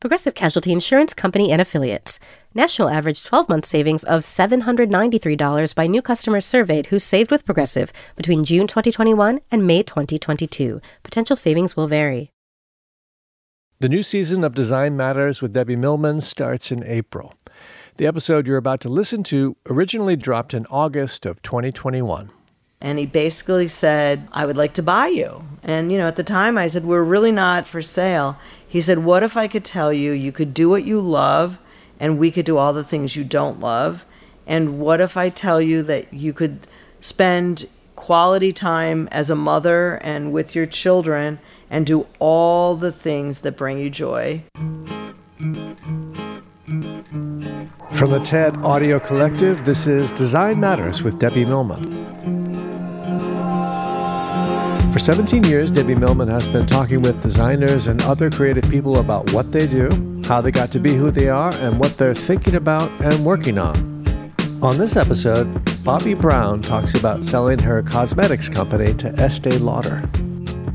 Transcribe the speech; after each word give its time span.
Progressive 0.00 0.36
Casualty 0.36 0.70
Insurance 0.70 1.12
Company 1.12 1.50
and 1.50 1.60
Affiliates. 1.60 2.20
National 2.54 2.88
average 2.88 3.24
12 3.24 3.48
month 3.48 3.66
savings 3.66 4.04
of 4.04 4.22
$793 4.22 5.74
by 5.74 5.88
new 5.88 6.00
customers 6.00 6.46
surveyed 6.46 6.86
who 6.86 7.00
saved 7.00 7.32
with 7.32 7.44
Progressive 7.44 7.92
between 8.14 8.44
June 8.44 8.68
2021 8.68 9.40
and 9.50 9.66
May 9.66 9.82
2022. 9.82 10.80
Potential 11.02 11.34
savings 11.34 11.76
will 11.76 11.88
vary. 11.88 12.30
The 13.80 13.88
new 13.88 14.04
season 14.04 14.44
of 14.44 14.54
Design 14.54 14.96
Matters 14.96 15.42
with 15.42 15.52
Debbie 15.52 15.74
Millman 15.74 16.20
starts 16.20 16.70
in 16.70 16.84
April. 16.84 17.34
The 17.96 18.06
episode 18.06 18.46
you're 18.46 18.56
about 18.56 18.80
to 18.82 18.88
listen 18.88 19.24
to 19.24 19.56
originally 19.68 20.14
dropped 20.14 20.54
in 20.54 20.64
August 20.66 21.26
of 21.26 21.42
2021. 21.42 22.30
And 22.80 22.98
he 22.98 23.06
basically 23.06 23.66
said, 23.66 24.28
I 24.30 24.46
would 24.46 24.56
like 24.56 24.74
to 24.74 24.82
buy 24.82 25.08
you. 25.08 25.44
And, 25.64 25.90
you 25.90 25.98
know, 25.98 26.06
at 26.06 26.14
the 26.14 26.22
time 26.22 26.56
I 26.56 26.68
said, 26.68 26.84
We're 26.84 27.02
really 27.02 27.32
not 27.32 27.66
for 27.66 27.82
sale. 27.82 28.38
He 28.68 28.82
said, 28.82 28.98
What 28.98 29.22
if 29.22 29.36
I 29.36 29.48
could 29.48 29.64
tell 29.64 29.92
you 29.92 30.12
you 30.12 30.30
could 30.30 30.52
do 30.52 30.68
what 30.68 30.84
you 30.84 31.00
love 31.00 31.58
and 31.98 32.18
we 32.18 32.30
could 32.30 32.44
do 32.44 32.58
all 32.58 32.74
the 32.74 32.84
things 32.84 33.16
you 33.16 33.24
don't 33.24 33.58
love? 33.58 34.04
And 34.46 34.78
what 34.78 35.00
if 35.00 35.16
I 35.16 35.30
tell 35.30 35.60
you 35.60 35.82
that 35.84 36.12
you 36.12 36.32
could 36.34 36.66
spend 37.00 37.66
quality 37.96 38.52
time 38.52 39.08
as 39.10 39.30
a 39.30 39.34
mother 39.34 39.94
and 39.96 40.32
with 40.32 40.54
your 40.54 40.66
children 40.66 41.38
and 41.70 41.86
do 41.86 42.06
all 42.18 42.76
the 42.76 42.92
things 42.92 43.40
that 43.40 43.56
bring 43.56 43.78
you 43.78 43.88
joy? 43.90 44.42
From 47.92 48.10
the 48.10 48.20
TED 48.22 48.56
Audio 48.58 49.00
Collective, 49.00 49.64
this 49.64 49.86
is 49.86 50.12
Design 50.12 50.60
Matters 50.60 51.02
with 51.02 51.18
Debbie 51.18 51.44
Millman. 51.44 52.37
For 54.92 54.98
17 54.98 55.44
years, 55.44 55.70
Debbie 55.70 55.94
Millman 55.94 56.28
has 56.28 56.48
been 56.48 56.66
talking 56.66 57.02
with 57.02 57.22
designers 57.22 57.88
and 57.88 58.02
other 58.02 58.30
creative 58.30 58.68
people 58.70 58.98
about 58.98 59.30
what 59.32 59.52
they 59.52 59.66
do, 59.66 60.22
how 60.24 60.40
they 60.40 60.50
got 60.50 60.72
to 60.72 60.80
be 60.80 60.94
who 60.94 61.10
they 61.10 61.28
are, 61.28 61.54
and 61.56 61.78
what 61.78 61.96
they're 61.98 62.14
thinking 62.14 62.54
about 62.54 62.90
and 63.02 63.24
working 63.24 63.58
on. 63.58 63.76
On 64.62 64.78
this 64.78 64.96
episode, 64.96 65.46
Bobbi 65.84 66.18
Brown 66.18 66.62
talks 66.62 66.94
about 66.94 67.22
selling 67.22 67.58
her 67.58 67.82
cosmetics 67.82 68.48
company 68.48 68.94
to 68.94 69.08
Estee 69.20 69.58
Lauder. 69.58 70.08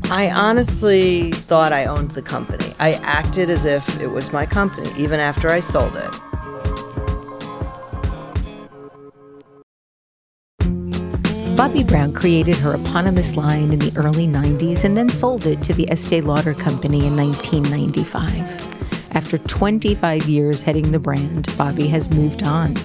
I 0.04 0.30
honestly 0.30 1.32
thought 1.32 1.72
I 1.72 1.86
owned 1.86 2.12
the 2.12 2.22
company. 2.22 2.72
I 2.78 2.92
acted 3.02 3.50
as 3.50 3.64
if 3.64 4.00
it 4.00 4.06
was 4.06 4.32
my 4.32 4.46
company, 4.46 4.90
even 4.96 5.18
after 5.18 5.50
I 5.50 5.58
sold 5.58 5.96
it. 5.96 6.20
Bobbi 11.54 11.86
Brown 11.86 12.12
created 12.12 12.56
her 12.56 12.74
eponymous 12.74 13.36
line 13.36 13.72
in 13.72 13.78
the 13.78 13.92
early 13.96 14.26
90s 14.26 14.82
and 14.82 14.96
then 14.96 15.08
sold 15.08 15.46
it 15.46 15.62
to 15.62 15.72
the 15.72 15.88
Estee 15.88 16.20
Lauder 16.20 16.52
Company 16.52 17.06
in 17.06 17.16
1995. 17.16 19.12
After 19.12 19.38
25 19.38 20.24
years 20.24 20.62
heading 20.62 20.90
the 20.90 20.98
brand, 20.98 21.46
Bobbi 21.50 21.88
has 21.88 22.10
moved 22.10 22.42
on. 22.42 22.76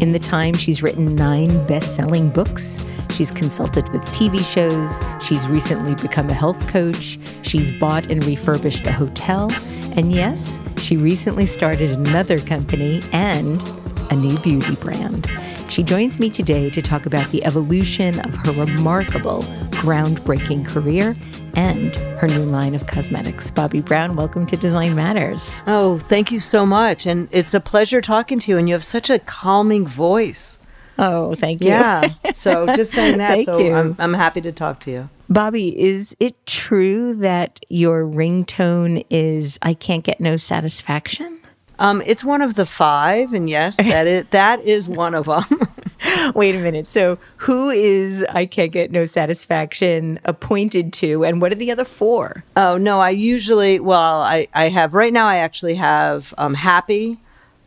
In 0.00 0.12
the 0.12 0.18
time, 0.18 0.52
she's 0.52 0.82
written 0.82 1.16
nine 1.16 1.66
best 1.66 1.96
selling 1.96 2.28
books. 2.28 2.84
She's 3.08 3.30
consulted 3.30 3.88
with 3.88 4.02
TV 4.08 4.40
shows. 4.40 5.00
She's 5.24 5.48
recently 5.48 5.94
become 5.94 6.28
a 6.28 6.34
health 6.34 6.68
coach. 6.68 7.18
She's 7.40 7.72
bought 7.72 8.10
and 8.10 8.22
refurbished 8.26 8.86
a 8.86 8.92
hotel. 8.92 9.50
And 9.92 10.12
yes, 10.12 10.58
she 10.76 10.98
recently 10.98 11.46
started 11.46 11.90
another 11.90 12.38
company 12.38 13.00
and 13.12 13.62
a 14.10 14.16
new 14.16 14.38
beauty 14.38 14.76
brand. 14.76 15.26
She 15.68 15.82
joins 15.82 16.18
me 16.18 16.28
today 16.30 16.70
to 16.70 16.82
talk 16.82 17.06
about 17.06 17.26
the 17.30 17.44
evolution 17.44 18.20
of 18.20 18.34
her 18.36 18.52
remarkable, 18.52 19.42
groundbreaking 19.70 20.66
career 20.66 21.16
and 21.54 21.94
her 22.18 22.28
new 22.28 22.44
line 22.44 22.74
of 22.74 22.86
cosmetics. 22.86 23.50
Bobbi 23.50 23.84
Brown, 23.84 24.16
welcome 24.16 24.46
to 24.46 24.56
Design 24.56 24.94
Matters. 24.94 25.62
Oh, 25.66 25.98
thank 25.98 26.30
you 26.30 26.38
so 26.38 26.66
much. 26.66 27.06
And 27.06 27.28
it's 27.30 27.54
a 27.54 27.60
pleasure 27.60 28.00
talking 28.00 28.38
to 28.40 28.50
you. 28.50 28.58
And 28.58 28.68
you 28.68 28.74
have 28.74 28.84
such 28.84 29.08
a 29.10 29.18
calming 29.18 29.86
voice. 29.86 30.58
Oh, 30.98 31.34
thank 31.34 31.60
you. 31.60 31.68
Yeah. 31.68 32.08
So 32.34 32.66
just 32.76 32.92
saying 32.92 33.18
that. 33.18 33.30
thank 33.30 33.46
so 33.46 33.58
you. 33.58 33.74
I'm, 33.74 33.96
I'm 33.98 34.14
happy 34.14 34.40
to 34.42 34.52
talk 34.52 34.80
to 34.80 34.90
you. 34.90 35.08
Bobbi, 35.30 35.72
is 35.72 36.14
it 36.20 36.46
true 36.46 37.14
that 37.14 37.58
your 37.68 38.04
ringtone 38.04 39.04
is 39.08 39.58
I 39.62 39.74
can't 39.74 40.04
get 40.04 40.20
no 40.20 40.36
satisfaction? 40.36 41.40
Um, 41.78 42.02
it's 42.06 42.24
one 42.24 42.42
of 42.42 42.54
the 42.54 42.66
five, 42.66 43.32
and 43.32 43.48
yes, 43.48 43.76
that 43.78 44.06
is 44.06 44.24
that 44.30 44.60
is 44.62 44.88
one 44.88 45.14
of 45.14 45.26
them. 45.26 45.60
Wait 46.34 46.54
a 46.54 46.58
minute. 46.58 46.86
So, 46.86 47.18
who 47.38 47.70
is 47.70 48.24
I 48.30 48.46
can't 48.46 48.72
get 48.72 48.90
no 48.92 49.06
satisfaction 49.06 50.18
appointed 50.24 50.92
to, 50.94 51.24
and 51.24 51.40
what 51.40 51.52
are 51.52 51.56
the 51.56 51.70
other 51.70 51.84
four? 51.84 52.44
oh 52.56 52.76
no, 52.76 53.00
I 53.00 53.10
usually 53.10 53.80
well, 53.80 54.22
I 54.22 54.48
I 54.54 54.68
have 54.68 54.94
right 54.94 55.12
now. 55.12 55.26
I 55.26 55.36
actually 55.36 55.74
have 55.76 56.34
um, 56.38 56.54
Happy 56.54 57.18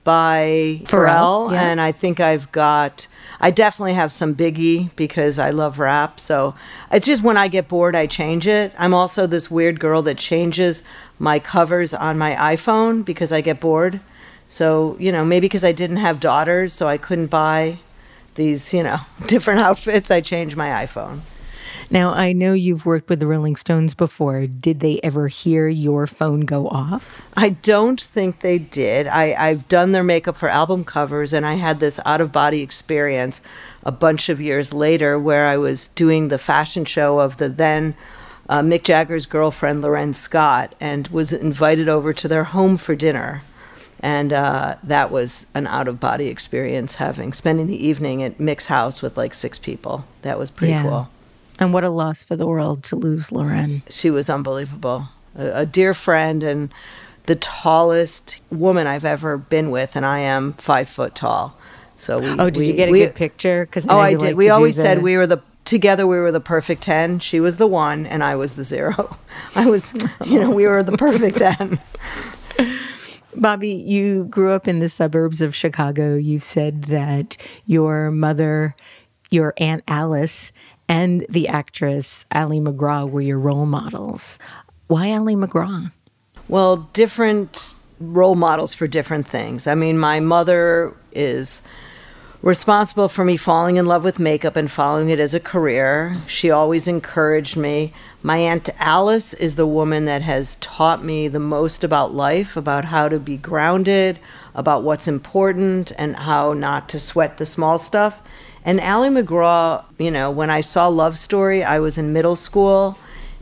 by 0.07 0.79
Pharrell, 0.85 1.49
Pharrell, 1.49 1.51
yeah. 1.51 1.63
and 1.63 1.81
I 1.81 1.91
think 1.91 2.21
I've 2.21 2.49
got. 2.53 3.07
I 3.41 3.51
definitely 3.51 3.95
have 3.95 4.13
some 4.13 4.33
Biggie 4.33 4.95
because 4.95 5.37
I 5.37 5.49
love 5.49 5.79
rap. 5.79 6.17
So 6.21 6.55
it's 6.89 7.05
just 7.05 7.21
when 7.21 7.35
I 7.35 7.49
get 7.49 7.67
bored, 7.67 7.93
I 7.93 8.07
change 8.07 8.47
it. 8.47 8.73
I'm 8.77 8.93
also 8.93 9.27
this 9.27 9.51
weird 9.51 9.81
girl 9.81 10.01
that 10.03 10.17
changes 10.17 10.81
my 11.19 11.39
covers 11.39 11.93
on 11.93 12.17
my 12.17 12.35
iPhone 12.35 13.03
because 13.03 13.33
I 13.33 13.41
get 13.41 13.59
bored. 13.59 13.99
So, 14.47 14.95
you 14.97 15.11
know, 15.11 15.25
maybe 15.25 15.43
because 15.45 15.65
I 15.65 15.73
didn't 15.73 15.97
have 15.97 16.21
daughters, 16.21 16.71
so 16.71 16.87
I 16.87 16.97
couldn't 16.97 17.27
buy 17.27 17.79
these, 18.35 18.73
you 18.73 18.83
know, 18.83 18.99
different 19.27 19.59
outfits, 19.59 20.09
I 20.09 20.21
changed 20.21 20.55
my 20.55 20.69
iPhone. 20.69 21.19
Now, 21.89 22.11
I 22.11 22.33
know 22.33 22.53
you've 22.53 22.85
worked 22.85 23.09
with 23.09 23.19
the 23.19 23.27
Rolling 23.27 23.55
Stones 23.55 23.93
before. 23.93 24.45
Did 24.47 24.79
they 24.81 24.99
ever 25.03 25.27
hear 25.27 25.67
your 25.67 26.05
phone 26.07 26.41
go 26.41 26.67
off? 26.67 27.21
I 27.35 27.49
don't 27.49 27.99
think 28.01 28.39
they 28.41 28.57
did. 28.57 29.07
I, 29.07 29.33
I've 29.37 29.67
done 29.67 29.91
their 29.93 30.03
makeup 30.03 30.35
for 30.35 30.49
album 30.49 30.83
covers, 30.83 31.33
and 31.33 31.45
I 31.45 31.53
had 31.55 31.79
this 31.79 31.99
out 32.05 32.21
of 32.21 32.31
body 32.31 32.61
experience 32.61 33.41
a 33.83 33.91
bunch 33.91 34.29
of 34.29 34.41
years 34.41 34.73
later 34.73 35.17
where 35.17 35.47
I 35.47 35.57
was 35.57 35.87
doing 35.87 36.27
the 36.27 36.37
fashion 36.37 36.83
show 36.85 37.19
of 37.19 37.37
the 37.37 37.47
then 37.49 37.95
uh, 38.49 38.59
Mick 38.59 38.83
Jagger's 38.83 39.25
girlfriend, 39.25 39.81
L'Wren 39.81 40.13
Scott, 40.13 40.73
and 40.79 41.07
was 41.09 41.33
invited 41.33 41.87
over 41.89 42.13
to 42.13 42.27
their 42.27 42.45
home 42.45 42.77
for 42.77 42.95
dinner. 42.95 43.43
And 43.99 44.31
uh, 44.31 44.75
that 44.83 45.09
was 45.09 45.47
an 45.55 45.65
out 45.67 45.87
of 45.87 45.99
body 45.99 46.27
experience 46.27 46.95
having 46.95 47.33
spending 47.33 47.65
the 47.67 47.83
evening 47.85 48.21
at 48.21 48.37
Mick's 48.37 48.67
house 48.67 49.01
with 49.01 49.17
like 49.17 49.33
six 49.33 49.57
people. 49.57 50.05
That 50.21 50.37
was 50.37 50.51
pretty 50.51 50.73
Yeah. 50.73 50.83
cool. 50.83 51.09
And 51.59 51.73
what 51.73 51.83
a 51.83 51.89
loss 51.89 52.23
for 52.23 52.35
the 52.35 52.45
world 52.45 52.83
to 52.85 52.95
lose 52.95 53.31
L'Wren. 53.31 53.81
she 53.89 54.09
was 54.09 54.29
unbelievable. 54.29 55.09
A, 55.35 55.61
a 55.61 55.65
dear 55.65 55.93
friend 55.93 56.43
and 56.43 56.71
the 57.25 57.35
tallest 57.35 58.39
woman 58.51 58.87
I've 58.87 59.03
ever 59.05 59.37
been 59.37 59.69
with, 59.71 59.95
and 59.95 60.05
I 60.05 60.19
am 60.19 60.53
five 60.53 60.87
foot 60.87 61.15
tall. 61.15 61.57
So 61.95 62.19
we. 62.19 62.29
Oh, 62.29 62.49
did 62.49 62.57
we- 62.57 62.67
you 62.67 62.73
get 62.73 62.89
a 62.89 62.91
we- 62.91 62.99
good 62.99 63.15
picture? 63.15 63.65
Because 63.65 63.87
Oh, 63.89 63.97
I 63.97 64.13
did. 64.15 64.37
we 64.37 64.49
always 64.49 64.75
said 64.75 65.01
we 65.01 65.17
were 65.17 65.27
the 65.27 65.39
together 65.65 66.07
we 66.07 66.17
were 66.17 66.31
the 66.31 66.39
perfect 66.39 66.81
10. 66.83 67.19
She 67.19 67.41
was 67.41 67.57
the 67.57 67.67
one 67.67 68.05
and 68.05 68.23
I 68.23 68.35
was 68.37 68.53
the 68.55 68.63
zero. 68.63 69.17
I 69.55 69.65
was, 69.69 69.93
you 70.25 70.39
know, 70.39 70.49
we 70.49 70.65
were 70.65 70.81
the 70.81 70.95
perfect 70.95 71.39
10. 71.39 71.77
Bobbi, 73.35 73.85
you 73.85 74.25
grew 74.25 74.51
up 74.53 74.67
in 74.67 74.79
the 74.79 74.89
suburbs 74.89 75.41
of 75.41 75.53
Chicago. 75.53 76.15
You 76.15 76.39
said 76.39 76.83
that 76.85 77.37
your 77.65 78.09
mother, 78.11 78.75
your 79.29 79.53
Aunt 79.57 79.83
Alice, 79.87 80.51
and 80.89 81.25
the 81.29 81.47
actress 81.47 82.25
Ali 82.31 82.59
MacGraw 82.59 83.09
were 83.09 83.21
your 83.21 83.39
role 83.39 83.65
models. 83.65 84.39
Why 84.87 85.11
Ali 85.11 85.35
MacGraw? 85.35 85.91
Well, 86.47 86.89
different 86.93 87.73
role 87.99 88.35
models 88.35 88.73
for 88.73 88.87
different 88.87 89.27
things. 89.27 89.67
I 89.67 89.75
mean, 89.75 89.97
my 89.97 90.19
mother 90.19 90.95
is 91.11 91.61
responsible 92.41 93.09
for 93.09 93.25
me 93.25 93.35
falling 93.35 93.77
in 93.77 93.85
love 93.85 94.03
with 94.03 94.19
makeup 94.19 94.55
and 94.55 94.69
following 94.69 95.09
it 95.09 95.19
as 95.19 95.33
a 95.33 95.39
career. 95.39 96.17
She 96.27 96.51
always 96.51 96.87
encouraged 96.87 97.57
me. 97.57 97.93
My 98.21 98.37
Aunt 98.37 98.69
Alice 98.79 99.33
is 99.33 99.55
the 99.55 99.67
woman 99.67 100.05
that 100.05 100.21
has 100.21 100.55
taught 100.57 101.03
me 101.03 101.27
the 101.27 101.39
most 101.39 101.83
about 101.83 102.13
life, 102.13 102.55
about 102.55 102.85
how 102.85 103.09
to 103.09 103.19
be 103.19 103.37
grounded, 103.37 104.19
about 104.57 104.83
what's 104.83 105.07
important, 105.07 105.93
and 105.97 106.17
how 106.17 106.51
not 106.51 106.89
to 106.89 106.99
sweat 106.99 107.37
the 107.37 107.45
small 107.45 107.77
stuff. 107.77 108.21
And 108.65 108.81
Ali 108.81 109.09
MacGraw, 109.09 109.85
you 109.97 110.11
know, 110.11 110.29
when 110.29 110.49
I 110.49 110.59
saw 110.59 110.89
Love 110.89 111.17
Story, 111.17 111.63
I 111.63 111.79
was 111.79 111.97
in 111.97 112.11
middle 112.11 112.35
school 112.35 112.97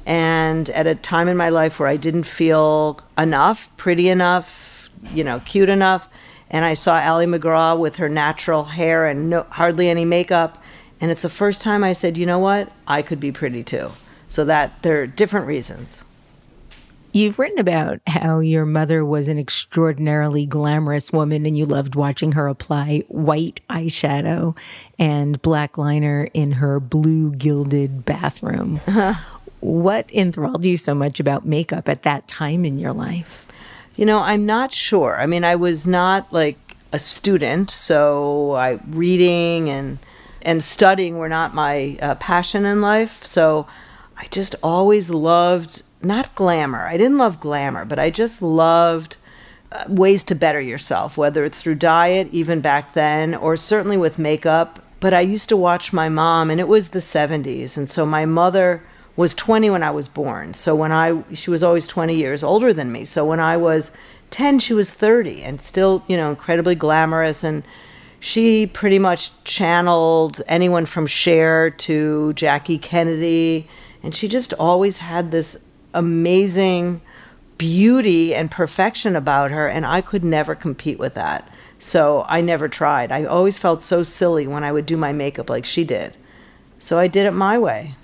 and 0.05 0.69
at 0.69 0.85
a 0.85 0.93
time 0.93 1.27
in 1.27 1.35
my 1.35 1.49
life 1.49 1.79
where 1.79 1.89
I 1.89 1.97
didn't 1.97 2.25
feel 2.25 2.99
enough, 3.17 3.75
pretty 3.75 4.07
enough, 4.07 4.87
you 5.11 5.23
know, 5.23 5.39
cute 5.39 5.69
enough 5.69 6.07
and 6.49 6.63
I 6.63 6.73
saw 6.73 6.99
Ali 6.99 7.25
MacGraw 7.25 7.75
with 7.79 7.95
her 7.95 8.09
natural 8.09 8.65
hair 8.65 9.07
and 9.07 9.29
no, 9.29 9.47
hardly 9.49 9.89
any 9.89 10.05
makeup. 10.05 10.61
And 11.01 11.11
it's 11.11 11.23
the 11.23 11.29
first 11.29 11.61
time 11.61 11.83
I 11.83 11.93
said, 11.93 12.17
you 12.17 12.25
know 12.25 12.39
what? 12.39 12.71
I 12.87 13.01
could 13.01 13.19
be 13.19 13.31
pretty 13.31 13.63
too. 13.63 13.91
So 14.27 14.45
that 14.45 14.81
there 14.83 15.01
are 15.01 15.07
different 15.07 15.47
reasons. 15.47 16.05
You've 17.15 17.39
written 17.39 17.59
about 17.59 18.01
how 18.07 18.39
your 18.39 18.65
mother 18.65 19.05
was 19.05 19.29
an 19.29 19.39
extraordinarily 19.39 20.45
glamorous 20.45 21.13
woman 21.13 21.45
and 21.45 21.57
you 21.57 21.65
loved 21.65 21.95
watching 21.95 22.33
her 22.33 22.49
apply 22.49 23.03
white 23.07 23.61
eyeshadow 23.69 24.57
and 24.99 25.41
black 25.41 25.77
liner 25.77 26.27
in 26.33 26.51
her 26.51 26.81
blue 26.81 27.31
gilded 27.31 28.03
bathroom. 28.03 28.81
Uh-huh. 28.85 29.13
What 29.61 30.13
enthralled 30.13 30.65
you 30.65 30.75
so 30.75 30.93
much 30.93 31.21
about 31.21 31.45
makeup 31.45 31.87
at 31.87 32.03
that 32.03 32.27
time 32.27 32.65
in 32.65 32.79
your 32.79 32.91
life? 32.91 33.47
You 33.95 34.05
know, 34.05 34.19
I'm 34.19 34.45
not 34.45 34.73
sure. 34.73 35.17
I 35.17 35.25
mean, 35.25 35.45
I 35.45 35.55
was 35.55 35.87
not 35.87 36.33
like 36.33 36.57
a 36.91 36.99
student, 36.99 37.71
so 37.71 38.55
I 38.55 38.81
reading 38.89 39.69
and 39.69 39.99
and 40.41 40.61
studying 40.61 41.17
were 41.17 41.29
not 41.29 41.53
my 41.55 41.97
uh, 42.01 42.15
passion 42.15 42.65
in 42.65 42.81
life. 42.81 43.23
So 43.23 43.67
I 44.17 44.25
just 44.31 44.55
always 44.61 45.09
loved 45.09 45.81
not 46.05 46.35
glamour. 46.35 46.87
I 46.87 46.97
didn't 46.97 47.17
love 47.17 47.39
glamour, 47.39 47.85
but 47.85 47.99
I 47.99 48.09
just 48.09 48.41
loved 48.41 49.17
uh, 49.71 49.85
ways 49.87 50.23
to 50.25 50.35
better 50.35 50.61
yourself, 50.61 51.17
whether 51.17 51.43
it's 51.43 51.61
through 51.61 51.75
diet, 51.75 52.29
even 52.31 52.61
back 52.61 52.93
then, 52.93 53.35
or 53.35 53.57
certainly 53.57 53.97
with 53.97 54.19
makeup. 54.19 54.79
But 54.99 55.13
I 55.13 55.21
used 55.21 55.49
to 55.49 55.57
watch 55.57 55.91
my 55.91 56.09
mom, 56.09 56.49
and 56.49 56.59
it 56.59 56.67
was 56.67 56.89
the 56.89 56.99
70s. 56.99 57.77
And 57.77 57.89
so 57.89 58.05
my 58.05 58.25
mother 58.25 58.83
was 59.15 59.33
20 59.33 59.69
when 59.69 59.83
I 59.83 59.91
was 59.91 60.07
born. 60.07 60.53
So 60.53 60.75
when 60.75 60.91
I 60.91 61.23
she 61.33 61.49
was 61.49 61.63
always 61.63 61.87
20 61.87 62.15
years 62.15 62.43
older 62.43 62.73
than 62.73 62.91
me. 62.91 63.05
So 63.05 63.25
when 63.25 63.39
I 63.39 63.57
was 63.57 63.91
10 64.31 64.59
she 64.59 64.73
was 64.73 64.91
30 64.91 65.41
and 65.43 65.61
still, 65.61 66.03
you 66.07 66.17
know, 66.17 66.29
incredibly 66.29 66.75
glamorous 66.75 67.43
and 67.43 67.63
she 68.19 68.67
pretty 68.67 68.99
much 68.99 69.31
channeled 69.43 70.41
anyone 70.47 70.85
from 70.85 71.07
Cher 71.07 71.69
to 71.69 72.33
Jackie 72.33 72.77
Kennedy 72.77 73.67
and 74.03 74.13
she 74.13 74.27
just 74.27 74.53
always 74.53 74.97
had 74.97 75.31
this 75.31 75.57
amazing 75.95 77.01
beauty 77.57 78.35
and 78.35 78.51
perfection 78.51 79.15
about 79.15 79.51
her 79.51 79.67
and 79.67 79.85
I 79.85 80.01
could 80.01 80.23
never 80.23 80.55
compete 80.55 80.99
with 80.99 81.13
that. 81.15 81.49
So 81.79 82.25
I 82.27 82.41
never 82.41 82.67
tried. 82.67 83.11
I 83.11 83.25
always 83.25 83.59
felt 83.59 83.81
so 83.81 84.03
silly 84.03 84.47
when 84.47 84.63
I 84.63 84.71
would 84.71 84.85
do 84.85 84.97
my 84.97 85.13
makeup 85.13 85.49
like 85.49 85.65
she 85.65 85.83
did. 85.83 86.15
So 86.79 86.99
I 86.99 87.07
did 87.07 87.25
it 87.25 87.31
my 87.31 87.57
way. 87.57 87.95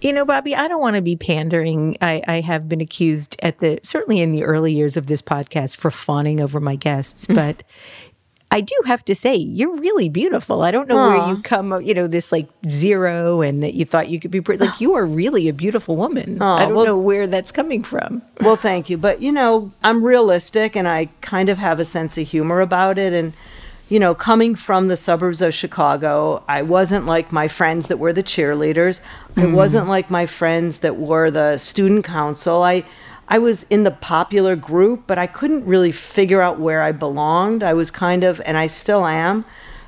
You 0.00 0.14
know, 0.14 0.24
Bobbi, 0.24 0.54
I 0.54 0.66
don't 0.66 0.80
want 0.80 0.96
to 0.96 1.02
be 1.02 1.16
pandering. 1.16 1.96
I, 2.00 2.22
I, 2.26 2.40
have 2.40 2.70
been 2.70 2.80
accused 2.80 3.36
at 3.42 3.58
the 3.58 3.80
certainly 3.82 4.20
in 4.20 4.32
the 4.32 4.44
early 4.44 4.72
years 4.72 4.96
of 4.96 5.08
this 5.08 5.20
podcast 5.20 5.76
for 5.76 5.90
fawning 5.90 6.40
over 6.40 6.58
my 6.58 6.74
guests, 6.74 7.26
but 7.28 7.62
I 8.52 8.60
do 8.60 8.74
have 8.86 9.04
to 9.04 9.14
say 9.14 9.36
you're 9.36 9.76
really 9.76 10.08
beautiful. 10.08 10.62
I 10.62 10.72
don't 10.72 10.88
know 10.88 10.96
Aww. 10.96 11.18
where 11.18 11.28
you 11.28 11.42
come, 11.42 11.80
you 11.82 11.94
know, 11.94 12.08
this 12.08 12.32
like 12.32 12.48
zero 12.68 13.42
and 13.42 13.62
that 13.62 13.74
you 13.74 13.84
thought 13.84 14.08
you 14.08 14.18
could 14.18 14.32
be 14.32 14.40
pretty. 14.40 14.64
Like 14.64 14.80
you 14.80 14.94
are 14.94 15.06
really 15.06 15.48
a 15.48 15.52
beautiful 15.52 15.96
woman. 15.96 16.40
Aww, 16.40 16.58
I 16.58 16.64
don't 16.64 16.74
well, 16.74 16.84
know 16.84 16.98
where 16.98 17.26
that's 17.28 17.52
coming 17.52 17.84
from. 17.84 18.22
Well, 18.40 18.56
thank 18.56 18.90
you, 18.90 18.98
but 18.98 19.22
you 19.22 19.30
know, 19.30 19.70
I'm 19.84 20.04
realistic 20.04 20.74
and 20.74 20.88
I 20.88 21.06
kind 21.20 21.48
of 21.48 21.58
have 21.58 21.78
a 21.78 21.84
sense 21.84 22.18
of 22.18 22.26
humor 22.26 22.60
about 22.60 22.98
it 22.98 23.12
and 23.12 23.32
you 23.88 23.98
know, 23.98 24.14
coming 24.14 24.54
from 24.54 24.86
the 24.86 24.96
suburbs 24.96 25.42
of 25.42 25.52
Chicago, 25.52 26.44
I 26.48 26.62
wasn't 26.62 27.06
like 27.06 27.32
my 27.32 27.48
friends 27.48 27.88
that 27.88 27.98
were 27.98 28.12
the 28.12 28.22
cheerleaders. 28.22 29.00
Mm. 29.34 29.42
I 29.42 29.46
wasn't 29.52 29.88
like 29.88 30.08
my 30.10 30.26
friends 30.26 30.78
that 30.78 30.96
were 30.96 31.28
the 31.28 31.58
student 31.58 32.04
council. 32.04 32.62
I 32.62 32.84
I 33.30 33.38
was 33.38 33.62
in 33.70 33.84
the 33.84 33.92
popular 33.92 34.56
group, 34.56 35.04
but 35.06 35.16
I 35.16 35.28
couldn't 35.28 35.64
really 35.64 35.92
figure 35.92 36.42
out 36.42 36.58
where 36.58 36.82
I 36.82 36.90
belonged. 36.90 37.62
I 37.62 37.74
was 37.74 37.90
kind 37.90 38.24
of 38.24 38.40
and 38.44 38.58
I 38.58 38.66
still 38.66 39.06
am, 39.06 39.44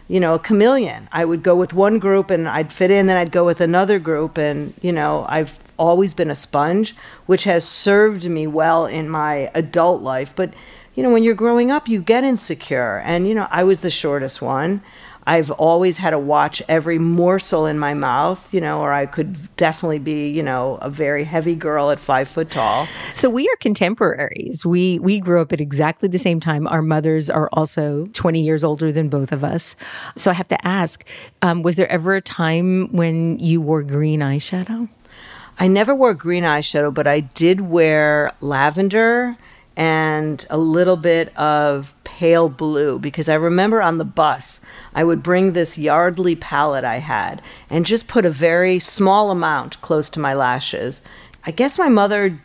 you 0.09 0.21
know, 0.21 0.35
a 0.35 0.39
chameleon. 0.39 1.09
I 1.11 1.25
would 1.25 1.43
go 1.43 1.57
with 1.57 1.75
one 1.75 1.99
group 1.99 2.31
and 2.31 2.49
I'd 2.49 2.73
fit 2.73 2.93
in, 2.93 3.09
then 3.09 3.17
I'd 3.17 3.33
go 3.33 3.45
with 3.45 3.61
another 3.61 3.99
group 3.99 4.39
and, 4.39 4.73
you 4.81 4.93
know, 4.93 5.27
I've 5.29 5.59
always 5.77 6.15
been 6.15 6.31
a 6.31 6.37
sponge, 6.37 6.95
which 7.27 7.43
has 7.43 7.65
served 7.65 8.29
me 8.29 8.47
well 8.47 8.87
in 8.87 9.09
my 9.09 9.51
adult 9.55 10.03
life, 10.03 10.33
but 10.37 10.55
you 10.95 11.03
know, 11.03 11.11
when 11.11 11.25
you're 11.25 11.35
growing 11.35 11.71
up, 11.71 11.89
you 11.89 12.03
get 12.03 12.23
insecure. 12.23 12.99
And, 12.99 13.27
you 13.27 13.35
know, 13.35 13.49
I 13.51 13.65
was 13.65 13.81
the 13.81 13.89
shortest 13.89 14.43
one. 14.43 14.83
I've 15.27 15.51
always 15.53 15.99
had 15.99 16.11
to 16.11 16.19
watch 16.19 16.63
every 16.69 16.99
morsel 16.99 17.67
in 17.67 17.79
my 17.79 17.95
mouth, 17.95 18.53
you 18.53 18.61
know, 18.61 18.81
or 18.81 18.93
I 18.93 19.07
could 19.07 19.55
definitely 19.57 20.01
be, 20.01 20.29
you 20.29 20.43
know, 20.43 20.79
a 20.83 20.91
very 20.91 21.25
heavy 21.25 21.55
girl 21.55 21.91
at 21.91 22.01
five 22.01 22.29
foot 22.29 22.51
tall. 22.51 22.89
So 23.15 23.31
we 23.31 23.49
are 23.49 23.57
contemporaries. 23.57 24.67
We 24.67 24.99
we 24.99 25.21
grew 25.21 25.41
up 25.41 25.53
at 25.53 25.61
exactly 25.61 26.09
the 26.09 26.19
same 26.19 26.41
time. 26.41 26.67
Our 26.67 26.83
mothers 26.83 27.31
are 27.31 27.49
also 27.53 28.07
twenty 28.13 28.43
years 28.43 28.65
older 28.65 28.91
than 28.91 29.09
both 29.09 29.31
of 29.33 29.45
us. 29.45 29.77
So 30.17 30.31
I 30.31 30.35
have 30.35 30.49
to 30.49 30.67
ask: 30.67 31.05
um, 31.41 31.63
Was 31.63 31.77
there 31.77 31.91
ever 31.91 32.15
a 32.15 32.21
time 32.21 32.93
when 32.93 33.39
you 33.39 33.61
wore 33.61 33.83
green 33.83 34.21
eyeshadow? 34.21 34.89
I 35.59 35.69
never 35.69 35.95
wore 35.95 36.15
green 36.15 36.45
eyeshadow, 36.45 36.93
but 36.93 37.07
I 37.07 37.21
did 37.21 37.61
wear 37.61 38.33
lavender 38.41 39.37
and 39.77 40.45
a 40.51 40.59
little 40.59 40.97
bit 40.97 41.35
of 41.37 41.95
pale 42.13 42.51
blue 42.51 42.99
because 42.99 43.31
I 43.31 43.35
remember 43.35 43.81
on 43.81 43.97
the 43.97 44.05
bus 44.05 44.61
I 44.95 45.03
would 45.03 45.23
bring 45.23 45.55
this 45.55 45.79
Yardley 45.79 46.37
palette 46.37 46.85
I 46.85 46.99
had 46.99 47.41
and 47.71 47.87
just 47.87 48.07
put 48.07 48.27
a 48.27 48.31
very 48.31 48.79
small 48.79 49.31
amount 49.31 49.81
close 49.81 50.11
to 50.11 50.21
my 50.21 50.35
lashes. 50.35 51.01
I 51.47 51.53
guess 51.53 51.79
my 51.79 51.89
mother 51.89 52.39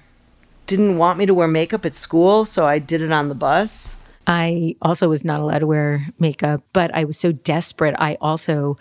didn't 0.68 0.98
want 0.98 1.20
me 1.20 1.26
to 1.26 1.34
wear 1.34 1.50
makeup 1.50 1.86
at 1.86 1.96
school, 1.96 2.46
so 2.46 2.66
I 2.66 2.80
did 2.80 3.02
it 3.02 3.12
on 3.12 3.28
the 3.28 3.36
bus. 3.36 3.98
I 4.26 4.76
also 4.82 5.10
was 5.10 5.26
not 5.26 5.42
allowed 5.42 5.60
to 5.60 5.68
wear 5.68 6.08
makeup, 6.18 6.64
but 6.72 6.90
I 6.96 7.04
was 7.04 7.18
so 7.20 7.34
desperate. 7.34 7.96
I 8.00 8.18
also 8.22 8.78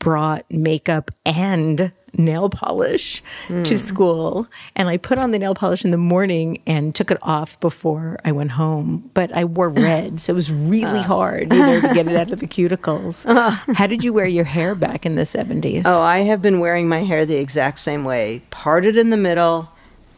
brought 0.00 0.44
makeup 0.50 1.12
and 1.24 1.92
nail 2.14 2.48
polish 2.48 3.22
mm. 3.48 3.64
to 3.64 3.74
hmm. 3.74 3.76
school 3.76 4.48
and 4.76 4.88
I 4.88 4.96
put 4.96 5.18
on 5.18 5.30
the 5.30 5.38
nail 5.38 5.54
polish 5.54 5.84
in 5.84 5.90
the 5.90 5.96
morning 5.96 6.60
and 6.66 6.94
took 6.94 7.10
it 7.10 7.18
off 7.22 7.58
before 7.60 8.18
I 8.24 8.32
went 8.32 8.52
home. 8.52 9.10
But 9.14 9.34
I 9.34 9.44
wore 9.44 9.68
red, 9.68 10.20
so 10.20 10.32
it 10.32 10.36
was 10.36 10.52
really 10.52 11.00
uh. 11.00 11.02
hard, 11.02 11.52
you 11.52 11.58
know, 11.58 11.80
to 11.80 11.94
get 11.94 12.08
it 12.08 12.16
out 12.16 12.30
of 12.30 12.40
the 12.40 12.46
cuticles. 12.48 13.26
Uh. 13.28 13.50
How 13.74 13.86
did 13.86 14.04
you 14.04 14.12
wear 14.12 14.26
your 14.26 14.44
hair 14.44 14.74
back 14.74 15.06
in 15.06 15.14
the 15.14 15.22
70s? 15.22 15.82
Oh, 15.84 16.00
I 16.00 16.20
have 16.20 16.42
been 16.42 16.60
wearing 16.60 16.88
my 16.88 17.04
hair 17.04 17.26
the 17.26 17.36
exact 17.36 17.78
same 17.78 18.04
way, 18.04 18.42
parted 18.50 18.96
in 18.96 19.10
the 19.10 19.16
middle. 19.16 19.70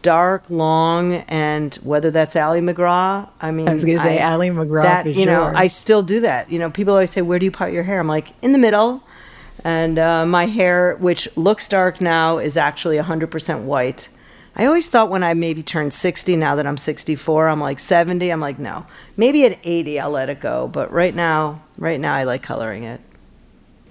Dark, 0.03 0.49
long, 0.49 1.13
and 1.29 1.75
whether 1.83 2.11
that's 2.11 2.35
Ali 2.35 2.63
MacGraw, 2.63 3.29
I 3.39 3.51
mean, 3.51 3.69
I 3.69 3.75
was 3.75 3.85
going 3.85 3.99
to 3.99 4.03
say 4.03 4.19
I, 4.19 4.33
Ali 4.33 4.49
MacGraw. 4.49 4.83
That 4.83 5.05
you 5.05 5.13
sure. 5.13 5.27
know, 5.27 5.53
I 5.55 5.67
still 5.67 6.03
do 6.03 6.21
that. 6.21 6.51
You 6.51 6.59
know, 6.59 6.71
people 6.71 6.95
always 6.95 7.11
say, 7.11 7.21
"Where 7.21 7.39
do 7.39 7.45
you 7.45 7.51
part 7.51 7.75
your 7.75 7.83
hair?" 7.83 8.01
I'm 8.01 8.09
like, 8.09 8.33
in 8.41 8.53
the 8.53 8.59
middle 8.59 9.03
and 9.65 9.99
uh, 9.99 10.27
my 10.27 10.47
hair, 10.47 10.97
which 10.97 11.29
looks 11.37 11.69
dark 11.69 12.01
now, 12.01 12.39
is 12.39 12.57
actually 12.57 12.97
100% 12.97 13.65
white. 13.65 14.09
I 14.57 14.67
always 14.67 14.89
thought 14.89 15.11
when 15.11 15.23
I 15.23 15.35
maybe 15.35 15.63
turned 15.63 15.93
60, 15.93 16.37
now 16.37 16.55
that 16.57 16.67
I'm 16.67 16.77
64, 16.77 17.49
I'm 17.49 17.61
like 17.61 17.79
70. 17.79 18.31
I'm 18.31 18.41
like, 18.41 18.59
no, 18.59 18.87
maybe 19.17 19.45
at 19.45 19.59
80 19.65 20.01
I'll 20.01 20.11
let 20.11 20.29
it 20.29 20.41
go. 20.41 20.69
But 20.69 20.93
right 20.93 21.15
now, 21.15 21.63
right 21.79 22.01
now 22.01 22.15
I 22.15 22.25
like 22.25 22.43
coloring 22.43 22.85
it. 22.85 23.01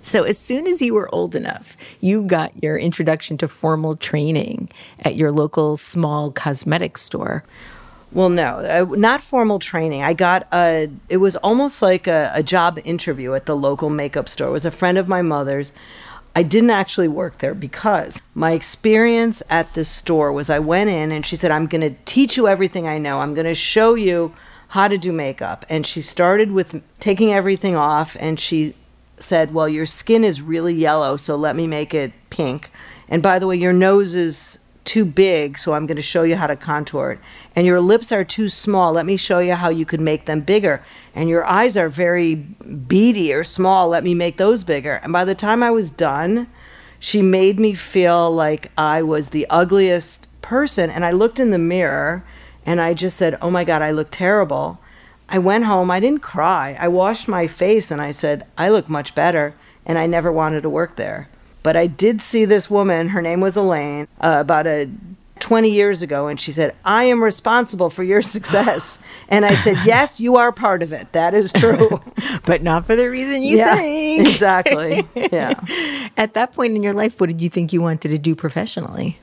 So, 0.01 0.23
as 0.23 0.37
soon 0.37 0.65
as 0.65 0.81
you 0.81 0.93
were 0.93 1.13
old 1.13 1.35
enough, 1.35 1.75
you 1.99 2.23
got 2.23 2.63
your 2.63 2.77
introduction 2.77 3.37
to 3.39 3.49
formal 3.49 3.97
training 3.97 4.69
at 4.99 5.17
your 5.17 5.31
local 5.31 5.75
small 5.75 6.31
cosmetic 6.31 6.97
store. 6.97 7.43
Well, 8.11 8.29
no, 8.29 8.57
uh, 8.57 8.95
not 8.95 9.21
formal 9.21 9.59
training. 9.59 10.01
I 10.01 10.13
got 10.13 10.47
a, 10.51 10.89
it 11.09 11.17
was 11.17 11.35
almost 11.37 11.81
like 11.81 12.07
a, 12.07 12.31
a, 12.33 12.41
job 12.41 12.79
interview 12.83 13.33
at 13.35 13.45
the 13.45 13.55
local 13.55 13.91
makeup 13.91 14.27
store. 14.27 14.47
It 14.47 14.53
was 14.53 14.65
a 14.65 14.71
friend 14.71 14.97
of 14.97 15.07
my 15.07 15.21
mother's. 15.21 15.71
I 16.35 16.41
didn't 16.41 16.71
actually 16.71 17.07
work 17.07 17.37
there 17.37 17.53
because 17.53 18.19
my 18.33 18.53
experience 18.53 19.43
at 19.49 19.73
this 19.73 19.89
store 19.89 20.31
was 20.31 20.49
I 20.49 20.59
went 20.59 20.89
in 20.89 21.11
and 21.11 21.23
she 21.25 21.35
said, 21.35 21.51
I'm 21.51 21.67
going 21.67 21.81
to 21.81 21.95
teach 22.05 22.35
you 22.35 22.47
everything 22.47 22.87
I 22.87 22.97
know. 22.97 23.19
I'm 23.19 23.35
going 23.35 23.45
to 23.45 23.53
show 23.53 23.93
you 23.93 24.33
how 24.69 24.87
to 24.87 24.97
do 24.97 25.11
makeup. 25.11 25.65
And 25.69 25.85
she 25.85 26.01
started 26.01 26.51
with 26.51 26.81
taking 26.99 27.31
everything 27.31 27.75
off 27.75 28.15
and 28.19 28.39
she 28.39 28.75
said, 29.17 29.53
Well, 29.53 29.67
your 29.67 29.85
skin 29.85 30.23
is 30.23 30.41
really 30.41 30.73
yellow, 30.73 31.17
so 31.17 31.35
let 31.35 31.55
me 31.55 31.67
make 31.67 31.93
it 31.93 32.13
pink. 32.29 32.71
And 33.07 33.21
by 33.21 33.39
the 33.39 33.47
way, 33.47 33.55
your 33.55 33.73
nose 33.73 34.15
is 34.15 34.59
too 34.89 35.05
big, 35.05 35.55
so 35.59 35.75
I'm 35.75 35.85
going 35.85 35.97
to 35.97 36.01
show 36.01 36.23
you 36.23 36.35
how 36.35 36.47
to 36.47 36.55
contour 36.55 37.11
it. 37.11 37.19
And 37.55 37.67
your 37.67 37.79
lips 37.79 38.11
are 38.11 38.23
too 38.23 38.49
small. 38.49 38.93
Let 38.93 39.05
me 39.05 39.17
show 39.17 39.37
you 39.37 39.53
how 39.53 39.69
you 39.69 39.85
could 39.85 40.01
make 40.01 40.25
them 40.25 40.41
bigger. 40.41 40.81
And 41.13 41.29
your 41.29 41.45
eyes 41.45 41.77
are 41.77 41.89
very 41.89 42.33
beady 42.33 43.31
or 43.31 43.43
small. 43.43 43.89
Let 43.89 44.03
me 44.03 44.15
make 44.15 44.37
those 44.37 44.63
bigger. 44.63 44.95
And 45.03 45.13
by 45.13 45.25
the 45.25 45.35
time 45.35 45.61
I 45.61 45.69
was 45.69 45.91
done, 45.91 46.47
she 46.97 47.21
made 47.21 47.59
me 47.59 47.75
feel 47.75 48.31
like 48.31 48.71
I 48.79 49.03
was 49.03 49.29
the 49.29 49.45
ugliest 49.51 50.25
person. 50.41 50.89
And 50.89 51.05
I 51.05 51.11
looked 51.11 51.39
in 51.39 51.51
the 51.51 51.59
mirror 51.59 52.23
and 52.65 52.81
I 52.81 52.95
just 52.95 53.15
said, 53.15 53.37
Oh 53.43 53.51
my 53.51 53.63
God, 53.63 53.83
I 53.83 53.91
look 53.91 54.09
terrible. 54.09 54.79
I 55.29 55.37
went 55.37 55.65
home. 55.65 55.91
I 55.91 55.99
didn't 55.99 56.23
cry. 56.23 56.75
I 56.79 56.87
washed 56.87 57.27
my 57.27 57.45
face 57.45 57.91
and 57.91 58.01
I 58.01 58.09
said, 58.09 58.47
I 58.57 58.69
look 58.69 58.89
much 58.89 59.13
better. 59.13 59.53
And 59.85 59.99
I 59.99 60.07
never 60.07 60.31
wanted 60.31 60.63
to 60.63 60.69
work 60.69 60.95
there. 60.95 61.29
But 61.63 61.75
I 61.75 61.87
did 61.87 62.21
see 62.21 62.45
this 62.45 62.69
woman, 62.69 63.09
her 63.09 63.21
name 63.21 63.41
was 63.41 63.57
Elaine, 63.57 64.07
uh, 64.21 64.37
about 64.39 64.65
a 64.65 64.89
20 65.39 65.69
years 65.69 66.01
ago, 66.01 66.27
and 66.27 66.39
she 66.39 66.51
said, 66.51 66.75
I 66.85 67.05
am 67.05 67.23
responsible 67.23 67.89
for 67.89 68.03
your 68.03 68.21
success. 68.35 68.99
and 69.27 69.45
I 69.45 69.55
said, 69.55 69.77
Yes, 69.85 70.19
you 70.19 70.35
are 70.35 70.51
part 70.51 70.83
of 70.83 70.93
it. 70.93 71.11
That 71.13 71.33
is 71.33 71.51
true. 71.51 72.01
but 72.45 72.61
not 72.61 72.85
for 72.85 72.95
the 72.95 73.09
reason 73.09 73.43
you 73.43 73.57
yeah, 73.57 73.75
think. 73.75 74.27
exactly. 74.27 75.03
Yeah. 75.15 75.59
At 76.17 76.33
that 76.33 76.53
point 76.53 76.75
in 76.75 76.83
your 76.83 76.93
life, 76.93 77.19
what 77.19 77.27
did 77.27 77.41
you 77.41 77.49
think 77.49 77.73
you 77.73 77.81
wanted 77.81 78.09
to 78.09 78.17
do 78.17 78.35
professionally? 78.35 79.19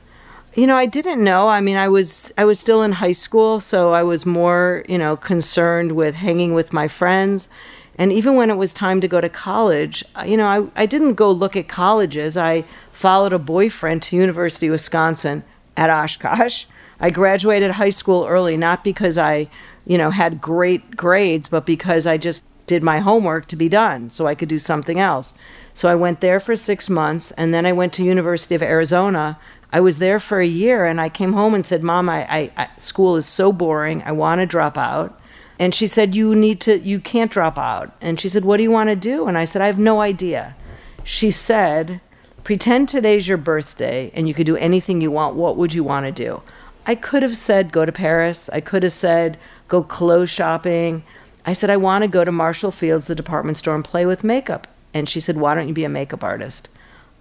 You 0.55 0.67
know, 0.67 0.77
I 0.77 0.87
didn't 0.87 1.23
know. 1.23 1.49
I 1.49 1.61
mean, 1.61 1.77
I 1.77 1.89
was 1.89 2.33
I 2.39 2.47
was 2.47 2.59
still 2.59 2.83
in 2.83 2.93
high 2.93 3.13
school, 3.13 3.61
so 3.61 3.93
I 3.93 4.03
was 4.03 4.25
more, 4.25 4.85
you 4.89 4.97
know, 4.97 5.15
concerned 5.15 5.93
with 5.93 6.15
hanging 6.15 6.55
with 6.55 6.73
my 6.73 6.89
friends 6.89 7.51
and 7.97 8.13
even 8.13 8.37
when 8.37 8.51
it 8.51 8.57
was 8.57 8.75
time 8.75 9.01
to 9.01 9.09
go 9.09 9.21
to 9.21 9.29
college, 9.29 10.05
uh, 10.15 10.25
you 10.27 10.37
know, 10.37 10.47
I, 10.47 10.83
I 10.83 10.87
didn't 10.87 11.15
go 11.15 11.31
look 11.31 11.57
at 11.57 11.67
colleges. 11.67 12.37
I 12.37 12.65
followed 12.93 13.33
a 13.33 13.39
boyfriend 13.39 14.03
to 14.05 14.17
University 14.17 14.67
of 14.67 14.73
Wisconsin 14.73 15.43
at 15.77 15.91
Oshkosh. 15.91 16.67
I 17.01 17.11
graduated 17.11 17.73
high 17.73 17.91
school 17.91 18.27
early, 18.27 18.57
not 18.57 18.85
because 18.85 19.19
I, 19.19 19.49
you 19.87 19.99
know, 19.99 20.11
had 20.11 20.41
great 20.41 20.97
grades, 20.97 21.49
but 21.49 21.67
because 21.67 22.07
I 22.07 22.19
just 22.19 22.45
did 22.67 22.83
my 22.83 22.99
homework 22.99 23.47
to 23.47 23.57
be 23.57 23.69
done 23.69 24.11
so 24.11 24.27
I 24.27 24.35
could 24.35 24.49
do 24.49 24.59
something 24.59 25.01
else. 25.01 25.33
So 25.73 25.89
I 25.89 25.95
went 25.95 26.21
there 26.21 26.41
for 26.41 26.57
six 26.57 26.89
months, 26.89 27.31
and 27.33 27.53
then 27.53 27.67
I 27.67 27.73
went 27.73 27.93
to 27.95 28.05
University 28.05 28.55
of 28.55 28.63
Arizona. 28.63 29.39
I 29.73 29.81
was 29.81 29.99
there 29.99 30.19
for 30.19 30.41
a 30.41 30.47
year, 30.47 30.87
and 30.87 31.01
I 31.01 31.09
came 31.09 31.35
home 31.35 31.55
and 31.55 31.67
said, 31.67 31.83
"Mom, 31.83 32.09
I, 32.09 32.27
I, 32.31 32.51
I 32.57 32.69
school 32.79 33.17
is 33.17 33.27
so 33.27 33.53
boring. 33.53 34.03
I 34.03 34.13
want 34.13 34.41
to 34.41 34.47
drop 34.47 34.79
out." 34.79 35.21
And 35.59 35.75
she 35.75 35.87
said, 35.87 36.15
You 36.15 36.35
need 36.35 36.61
to, 36.63 36.79
you 36.79 37.01
can't 37.01 37.31
drop 37.31 37.59
out. 37.59 37.95
And 38.01 38.21
she 38.21 38.29
said, 38.29 38.45
What 38.45 38.59
do 38.59 38.63
you 38.63 38.71
want 38.71 38.91
to 38.91 38.97
do? 38.97 39.27
And 39.27 39.39
I 39.39 39.45
said, 39.45 39.63
I 39.63 39.67
have 39.67 39.79
no 39.79 40.01
idea. 40.01 40.57
She 41.05 41.31
said, 41.31 42.01
Pretend 42.45 42.89
today's 42.89 43.27
your 43.27 43.39
birthday 43.39 44.11
and 44.15 44.29
you 44.29 44.35
could 44.35 44.47
do 44.47 44.57
anything 44.57 45.01
you 45.01 45.11
want. 45.11 45.35
What 45.35 45.57
would 45.57 45.75
you 45.75 45.83
want 45.83 46.07
to 46.07 46.13
do? 46.13 46.43
I 46.87 46.95
could 46.95 47.23
have 47.23 47.37
said, 47.37 47.73
Go 47.73 47.85
to 47.85 47.93
Paris. 47.93 48.51
I 48.53 48.61
could 48.61 48.83
have 48.83 48.93
said, 48.93 49.39
Go 49.69 49.83
clothes 49.83 50.31
shopping. 50.31 51.03
I 51.45 51.53
said, 51.53 51.71
I 51.71 51.77
want 51.77 52.03
to 52.03 52.09
go 52.09 52.25
to 52.25 52.33
Marshall 52.33 52.71
Fields, 52.71 53.07
the 53.07 53.15
department 53.15 53.57
store, 53.57 53.75
and 53.75 53.85
play 53.85 54.05
with 54.05 54.25
makeup. 54.25 54.67
And 54.93 55.09
she 55.09 55.21
said, 55.21 55.37
Why 55.37 55.55
don't 55.55 55.69
you 55.69 55.75
be 55.75 55.85
a 55.85 55.89
makeup 55.89 56.23
artist? 56.23 56.69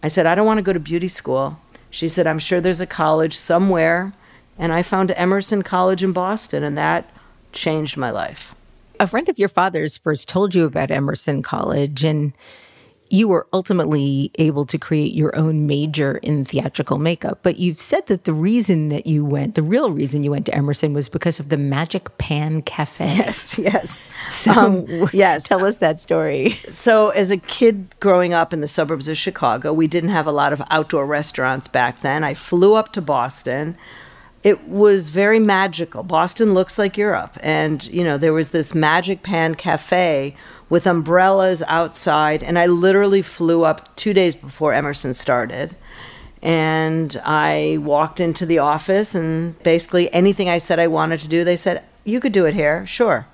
I 0.04 0.08
said, 0.08 0.26
I 0.26 0.36
don't 0.36 0.46
want 0.46 0.58
to 0.58 0.64
go 0.64 0.74
to 0.74 0.80
beauty 0.80 1.08
school. 1.08 1.60
She 1.90 2.10
said, 2.10 2.28
I'm 2.28 2.40
sure 2.40 2.60
there's 2.60 2.82
a 2.82 2.86
college 2.86 3.34
somewhere. 3.34 4.14
And 4.58 4.74
I 4.74 4.84
found 4.84 5.12
Emerson 5.12 5.64
College 5.64 6.04
in 6.04 6.12
Boston, 6.12 6.64
and 6.64 6.78
that 6.78 7.10
changed 7.56 7.98
my 7.98 8.12
life. 8.12 8.54
A 9.00 9.08
friend 9.08 9.28
of 9.28 9.40
your 9.40 9.50
father's 9.50 9.98
first 9.98 10.30
told 10.30 10.54
you 10.56 10.66
about 10.66 10.92
Emerson 10.92 11.42
College, 11.42 12.04
and 12.04 12.34
you 13.10 13.28
were 13.28 13.48
ultimately 13.54 14.32
able 14.36 14.66
to 14.66 14.78
create 14.78 15.14
your 15.14 15.38
own 15.38 15.68
major 15.68 16.18
in 16.18 16.44
theatrical 16.44 16.98
makeup. 16.98 17.40
But 17.44 17.58
you've 17.58 17.80
said 17.80 18.08
that 18.08 18.24
the 18.24 18.34
reason 18.34 18.90
that 18.90 19.06
you 19.06 19.24
went, 19.24 19.56
the 19.56 19.64
real 19.64 19.92
reason 19.92 20.24
you 20.24 20.32
went 20.32 20.46
to 20.48 20.56
Emerson 20.56 20.94
was 20.94 21.10
because 21.10 21.40
of 21.40 21.50
the 21.50 21.58
Magic 21.58 22.18
Pan 22.18 22.62
Cafe. 22.62 23.06
Yes, 23.06 23.60
yes. 23.60 24.08
So, 24.30 24.52
um, 24.52 25.10
yes. 25.14 25.44
Tell 25.44 25.66
us 25.66 25.78
that 25.78 26.02
story. 26.02 26.52
So, 26.68 27.10
as 27.10 27.32
a 27.32 27.38
kid 27.38 27.96
growing 28.00 28.34
up 28.34 28.54
in 28.54 28.62
the 28.62 28.68
suburbs 28.68 29.08
of 29.08 29.18
Chicago, 29.18 29.72
we 29.72 29.88
didn't 29.88 30.10
have 30.10 30.28
a 30.28 30.32
lot 30.32 30.54
of 30.54 30.62
outdoor 30.70 31.06
restaurants 31.06 31.68
back 31.68 32.02
then. 32.02 32.24
I 32.24 32.34
flew 32.34 32.76
up 32.76 32.92
to 32.94 33.02
Boston 33.02 33.78
it 34.46 34.68
was 34.68 35.10
very 35.10 35.40
magical. 35.40 36.04
Boston 36.04 36.54
looks 36.54 36.78
like 36.78 37.00
Europe. 37.00 37.36
And, 37.40 37.84
you 37.88 38.04
know, 38.04 38.16
there 38.16 38.32
was 38.32 38.50
this 38.50 38.76
Magic 38.76 39.24
Pan 39.24 39.56
Cafe 39.56 40.36
with 40.70 40.86
umbrellas 40.86 41.64
outside. 41.68 42.44
And 42.44 42.60
I 42.60 42.68
literally 42.68 43.24
flew 43.24 43.64
up 43.64 43.96
two 43.96 44.14
days 44.14 44.36
before 44.36 44.72
Emerson 44.72 45.16
started. 45.16 45.76
And 46.44 47.20
I 47.26 47.80
walked 47.82 48.20
into 48.20 48.46
the 48.46 48.60
office, 48.60 49.16
and 49.16 49.58
basically 49.64 50.14
anything 50.14 50.48
I 50.48 50.60
said 50.60 50.80
I 50.80 50.86
wanted 50.86 51.22
to 51.22 51.28
do, 51.28 51.44
they 51.44 51.56
said, 51.56 51.84
You 52.04 52.20
could 52.20 52.32
do 52.32 52.46
it 52.46 52.54
here. 52.54 52.86
Sure. 52.86 53.26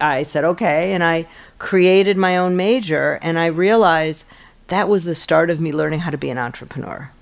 I 0.00 0.24
said, 0.24 0.42
Okay. 0.42 0.92
And 0.92 1.04
I 1.04 1.28
created 1.60 2.16
my 2.16 2.36
own 2.36 2.56
major. 2.56 3.20
And 3.22 3.38
I 3.38 3.46
realized 3.46 4.26
that 4.66 4.88
was 4.88 5.04
the 5.04 5.14
start 5.14 5.48
of 5.48 5.60
me 5.60 5.70
learning 5.70 6.00
how 6.00 6.10
to 6.10 6.18
be 6.18 6.28
an 6.28 6.38
entrepreneur. 6.38 7.12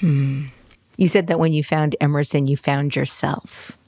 Hmm. 0.00 0.46
You 0.98 1.08
said 1.08 1.28
that 1.28 1.38
when 1.38 1.52
you 1.54 1.62
found 1.62 1.96
Emerson, 2.00 2.48
you 2.48 2.56
found 2.56 2.94
yourself. 2.96 3.78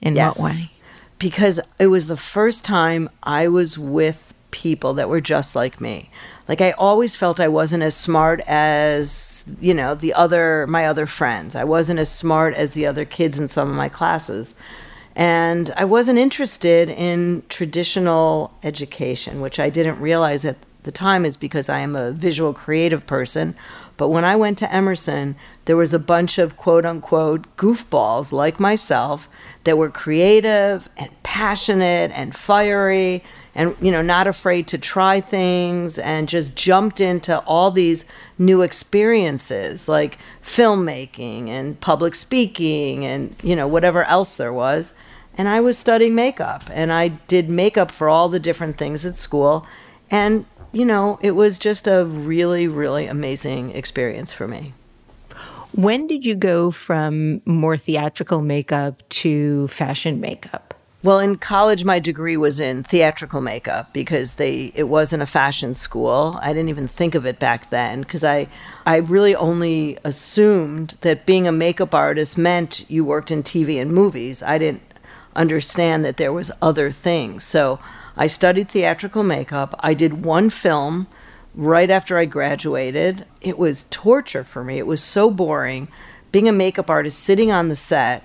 In 0.00 0.14
yes. 0.14 0.38
what 0.38 0.52
way? 0.52 0.70
Because 1.18 1.60
it 1.78 1.88
was 1.88 2.06
the 2.06 2.16
first 2.16 2.64
time 2.64 3.10
I 3.22 3.48
was 3.48 3.76
with 3.76 4.32
people 4.52 4.94
that 4.94 5.08
were 5.08 5.20
just 5.20 5.54
like 5.54 5.80
me. 5.80 6.10
Like 6.48 6.60
I 6.60 6.70
always 6.72 7.16
felt 7.16 7.40
I 7.40 7.48
wasn't 7.48 7.82
as 7.82 7.94
smart 7.94 8.40
as, 8.46 9.44
you 9.60 9.74
know, 9.74 9.94
the 9.94 10.14
other 10.14 10.66
my 10.68 10.86
other 10.86 11.06
friends. 11.06 11.54
I 11.54 11.64
wasn't 11.64 11.98
as 11.98 12.10
smart 12.10 12.54
as 12.54 12.74
the 12.74 12.86
other 12.86 13.04
kids 13.04 13.38
in 13.38 13.48
some 13.48 13.68
of 13.68 13.74
my 13.74 13.88
classes. 13.88 14.54
And 15.16 15.72
I 15.76 15.84
wasn't 15.84 16.18
interested 16.18 16.88
in 16.88 17.42
traditional 17.48 18.54
education, 18.62 19.40
which 19.40 19.58
I 19.58 19.70
didn't 19.70 20.00
realize 20.00 20.44
at 20.44 20.56
the 20.84 20.92
time 20.92 21.24
is 21.24 21.36
because 21.36 21.68
I 21.68 21.80
am 21.80 21.94
a 21.94 22.12
visual 22.12 22.52
creative 22.54 23.06
person. 23.06 23.54
But 23.96 24.08
when 24.08 24.24
I 24.24 24.36
went 24.36 24.56
to 24.58 24.72
Emerson, 24.72 25.36
there 25.70 25.76
was 25.76 25.94
a 25.94 26.00
bunch 26.00 26.36
of 26.36 26.56
quote 26.56 26.84
unquote 26.84 27.46
goofballs 27.56 28.32
like 28.32 28.58
myself 28.58 29.28
that 29.62 29.78
were 29.78 29.88
creative 29.88 30.88
and 30.96 31.08
passionate 31.22 32.10
and 32.12 32.34
fiery 32.34 33.22
and 33.54 33.76
you 33.80 33.92
know 33.92 34.02
not 34.02 34.26
afraid 34.26 34.66
to 34.66 34.76
try 34.76 35.20
things 35.20 35.96
and 35.96 36.28
just 36.28 36.56
jumped 36.56 37.00
into 37.00 37.38
all 37.42 37.70
these 37.70 38.04
new 38.36 38.62
experiences 38.62 39.88
like 39.88 40.18
filmmaking 40.42 41.46
and 41.46 41.80
public 41.80 42.16
speaking 42.16 43.04
and 43.04 43.36
you 43.40 43.54
know 43.54 43.68
whatever 43.68 44.02
else 44.06 44.34
there 44.34 44.52
was 44.52 44.92
and 45.38 45.46
I 45.46 45.60
was 45.60 45.78
studying 45.78 46.16
makeup 46.16 46.64
and 46.72 46.92
I 46.92 47.06
did 47.06 47.48
makeup 47.48 47.92
for 47.92 48.08
all 48.08 48.28
the 48.28 48.40
different 48.40 48.76
things 48.76 49.06
at 49.06 49.14
school 49.14 49.64
and 50.10 50.46
you 50.72 50.84
know, 50.84 51.18
it 51.20 51.32
was 51.32 51.58
just 51.58 51.88
a 51.88 52.04
really, 52.04 52.68
really 52.68 53.06
amazing 53.06 53.72
experience 53.72 54.32
for 54.32 54.46
me. 54.46 54.72
When 55.72 56.06
did 56.06 56.26
you 56.26 56.34
go 56.34 56.70
from 56.70 57.42
more 57.44 57.76
theatrical 57.76 58.42
makeup 58.42 59.08
to 59.10 59.68
fashion 59.68 60.20
makeup? 60.20 60.74
Well, 61.02 61.18
in 61.18 61.36
college, 61.36 61.82
my 61.82 61.98
degree 61.98 62.36
was 62.36 62.60
in 62.60 62.84
theatrical 62.84 63.40
makeup 63.40 63.94
because 63.94 64.34
they 64.34 64.70
it 64.74 64.84
wasn't 64.84 65.22
a 65.22 65.26
fashion 65.26 65.72
school. 65.72 66.38
I 66.42 66.48
didn't 66.48 66.68
even 66.68 66.88
think 66.88 67.14
of 67.14 67.24
it 67.24 67.38
back 67.38 67.70
then 67.70 68.00
because 68.00 68.22
I 68.22 68.48
I 68.84 68.96
really 68.96 69.34
only 69.34 69.96
assumed 70.04 70.96
that 71.00 71.24
being 71.24 71.46
a 71.46 71.52
makeup 71.52 71.94
artist 71.94 72.36
meant 72.36 72.84
you 72.90 73.02
worked 73.02 73.30
in 73.30 73.42
TV 73.42 73.80
and 73.80 73.92
movies. 73.92 74.42
I 74.42 74.58
didn't 74.58 74.82
understand 75.34 76.04
that 76.04 76.18
there 76.18 76.32
was 76.32 76.50
other 76.60 76.90
things. 76.90 77.44
So 77.44 77.78
I 78.16 78.26
studied 78.26 78.68
theatrical 78.68 79.22
makeup. 79.22 79.74
I 79.80 79.94
did 79.94 80.24
one 80.24 80.50
film 80.50 81.06
right 81.54 81.90
after 81.90 82.18
I 82.18 82.24
graduated. 82.24 83.26
It 83.40 83.58
was 83.58 83.84
torture 83.90 84.44
for 84.44 84.62
me. 84.64 84.78
It 84.78 84.86
was 84.86 85.02
so 85.02 85.30
boring 85.30 85.88
being 86.32 86.48
a 86.48 86.52
makeup 86.52 86.88
artist 86.88 87.18
sitting 87.18 87.50
on 87.50 87.68
the 87.68 87.76
set 87.76 88.24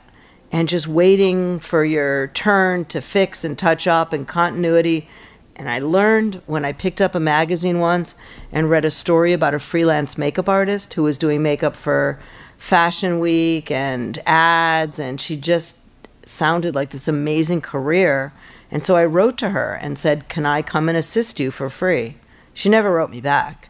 and 0.52 0.70
just 0.70 0.88
waiting 0.88 1.60
for 1.60 1.84
your 1.84 2.28
turn 2.28 2.86
to 2.86 3.02
fix 3.02 3.44
and 3.44 3.58
touch 3.58 3.88
up 3.88 4.14
and 4.14 4.28
continuity. 4.28 5.08
And 5.56 5.70
I 5.70 5.80
learned 5.80 6.42
when 6.46 6.66
I 6.66 6.72
picked 6.72 7.02
up 7.02 7.16
a 7.16 7.20
magazine 7.20 7.80
once 7.80 8.16
and 8.52 8.70
read 8.70 8.86
a 8.86 8.92
story 8.92 9.34
about 9.34 9.54
a 9.54 9.60
freelance 9.60 10.18
makeup 10.18 10.48
artist 10.48 10.94
who 10.94 11.04
was 11.04 11.18
doing 11.18 11.42
makeup 11.42 11.76
for 11.76 12.20
Fashion 12.58 13.20
Week 13.20 13.70
and 13.70 14.22
ads, 14.26 15.00
and 15.00 15.20
she 15.20 15.36
just 15.36 15.78
sounded 16.26 16.76
like 16.76 16.92
this 16.92 17.08
amazing 17.08 17.62
career. 17.62 18.34
And 18.72 18.84
so 18.84 18.96
I 18.96 19.06
wrote 19.06 19.38
to 19.40 19.50
her 19.50 19.74
and 19.74 19.98
said, 19.98 20.30
Can 20.30 20.46
I 20.46 20.62
come 20.62 20.90
and 20.90 20.98
assist 20.98 21.40
you 21.40 21.52
for 21.52 21.70
free? 21.70 22.16
She 22.56 22.70
never 22.70 22.92
wrote 22.92 23.12
me 23.12 23.22
back. 23.22 23.70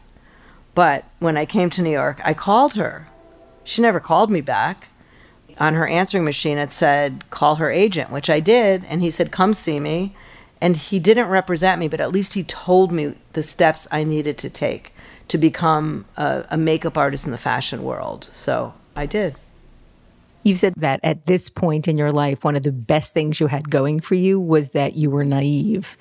But 0.74 1.04
when 1.18 1.36
I 1.36 1.44
came 1.44 1.68
to 1.70 1.82
New 1.82 1.90
York, 1.90 2.20
I 2.24 2.32
called 2.32 2.74
her. 2.74 3.08
She 3.64 3.82
never 3.82 4.00
called 4.00 4.30
me 4.30 4.40
back. 4.40 4.88
On 5.58 5.74
her 5.74 5.88
answering 5.88 6.24
machine, 6.24 6.56
it 6.56 6.70
said, 6.70 7.24
call 7.30 7.56
her 7.56 7.70
agent, 7.70 8.10
which 8.10 8.30
I 8.30 8.40
did. 8.40 8.84
And 8.84 9.02
he 9.02 9.10
said, 9.10 9.32
come 9.32 9.52
see 9.52 9.80
me. 9.80 10.14
And 10.60 10.76
he 10.76 10.98
didn't 10.98 11.28
represent 11.28 11.80
me, 11.80 11.88
but 11.88 12.00
at 12.00 12.12
least 12.12 12.34
he 12.34 12.44
told 12.44 12.92
me 12.92 13.14
the 13.32 13.42
steps 13.42 13.88
I 13.90 14.04
needed 14.04 14.38
to 14.38 14.48
take 14.48 14.94
to 15.28 15.36
become 15.36 16.04
a, 16.16 16.44
a 16.50 16.56
makeup 16.56 16.96
artist 16.96 17.26
in 17.26 17.32
the 17.32 17.38
fashion 17.38 17.82
world. 17.82 18.24
So 18.30 18.72
I 18.94 19.06
did. 19.06 19.34
You've 20.44 20.58
said 20.58 20.74
that 20.76 21.00
at 21.02 21.26
this 21.26 21.48
point 21.48 21.88
in 21.88 21.98
your 21.98 22.12
life, 22.12 22.44
one 22.44 22.54
of 22.54 22.62
the 22.62 22.70
best 22.70 23.12
things 23.14 23.40
you 23.40 23.48
had 23.48 23.68
going 23.68 23.98
for 23.98 24.14
you 24.14 24.38
was 24.38 24.70
that 24.70 24.94
you 24.94 25.10
were 25.10 25.24
naive. 25.24 25.96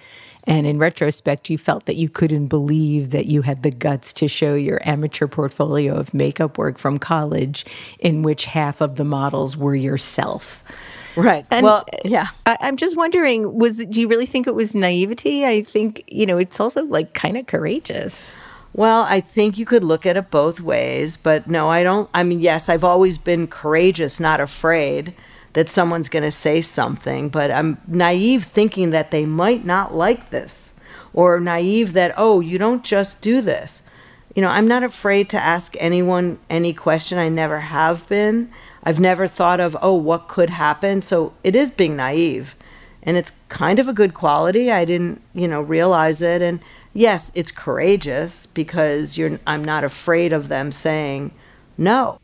And 0.48 0.68
in 0.68 0.78
retrospect, 0.78 1.50
you 1.50 1.58
felt 1.58 1.86
that 1.86 1.96
you 1.96 2.08
couldn't 2.08 2.48
believe 2.48 3.10
that 3.10 3.26
you 3.26 3.42
had 3.42 3.64
the 3.64 3.72
guts 3.72 4.14
to 4.14 4.28
show 4.28 4.54
your 4.54 4.80
amateur 4.88 5.28
portfolio 5.28 5.96
of 5.96 6.14
makeup 6.14 6.58
work 6.58 6.78
from 6.78 7.00
college, 7.00 7.66
in 8.00 8.22
which 8.22 8.46
half 8.46 8.82
of 8.82 8.96
the 8.96 9.06
models 9.06 9.58
were 9.58 9.76
yourself. 9.76 10.64
Right. 11.16 11.46
And 11.50 11.64
well, 11.64 11.86
yeah. 12.04 12.28
I, 12.46 12.58
I'm 12.62 12.78
just 12.78 12.96
wondering, 12.96 13.58
was 13.58 13.78
do 13.78 14.02
you 14.02 14.08
really 14.08 14.26
think 14.26 14.48
it 14.48 14.56
was 14.56 14.76
naivety? 14.76 15.46
I 15.46 15.64
think 15.64 16.04
you 16.08 16.26
know 16.26 16.38
it's 16.38 16.60
also 16.60 16.84
like 16.84 17.14
kind 17.14 17.38
of 17.38 17.48
courageous. 17.48 18.36
Well, 18.74 19.04
I 19.04 19.22
think 19.22 19.58
you 19.58 19.66
could 19.66 19.86
look 19.86 20.06
at 20.06 20.18
it 20.18 20.30
both 20.30 20.60
ways, 20.60 21.16
but 21.16 21.48
no, 21.48 21.70
I 21.70 21.82
don't. 21.84 22.10
I 22.14 22.24
mean, 22.24 22.42
yes, 22.42 22.68
I've 22.68 22.84
always 22.84 23.18
been 23.18 23.48
courageous, 23.48 24.20
not 24.20 24.42
afraid 24.42 25.16
that 25.56 25.70
someone's 25.70 26.10
going 26.10 26.24
to 26.24 26.32
say 26.32 26.60
something, 26.60 27.30
but 27.30 27.50
I'm 27.50 27.78
naive 27.88 28.44
thinking 28.44 28.90
that 28.90 29.12
they 29.12 29.26
might 29.26 29.66
not 29.66 29.96
like 29.96 30.30
this, 30.30 30.74
or 31.14 31.40
naive 31.40 31.94
that, 31.94 32.14
oh, 32.18 32.42
you 32.42 32.58
don't 32.58 32.84
just 32.84 33.22
do 33.22 33.40
this. 33.40 33.82
You 34.36 34.42
know, 34.42 34.50
I'm 34.50 34.68
not 34.68 34.84
afraid 34.84 35.30
to 35.30 35.40
ask 35.42 35.76
anyone 35.80 36.40
any 36.50 36.74
question. 36.74 37.18
I 37.18 37.30
never 37.30 37.62
have 37.62 38.06
been. 38.10 38.52
I've 38.84 39.00
never 39.00 39.28
thought 39.28 39.62
of, 39.62 39.78
oh, 39.82 39.94
what 39.94 40.28
could 40.28 40.50
happen. 40.50 41.02
So 41.02 41.34
it 41.42 41.56
is 41.56 41.72
being 41.72 41.96
naive. 41.96 42.58
And 43.02 43.16
it's 43.16 43.32
kind 43.48 43.80
of 43.80 43.88
a 43.88 43.94
good 43.94 44.14
quality. 44.14 44.70
I 44.70 44.84
didn't, 44.84 45.22
you 45.34 45.48
know, 45.48 45.62
realize 45.62 46.22
it. 46.22 46.42
And 46.42 46.60
yes, 46.94 47.32
it's 47.34 47.52
courageous 47.52 48.46
because 48.48 49.18
you're 49.18 49.40
I'm 49.48 49.64
not 49.64 49.86
afraid 49.86 50.34
of 50.34 50.50
them 50.50 50.74
saying 50.74 51.32
no. 51.78 52.20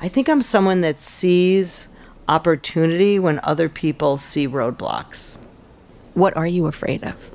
I 0.00 0.06
think 0.06 0.28
I'm 0.28 0.42
someone 0.42 0.80
that 0.82 1.00
sees 1.00 1.88
opportunity 2.28 3.18
when 3.18 3.40
other 3.42 3.68
people 3.68 4.16
see 4.16 4.46
roadblocks. 4.46 5.38
What 6.14 6.36
are 6.36 6.46
you 6.46 6.66
afraid 6.66 7.02
of? 7.04 7.30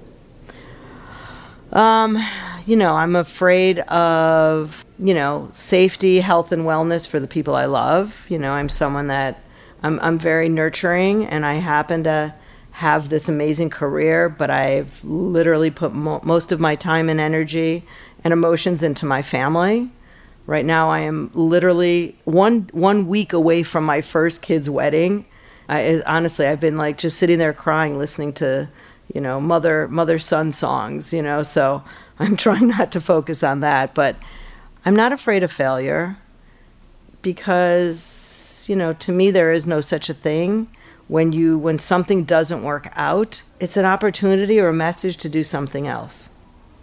Um, 1.74 2.24
you 2.66 2.76
know, 2.76 2.94
I'm 2.94 3.16
afraid 3.16 3.80
of, 3.80 4.86
you 5.00 5.14
know, 5.14 5.50
safety, 5.52 6.20
health 6.20 6.52
and 6.52 6.64
wellness 6.64 7.08
for 7.08 7.20
the 7.20 7.28
people 7.28 7.56
I 7.56 7.66
love. 7.66 8.26
You 8.30 8.38
know, 8.38 8.54
I'm 8.54 8.70
someone 8.70 9.08
that 9.08 9.42
I'm 9.82 10.00
I'm 10.00 10.20
very 10.20 10.50
nurturing 10.50 11.26
and 11.26 11.46
I 11.46 11.56
happen 11.56 12.04
to 12.04 12.34
have 12.72 13.10
this 13.10 13.30
amazing 13.30 13.70
career, 13.70 14.30
but 14.30 14.50
I've 14.50 15.04
literally 15.04 15.70
put 15.70 15.94
mo- 15.94 16.22
most 16.24 16.52
of 16.52 16.60
my 16.60 16.76
time 16.76 17.10
and 17.10 17.20
energy 17.20 17.86
and 18.24 18.32
emotions 18.32 18.82
into 18.84 19.06
my 19.06 19.22
family. 19.22 19.92
Right 20.46 20.66
now, 20.66 20.90
I 20.90 21.00
am 21.00 21.32
literally 21.34 22.18
one 22.26 22.70
one 22.74 23.08
week 23.08 23.34
away 23.34 23.64
from 23.64 23.86
my 23.86 24.02
first 24.02 24.42
kid's 24.42 24.70
wedding. 24.70 25.26
I 25.70 26.02
honestly, 26.06 26.46
I've 26.46 26.60
been 26.60 26.78
like 26.78 26.98
just 26.98 27.18
sitting 27.18 27.40
there 27.40 27.54
crying, 27.54 27.98
listening 27.98 28.34
to, 28.34 28.70
you 29.14 29.22
know, 29.22 29.40
mother 29.40 29.88
mother 29.88 30.20
son 30.20 30.52
songs. 30.52 31.14
You 31.14 31.22
know, 31.22 31.44
so 31.44 31.84
I'm 32.20 32.36
trying 32.36 32.68
not 32.68 32.92
to 32.92 33.02
focus 33.02 33.44
on 33.44 33.62
that, 33.62 33.94
but 33.94 34.16
I'm 34.86 34.96
not 34.96 35.14
afraid 35.14 35.44
of 35.44 35.52
failure 35.52 36.18
because 37.22 38.66
you 38.68 38.76
know, 38.76 38.94
to 38.94 39.12
me, 39.12 39.32
there 39.32 39.52
is 39.52 39.66
no 39.66 39.82
such 39.82 40.10
a 40.10 40.14
thing 40.14 40.68
when 41.08 41.32
you 41.32 41.58
when 41.58 41.78
something 41.78 42.24
doesn't 42.24 42.64
work 42.64 42.88
out 42.94 43.44
it's 43.60 43.78
an 43.78 43.86
opportunity 43.86 44.60
or 44.60 44.70
a 44.70 44.74
message 44.74 45.18
to 45.18 45.30
do 45.30 45.44
something 45.44 45.88
else 45.88 46.30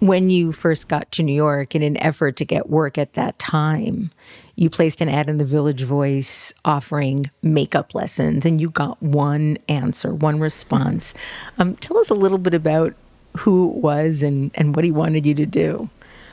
when 0.01 0.31
you 0.31 0.53
first 0.53 0.89
got 0.89 1.11
to 1.13 1.23
New 1.23 1.35
York 1.35 1.75
in 1.75 1.83
an 1.83 1.97
effort 1.99 2.37
to 2.37 2.45
get 2.45 2.69
work 2.69 2.99
at 2.99 3.13
that 3.13 3.39
time, 3.39 4.11
you 4.57 4.69
placed 4.69 5.01
an 5.01 5.09
ad 5.09 5.29
in 5.29 5.39
the 5.39 5.45
Village 5.45 5.83
Voice 5.83 6.53
offering 6.65 7.31
makeup 7.43 7.95
lessons, 7.95 8.45
and 8.45 8.61
you 8.61 8.71
got 8.71 9.01
one 9.03 9.57
answer, 9.69 10.13
one 10.13 10.41
response. 10.41 11.15
Um, 11.59 11.77
tell 11.77 11.99
us 11.99 12.11
a 12.11 12.15
little 12.15 12.39
bit 12.39 12.55
about 12.55 12.95
who 13.39 13.71
it 13.71 13.77
was 13.77 14.23
and, 14.23 14.51
and 14.55 14.75
what 14.75 14.85
he 14.85 14.91
wanted 14.91 15.25
you 15.25 15.35
to 15.35 15.47
do. 15.47 15.89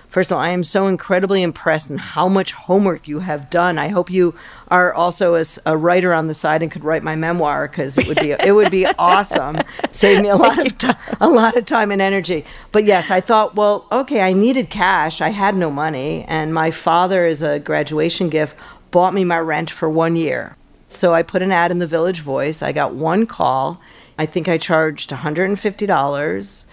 First 0.10 0.32
of 0.32 0.38
all, 0.38 0.44
I 0.44 0.50
am 0.50 0.64
so 0.64 0.88
incredibly 0.88 1.42
impressed 1.42 1.90
in 1.92 1.98
how 1.98 2.30
much 2.30 2.54
homework 2.54 3.08
you 3.08 3.20
have 3.20 3.50
done. 3.50 3.78
I 3.78 3.90
hope 3.90 4.10
you 4.10 4.34
are 4.70 4.94
also 4.94 5.36
a, 5.36 5.44
a 5.66 5.76
writer 5.76 6.14
on 6.14 6.28
the 6.28 6.34
side 6.34 6.64
and 6.64 6.72
could 6.72 6.86
write 6.86 7.04
my 7.04 7.16
memoir 7.16 7.68
because 7.68 7.98
it 7.98 8.08
would 8.08 8.20
be 8.20 8.32
it 8.32 8.56
would 8.56 8.72
be 8.72 8.86
awesome. 9.00 9.58
Save 9.92 10.22
me 10.22 10.30
a 10.30 10.38
lot 10.38 10.66
of 10.66 10.78
t- 10.78 10.90
a 11.20 11.28
lot 11.28 11.58
of 11.58 11.66
time 11.66 11.92
and 11.92 12.02
energy. 12.02 12.46
But 12.72 12.86
yes, 12.86 13.12
I 13.12 13.20
thought, 13.20 13.56
well, 13.56 13.86
okay, 13.92 14.22
I 14.22 14.32
needed 14.32 14.70
cash. 14.70 15.20
I 15.20 15.30
had 15.30 15.56
no 15.56 15.70
money, 15.70 16.24
and 16.24 16.54
my 16.54 16.72
father, 16.72 17.26
as 17.26 17.42
a 17.42 17.60
graduation 17.60 18.30
gift, 18.30 18.56
bought 18.92 19.14
me 19.14 19.26
my 19.26 19.40
rent 19.40 19.70
for 19.70 19.90
one 19.90 20.16
year. 20.16 20.56
So 20.88 21.14
I 21.14 21.22
put 21.22 21.42
an 21.42 21.52
ad 21.52 21.70
in 21.70 21.80
the 21.80 21.88
Village 21.88 22.22
Voice. 22.22 22.62
I 22.62 22.72
got 22.72 22.96
one 22.96 23.26
call. 23.26 23.82
I 24.18 24.26
think 24.26 24.48
I 24.48 24.58
charged 24.58 25.10
$150 25.10 26.66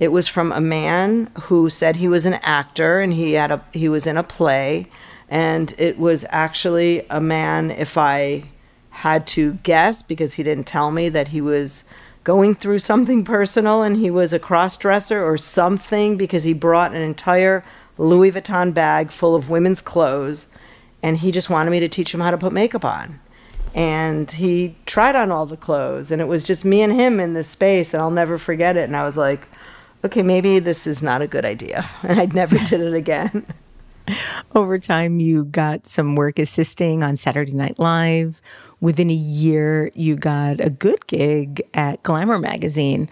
it 0.00 0.10
was 0.10 0.26
from 0.26 0.50
a 0.50 0.60
man 0.60 1.30
who 1.42 1.68
said 1.68 1.96
he 1.96 2.08
was 2.08 2.26
an 2.26 2.34
actor 2.34 3.00
and 3.00 3.12
he 3.12 3.34
had 3.34 3.52
a 3.52 3.62
he 3.72 3.88
was 3.88 4.06
in 4.06 4.16
a 4.16 4.22
play, 4.24 4.86
and 5.28 5.72
it 5.78 5.98
was 5.98 6.24
actually 6.30 7.06
a 7.10 7.20
man. 7.20 7.70
If 7.70 7.96
I 7.96 8.44
had 8.90 9.26
to 9.28 9.54
guess, 9.62 10.02
because 10.02 10.34
he 10.34 10.42
didn't 10.42 10.66
tell 10.66 10.90
me 10.90 11.08
that 11.10 11.28
he 11.28 11.40
was 11.40 11.84
going 12.24 12.54
through 12.54 12.78
something 12.78 13.24
personal 13.24 13.82
and 13.82 13.96
he 13.96 14.10
was 14.10 14.32
a 14.32 14.38
cross 14.38 14.76
dresser 14.76 15.24
or 15.24 15.36
something 15.36 16.16
because 16.16 16.44
he 16.44 16.52
brought 16.52 16.94
an 16.94 17.00
entire 17.00 17.64
Louis 17.96 18.30
Vuitton 18.30 18.74
bag 18.74 19.10
full 19.10 19.34
of 19.34 19.48
women's 19.48 19.80
clothes 19.80 20.46
and 21.02 21.18
he 21.18 21.30
just 21.30 21.48
wanted 21.48 21.70
me 21.70 21.80
to 21.80 21.88
teach 21.88 22.12
him 22.12 22.20
how 22.20 22.30
to 22.30 22.36
put 22.36 22.52
makeup 22.52 22.84
on. 22.84 23.20
And 23.74 24.30
he 24.30 24.76
tried 24.84 25.16
on 25.16 25.30
all 25.30 25.46
the 25.46 25.56
clothes 25.56 26.10
and 26.10 26.20
it 26.20 26.26
was 26.26 26.44
just 26.44 26.64
me 26.64 26.82
and 26.82 26.92
him 26.92 27.20
in 27.20 27.32
this 27.32 27.48
space 27.48 27.94
and 27.94 28.02
I'll 28.02 28.10
never 28.10 28.36
forget 28.36 28.76
it. 28.76 28.84
And 28.84 28.96
I 28.96 29.06
was 29.06 29.16
like, 29.16 29.48
okay, 30.04 30.22
maybe 30.22 30.58
this 30.58 30.86
is 30.86 31.02
not 31.02 31.22
a 31.22 31.26
good 31.26 31.44
idea. 31.44 31.88
And 32.02 32.20
I 32.20 32.26
never 32.26 32.56
did 32.66 32.80
it 32.80 32.94
again. 32.94 33.46
Over 34.54 34.78
time, 34.78 35.20
you 35.20 35.44
got 35.44 35.86
some 35.86 36.16
work 36.16 36.38
assisting 36.38 37.02
on 37.02 37.16
Saturday 37.16 37.52
Night 37.52 37.78
Live. 37.78 38.42
Within 38.80 39.10
a 39.10 39.14
year, 39.14 39.90
you 39.94 40.16
got 40.16 40.64
a 40.64 40.70
good 40.70 41.06
gig 41.06 41.62
at 41.74 42.02
Glamour 42.02 42.38
magazine. 42.38 43.08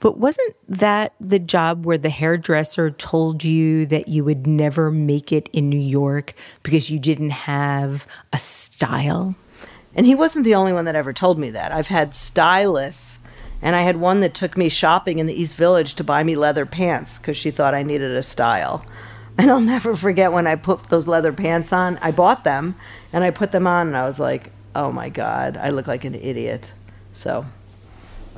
But 0.00 0.16
wasn't 0.16 0.56
that 0.66 1.14
the 1.20 1.38
job 1.38 1.84
where 1.84 1.98
the 1.98 2.08
hairdresser 2.08 2.90
told 2.90 3.44
you 3.44 3.84
that 3.86 4.08
you 4.08 4.24
would 4.24 4.46
never 4.46 4.90
make 4.90 5.30
it 5.30 5.48
in 5.52 5.68
New 5.68 5.78
York 5.78 6.32
because 6.62 6.90
you 6.90 6.98
didn't 6.98 7.30
have 7.30 8.06
a 8.32 8.38
style? 8.38 9.36
And 9.94 10.06
he 10.06 10.14
wasn't 10.14 10.46
the 10.46 10.54
only 10.54 10.72
one 10.72 10.86
that 10.86 10.94
ever 10.94 11.12
told 11.12 11.38
me 11.38 11.50
that. 11.50 11.70
I've 11.70 11.88
had 11.88 12.14
stylists 12.14 13.18
and 13.62 13.76
I 13.76 13.82
had 13.82 13.96
one 13.96 14.20
that 14.20 14.34
took 14.34 14.56
me 14.56 14.68
shopping 14.68 15.18
in 15.18 15.26
the 15.26 15.40
East 15.40 15.56
Village 15.56 15.94
to 15.94 16.04
buy 16.04 16.22
me 16.22 16.36
leather 16.36 16.66
pants 16.66 17.18
because 17.18 17.36
she 17.36 17.50
thought 17.50 17.74
I 17.74 17.82
needed 17.82 18.10
a 18.10 18.22
style. 18.22 18.84
And 19.38 19.50
I'll 19.50 19.60
never 19.60 19.96
forget 19.96 20.32
when 20.32 20.46
I 20.46 20.56
put 20.56 20.88
those 20.88 21.06
leather 21.06 21.32
pants 21.32 21.72
on. 21.72 21.98
I 21.98 22.10
bought 22.10 22.44
them 22.44 22.74
and 23.12 23.24
I 23.24 23.30
put 23.30 23.52
them 23.52 23.66
on 23.66 23.88
and 23.88 23.96
I 23.96 24.04
was 24.04 24.18
like, 24.18 24.50
oh 24.74 24.92
my 24.92 25.08
God, 25.08 25.56
I 25.56 25.70
look 25.70 25.86
like 25.86 26.04
an 26.04 26.14
idiot. 26.14 26.72
So. 27.12 27.46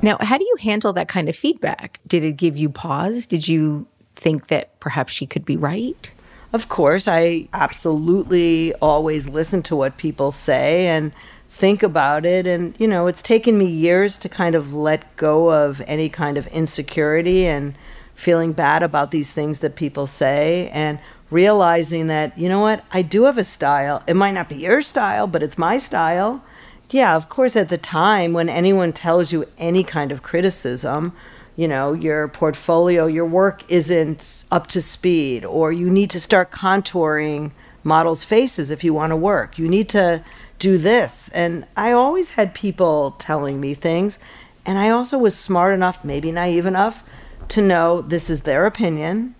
Now, 0.01 0.17
how 0.19 0.37
do 0.37 0.43
you 0.43 0.57
handle 0.61 0.93
that 0.93 1.07
kind 1.07 1.29
of 1.29 1.35
feedback? 1.35 1.99
Did 2.07 2.23
it 2.23 2.33
give 2.33 2.57
you 2.57 2.69
pause? 2.69 3.25
Did 3.25 3.47
you 3.47 3.87
think 4.15 4.47
that 4.47 4.79
perhaps 4.79 5.13
she 5.13 5.25
could 5.25 5.45
be 5.45 5.57
right? 5.57 6.11
Of 6.51 6.69
course, 6.69 7.07
I 7.07 7.47
absolutely 7.53 8.73
always 8.75 9.27
listen 9.27 9.63
to 9.63 9.75
what 9.75 9.97
people 9.97 10.31
say 10.31 10.87
and 10.87 11.11
think 11.53 11.83
about 11.83 12.25
it. 12.25 12.47
And 12.47 12.75
you 12.79 12.87
know 12.87 13.05
it's 13.05 13.21
taken 13.21 13.57
me 13.57 13.67
years 13.67 14.17
to 14.17 14.27
kind 14.27 14.55
of 14.55 14.73
let 14.73 15.15
go 15.15 15.51
of 15.51 15.81
any 15.85 16.09
kind 16.09 16.37
of 16.37 16.47
insecurity 16.47 17.45
and 17.45 17.75
feeling 18.15 18.53
bad 18.53 18.81
about 18.81 19.11
these 19.11 19.31
things 19.33 19.59
that 19.59 19.75
people 19.75 20.07
say 20.07 20.69
and 20.73 20.99
realizing 21.29 22.07
that 22.07 22.37
you 22.37 22.49
know 22.49 22.59
what 22.59 22.83
I 22.91 23.03
do 23.03 23.25
have 23.25 23.37
a 23.37 23.43
style. 23.43 24.01
It 24.07 24.15
might 24.15 24.33
not 24.33 24.49
be 24.49 24.55
your 24.55 24.81
style 24.81 25.27
but 25.27 25.43
it's 25.43 25.57
my 25.57 25.77
style. 25.77 26.43
Yeah 26.89 27.15
of 27.15 27.29
course 27.29 27.55
at 27.55 27.69
the 27.69 27.77
time 27.77 28.33
when 28.33 28.49
anyone 28.49 28.91
tells 28.91 29.31
you 29.31 29.45
any 29.59 29.83
kind 29.83 30.11
of 30.11 30.23
criticism 30.23 31.13
you 31.55 31.67
know 31.67 31.93
your 31.93 32.27
portfolio 32.29 33.05
your 33.05 33.27
work 33.27 33.63
isn't 33.69 34.43
up 34.51 34.65
to 34.67 34.81
speed 34.81 35.45
or 35.45 35.71
you 35.71 35.87
need 35.87 36.09
to 36.09 36.19
start 36.19 36.49
contouring 36.49 37.51
models 37.83 38.23
faces 38.23 38.71
if 38.71 38.83
you 38.83 38.93
want 38.93 39.11
to 39.11 39.17
work. 39.17 39.59
You 39.59 39.67
need 39.67 39.89
to 39.89 40.23
do 40.59 40.77
this. 40.77 41.29
And 41.29 41.65
I 41.75 41.91
always 41.91 42.31
had 42.31 42.53
people 42.53 43.15
telling 43.19 43.59
me 43.59 43.73
things. 43.73 44.19
And 44.65 44.77
I 44.77 44.89
also 44.89 45.17
was 45.17 45.35
smart 45.37 45.73
enough, 45.73 46.03
maybe 46.05 46.31
naive 46.31 46.65
enough, 46.65 47.03
to 47.49 47.61
know 47.61 48.01
this 48.01 48.29
is 48.29 48.41
their 48.41 48.65
opinion. 48.65 49.35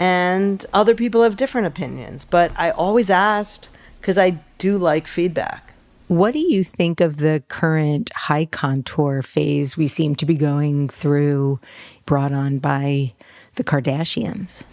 and 0.00 0.64
other 0.72 0.94
people 0.94 1.22
have 1.22 1.36
different 1.36 1.66
opinions. 1.66 2.24
But 2.24 2.50
I 2.56 2.70
always 2.70 3.10
asked 3.10 3.68
because 4.00 4.16
I 4.16 4.40
do 4.56 4.78
like 4.78 5.06
feedback. 5.06 5.74
What 6.08 6.32
do 6.32 6.40
you 6.40 6.64
think 6.64 7.00
of 7.00 7.18
the 7.18 7.44
current 7.48 8.10
high 8.14 8.46
contour 8.46 9.22
phase 9.22 9.76
we 9.76 9.86
seem 9.86 10.16
to 10.16 10.26
be 10.26 10.34
going 10.34 10.88
through, 10.88 11.60
brought 12.06 12.32
on 12.32 12.58
by 12.58 13.12
the 13.54 13.62
Kardashians? 13.62 14.64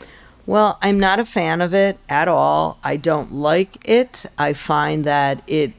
Well, 0.47 0.79
I'm 0.81 0.97
not 0.97 1.19
a 1.19 1.25
fan 1.25 1.59
of 1.59 1.73
it 1.73 1.99
at 2.07 2.29
all. 2.29 2.79
I 2.81 2.95
don't 2.95 3.33
like 3.33 3.85
it. 3.87 4.25
I 4.37 4.53
find 4.53 5.03
that 5.03 5.43
it, 5.45 5.73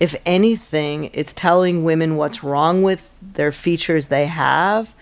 if 0.00 0.16
anything, 0.24 1.10
it's 1.12 1.34
telling 1.34 1.84
women 1.84 2.16
what's 2.16 2.42
wrong 2.42 2.82
with 2.82 3.10
their 3.20 3.52
features 3.52 4.06
they 4.06 4.24
have. 4.24 4.94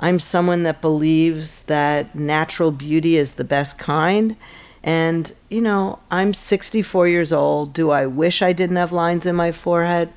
I'm 0.00 0.18
someone 0.18 0.62
that 0.62 0.80
believes 0.80 1.60
that 1.64 2.14
natural 2.14 2.70
beauty 2.70 3.18
is 3.18 3.34
the 3.34 3.44
best 3.44 3.78
kind. 3.78 4.34
And, 4.82 5.30
you 5.50 5.60
know, 5.60 5.98
I'm 6.10 6.32
64 6.32 7.06
years 7.06 7.34
old. 7.34 7.74
Do 7.74 7.90
I 7.90 8.06
wish 8.06 8.40
I 8.40 8.54
didn't 8.54 8.76
have 8.76 8.92
lines 8.92 9.26
in 9.26 9.36
my 9.36 9.52
forehead? 9.52 10.10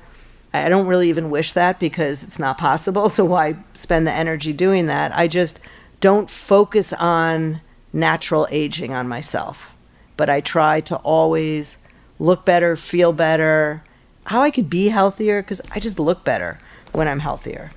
I 0.54 0.70
don't 0.70 0.86
really 0.86 1.10
even 1.10 1.28
wish 1.28 1.52
that 1.52 1.78
because 1.78 2.24
it's 2.24 2.38
not 2.38 2.56
possible. 2.56 3.08
So 3.10 3.26
why 3.26 3.56
spend 3.74 4.06
the 4.06 4.12
energy 4.12 4.54
doing 4.54 4.86
that? 4.86 5.14
I 5.14 5.28
just 5.28 5.60
don't 6.00 6.30
focus 6.30 6.94
on 6.94 7.60
natural 7.94 8.46
aging 8.50 8.92
on 8.92 9.08
myself. 9.08 9.74
But 10.16 10.28
I 10.28 10.40
try 10.40 10.80
to 10.82 10.96
always 10.96 11.78
look 12.18 12.44
better, 12.44 12.76
feel 12.76 13.12
better, 13.12 13.82
how 14.26 14.42
I 14.42 14.50
could 14.50 14.68
be 14.68 14.88
healthier 14.88 15.42
because 15.42 15.60
I 15.70 15.80
just 15.80 15.98
look 15.98 16.24
better 16.24 16.58
when 16.92 17.08
I'm 17.08 17.20
healthier. 17.20 17.70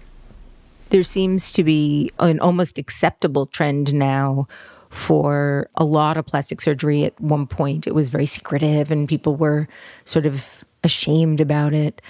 There 0.89 1.03
seems 1.03 1.51
to 1.53 1.63
be 1.63 2.12
an 2.19 2.39
almost 2.39 2.77
acceptable 2.77 3.45
trend 3.45 3.93
now 3.93 4.47
for 4.89 5.69
a 5.75 5.84
lot 5.84 6.17
of 6.17 6.25
plastic 6.25 6.62
surgery. 6.62 7.03
At 7.03 7.19
one 7.19 7.45
point, 7.45 7.88
it 7.88 7.93
was 7.93 8.10
very 8.10 8.25
secretive 8.25 8.89
and 8.89 9.08
people 9.08 9.36
were 9.36 9.67
sort 10.06 10.25
of 10.25 10.63
ashamed 10.84 11.41
about 11.41 11.73
it. 11.73 12.01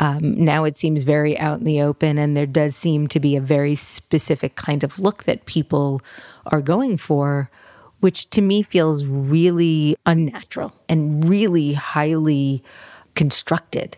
Um, 0.00 0.34
now 0.44 0.64
it 0.64 0.74
seems 0.76 1.04
very 1.04 1.38
out 1.38 1.60
in 1.60 1.64
the 1.64 1.80
open, 1.80 2.18
and 2.18 2.36
there 2.36 2.46
does 2.46 2.74
seem 2.74 3.06
to 3.08 3.20
be 3.20 3.36
a 3.36 3.40
very 3.40 3.74
specific 3.76 4.56
kind 4.56 4.82
of 4.82 4.98
look 4.98 5.24
that 5.24 5.46
people 5.46 6.02
are 6.46 6.60
going 6.60 6.96
for, 6.96 7.48
which 8.00 8.28
to 8.30 8.42
me 8.42 8.62
feels 8.62 9.06
really 9.06 9.96
unnatural 10.04 10.72
and 10.88 11.28
really 11.28 11.74
highly 11.74 12.62
constructed. 13.14 13.96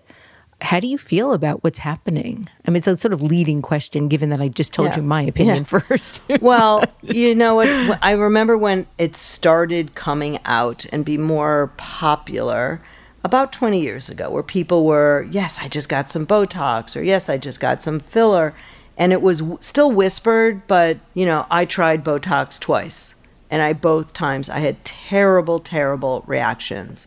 How 0.62 0.80
do 0.80 0.86
you 0.86 0.96
feel 0.96 1.32
about 1.34 1.62
what's 1.64 1.80
happening? 1.80 2.46
I 2.66 2.70
mean, 2.70 2.76
it's 2.78 2.86
a 2.86 2.96
sort 2.96 3.12
of 3.12 3.20
leading 3.20 3.60
question, 3.60 4.08
given 4.08 4.30
that 4.30 4.40
I 4.40 4.48
just 4.48 4.72
told 4.72 4.88
Yeah. 4.90 4.96
you 4.96 5.02
my 5.02 5.22
opinion 5.22 5.56
Yeah. 5.58 5.62
first. 5.80 6.22
well, 6.40 6.84
you 7.02 7.34
know 7.34 7.54
what? 7.56 7.68
I 8.02 8.12
remember 8.12 8.56
when 8.56 8.86
it 8.96 9.16
started 9.16 9.94
coming 9.94 10.38
out 10.46 10.86
and 10.92 11.04
be 11.04 11.18
more 11.18 11.72
popular 11.76 12.80
about 13.26 13.52
20 13.52 13.80
years 13.80 14.08
ago, 14.08 14.30
where 14.30 14.42
people 14.42 14.84
were, 14.84 15.26
yes, 15.30 15.58
I 15.60 15.68
just 15.68 15.88
got 15.88 16.08
some 16.08 16.26
Botox, 16.26 16.96
or 16.96 17.02
yes, 17.02 17.28
I 17.28 17.36
just 17.36 17.60
got 17.60 17.82
some 17.82 18.00
filler. 18.00 18.54
And 18.96 19.12
it 19.12 19.20
was 19.20 19.40
w- 19.40 19.58
still 19.60 19.90
whispered, 19.90 20.66
but, 20.66 20.98
you 21.12 21.26
know, 21.26 21.44
I 21.50 21.64
tried 21.64 22.04
Botox 22.04 22.58
twice. 22.58 23.14
And 23.50 23.62
I 23.62 23.72
both 23.72 24.12
times 24.12 24.48
I 24.48 24.60
had 24.60 24.84
terrible, 24.84 25.58
terrible 25.58 26.24
reactions. 26.26 27.06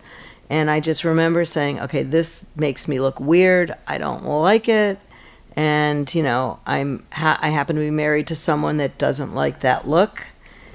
And 0.49 0.69
I 0.69 0.79
just 0.79 1.03
remember 1.03 1.45
saying, 1.45 1.79
okay, 1.79 2.03
this 2.03 2.45
makes 2.55 2.87
me 2.87 2.99
look 2.99 3.19
weird. 3.19 3.73
I 3.87 3.97
don't 3.97 4.25
like 4.25 4.67
it 4.67 4.99
and 5.55 6.13
you 6.13 6.23
know 6.23 6.59
i'm 6.65 7.05
ha- 7.11 7.39
i 7.41 7.49
happen 7.49 7.75
to 7.75 7.81
be 7.81 7.89
married 7.89 8.27
to 8.27 8.35
someone 8.35 8.77
that 8.77 8.97
doesn't 8.97 9.33
like 9.33 9.61
that 9.61 9.87
look 9.87 10.27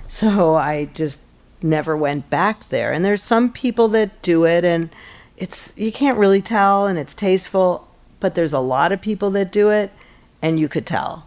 so 0.09 0.57
i 0.57 0.85
just 0.87 1.23
never 1.63 1.97
went 1.97 2.29
back 2.29 2.69
there 2.69 2.93
and 2.93 3.05
there's 3.05 3.23
some 3.23 3.51
people 3.51 3.89
that 3.89 4.21
do 4.21 4.45
it 4.45 4.65
and 4.65 4.91
it's 5.37 5.75
you 5.77 5.93
can't 5.93 6.19
really 6.19 6.41
tell 6.41 6.87
and 6.87 6.99
it's 6.99 7.15
tasteful 7.15 7.89
but 8.21 8.35
there's 8.35 8.53
a 8.53 8.61
lot 8.61 8.93
of 8.93 9.01
people 9.01 9.31
that 9.31 9.53
do 9.53 9.71
it 9.71 9.91
and 10.41 10.59
you 10.59 10.69
could 10.69 10.87
tell. 10.87 11.27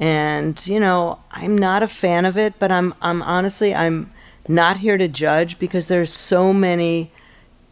And 0.00 0.66
you 0.66 0.80
know 0.80 1.20
i'm 1.30 1.56
not 1.56 1.82
a 1.82 1.86
fan 1.86 2.24
of 2.24 2.36
it 2.36 2.54
but 2.58 2.72
i'm 2.72 2.92
i'm 3.00 3.22
honestly 3.22 3.72
i'm 3.72 4.10
not 4.48 4.78
here 4.78 4.98
to 4.98 5.06
judge 5.06 5.58
because 5.60 5.86
there's 5.86 6.12
so 6.12 6.52
many 6.52 7.12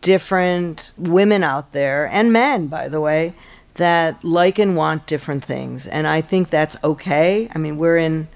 different 0.01 0.93
women 0.97 1.43
out 1.43 1.73
there 1.73 2.07
and 2.07 2.33
men 2.33 2.69
by 2.69 2.89
the 2.89 3.01
way 3.01 3.35
that 3.75 4.23
like 4.23 4.59
and 4.59 4.77
want 4.77 5.07
different 5.07 5.45
things. 5.45 5.87
And 5.87 6.07
i 6.07 6.21
think 6.21 6.51
that's 6.51 6.77
okay. 6.85 7.49
I 7.55 7.59
mean 7.59 7.77
we're 7.79 7.97
in 7.97 8.29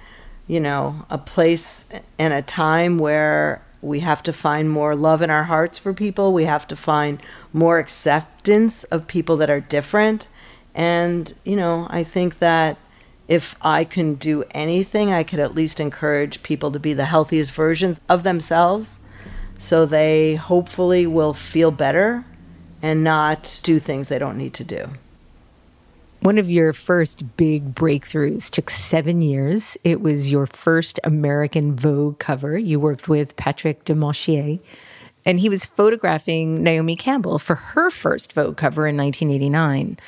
you 0.47 0.61
know 0.61 1.07
a 1.11 1.19
place 1.19 1.85
and 2.19 2.33
a 2.33 2.43
time 2.43 2.99
where 2.99 3.63
we 3.85 4.01
have 4.01 4.23
to 4.23 4.33
find 4.33 4.71
more 4.71 4.97
love 4.97 5.23
in 5.23 5.31
our 5.31 5.45
hearts 5.45 5.79
for 5.79 5.93
people 5.93 6.33
we 6.33 6.45
have 6.45 6.67
to 6.67 6.77
find 6.77 7.21
more 7.53 7.79
acceptance 7.79 8.85
of 8.85 9.07
people 9.07 9.37
that 9.37 9.51
are 9.51 9.61
different 9.61 10.27
and 10.75 11.35
you 11.45 11.57
know 11.57 11.87
i 11.91 12.03
think 12.03 12.39
that 12.39 12.77
if 13.29 13.57
i 13.61 13.85
can 13.85 14.15
do 14.15 14.45
anything 14.51 15.13
i 15.13 15.23
could 15.23 15.39
at 15.39 15.55
least 15.55 15.81
encourage 15.81 16.43
people 16.43 16.71
to 16.71 16.79
be 16.79 16.93
the 16.93 17.07
healthiest 17.07 17.53
versions 17.53 18.01
of 18.09 18.23
themselves 18.23 19.01
so 19.57 19.87
they 19.87 20.35
hopefully 20.35 21.07
will 21.07 21.33
feel 21.33 21.71
better 21.71 22.25
and 22.83 23.03
not 23.03 23.61
do 23.63 23.79
things 23.79 24.09
they 24.09 24.19
don't 24.19 24.37
need 24.37 24.53
to 24.55 24.65
do. 24.65 24.91
One 26.25 26.39
of 26.39 26.51
your 26.51 26.73
first 26.73 27.37
big 27.37 27.75
breakthroughs 27.75 28.49
took 28.49 28.71
seven 28.71 29.21
years. 29.21 29.77
It 29.85 30.01
was 30.01 30.31
your 30.31 30.47
first 30.47 30.99
American 31.05 31.77
Vogue 31.77 32.19
cover. 32.19 32.57
You 32.57 32.81
worked 32.81 33.09
with 33.09 33.37
Patrick 33.37 33.85
Demarchelier, 33.85 34.59
and 35.27 35.39
he 35.39 35.51
was 35.51 35.67
photographing 35.67 36.63
Naomi 36.63 36.97
Campbell 36.97 37.39
for 37.39 37.57
her 37.57 37.91
first 37.91 38.33
Vogue 38.33 38.57
cover 38.57 38.87
in 38.87 38.97
1989. 38.97 39.99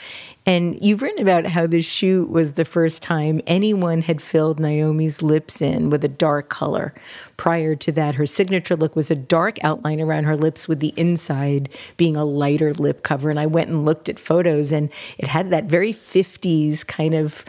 And 0.47 0.79
you've 0.81 1.03
written 1.03 1.21
about 1.21 1.47
how 1.47 1.67
this 1.67 1.85
shoot 1.85 2.31
was 2.31 2.53
the 2.53 2.65
first 2.65 3.03
time 3.03 3.41
anyone 3.49 4.03
had 4.03 4.23
filled 4.23 4.61
Naomi's 4.61 5.21
lips 5.21 5.61
in 5.61 5.91
with 5.91 6.05
a 6.05 6.09
dark 6.09 6.49
color. 6.49 6.95
Prior 7.37 7.75
to 7.75 7.91
that, 7.93 8.15
her 8.15 8.27
signature 8.27 8.77
look 8.77 8.95
was 8.95 9.11
a 9.11 9.17
dark 9.17 9.59
outline 9.65 10.01
around 10.01 10.25
her 10.25 10.37
lips 10.37 10.69
with 10.69 10.79
the 10.79 10.95
inside 10.97 11.69
being 11.97 12.17
a 12.17 12.25
lighter 12.25 12.73
lip 12.73 13.03
cover. 13.03 13.29
And 13.29 13.41
I 13.41 13.47
went 13.47 13.71
and 13.71 13.85
looked 13.85 14.09
at 14.09 14.21
photos, 14.21 14.71
and 14.71 14.89
it 15.19 15.27
had 15.27 15.51
that 15.51 15.65
very 15.65 15.93
50s 15.93 16.87
kind 16.87 17.15
of 17.15 17.45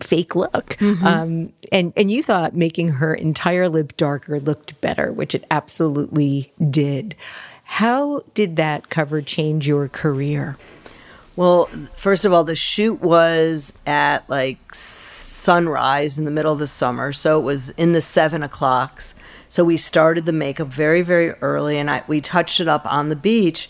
fake 0.00 0.36
look. 0.36 0.80
Um, 1.04 1.52
and, 1.72 1.92
and 1.96 2.10
you 2.10 2.22
thought 2.22 2.54
making 2.54 2.90
her 2.90 3.12
entire 3.12 3.68
lip 3.68 3.96
darker 3.96 4.38
looked 4.38 4.80
better, 4.80 5.12
which 5.12 5.34
it 5.34 5.44
absolutely 5.50 6.52
did. 6.70 7.16
How 7.64 8.20
did 8.34 8.56
that 8.56 8.88
cover 8.88 9.20
change 9.20 9.66
your 9.66 9.88
career? 9.88 10.56
Well, 11.36 11.66
first 11.96 12.24
of 12.24 12.32
all, 12.32 12.44
the 12.44 12.54
shoot 12.54 13.00
was 13.00 13.72
at 13.86 14.28
like 14.30 14.72
sunrise 14.72 16.18
in 16.18 16.24
the 16.24 16.30
middle 16.30 16.52
of 16.52 16.58
the 16.58 16.66
summer, 16.66 17.12
so 17.12 17.40
it 17.40 17.42
was 17.42 17.70
in 17.70 17.92
the 17.92 18.00
seven 18.00 18.42
o'clocks. 18.42 19.14
So 19.48 19.64
we 19.64 19.76
started 19.76 20.26
the 20.26 20.32
makeup 20.32 20.68
very, 20.68 21.02
very 21.02 21.30
early, 21.32 21.78
and 21.78 21.90
I, 21.90 22.02
we 22.06 22.20
touched 22.20 22.60
it 22.60 22.68
up 22.68 22.86
on 22.86 23.08
the 23.08 23.16
beach, 23.16 23.68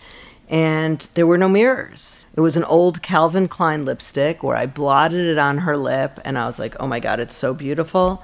and 0.48 1.06
there 1.14 1.26
were 1.26 1.38
no 1.38 1.48
mirrors. 1.48 2.26
It 2.36 2.40
was 2.40 2.56
an 2.56 2.64
old 2.64 3.02
Calvin 3.02 3.48
Klein 3.48 3.84
lipstick 3.84 4.42
where 4.42 4.56
I 4.56 4.66
blotted 4.66 5.26
it 5.26 5.38
on 5.38 5.58
her 5.58 5.76
lip, 5.76 6.20
and 6.24 6.38
I 6.38 6.46
was 6.46 6.58
like, 6.58 6.76
"Oh 6.80 6.86
my 6.86 7.00
God, 7.00 7.18
it's 7.18 7.34
so 7.34 7.54
beautiful." 7.54 8.22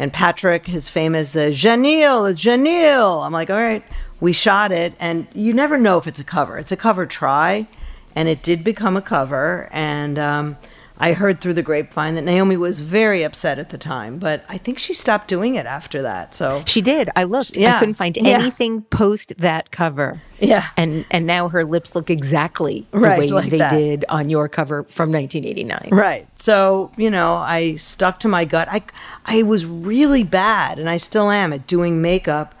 And 0.00 0.12
Patrick, 0.12 0.66
his 0.66 0.88
famous 0.88 1.32
the 1.32 1.50
Janelle, 1.50 2.28
it's 2.30 2.42
Janelle. 2.42 3.24
I'm 3.24 3.32
like, 3.32 3.50
all 3.50 3.60
right, 3.60 3.84
we 4.18 4.32
shot 4.32 4.72
it, 4.72 4.94
and 4.98 5.26
you 5.34 5.52
never 5.52 5.76
know 5.76 5.98
if 5.98 6.06
it's 6.06 6.18
a 6.18 6.24
cover. 6.24 6.56
It's 6.56 6.72
a 6.72 6.76
cover 6.76 7.04
try, 7.04 7.68
and 8.14 8.28
it 8.28 8.42
did 8.42 8.64
become 8.64 8.96
a 8.96 9.02
cover. 9.02 9.68
And 9.72 10.18
um, 10.18 10.56
I 10.98 11.14
heard 11.14 11.40
through 11.40 11.54
the 11.54 11.62
grapevine 11.62 12.14
that 12.16 12.24
Naomi 12.24 12.56
was 12.58 12.80
very 12.80 13.22
upset 13.22 13.58
at 13.58 13.70
the 13.70 13.78
time, 13.78 14.18
but 14.18 14.44
I 14.50 14.58
think 14.58 14.78
she 14.78 14.92
stopped 14.92 15.28
doing 15.28 15.54
it 15.54 15.64
after 15.64 16.02
that. 16.02 16.34
So 16.34 16.62
She 16.66 16.82
did. 16.82 17.08
I 17.16 17.24
looked. 17.24 17.56
I 17.56 17.60
Yeah. 17.62 17.78
couldn't 17.78 17.94
find 17.94 18.16
Yeah. 18.16 18.38
anything 18.38 18.82
post 18.82 19.32
that 19.38 19.70
cover. 19.70 20.20
Yeah. 20.40 20.64
And 20.76 21.04
and 21.10 21.26
now 21.26 21.48
her 21.48 21.64
lips 21.64 21.94
look 21.94 22.10
exactly 22.10 22.86
the 22.90 22.98
Right, 22.98 23.18
way 23.18 23.28
like 23.28 23.50
they 23.50 23.58
that. 23.58 23.70
did 23.70 24.04
on 24.10 24.28
your 24.28 24.46
cover 24.48 24.84
from 24.90 25.10
1989. 25.10 25.88
Right. 25.92 26.26
So, 26.36 26.90
you 26.98 27.10
know, 27.10 27.34
I 27.34 27.76
stuck 27.76 28.18
to 28.20 28.28
my 28.28 28.44
gut. 28.44 28.68
I 28.70 28.82
I 29.24 29.42
was 29.42 29.64
really 29.64 30.22
bad 30.24 30.78
and 30.78 30.88
I 30.90 30.98
still 30.98 31.30
am 31.30 31.52
at 31.54 31.66
doing 31.66 32.02
makeup 32.02 32.54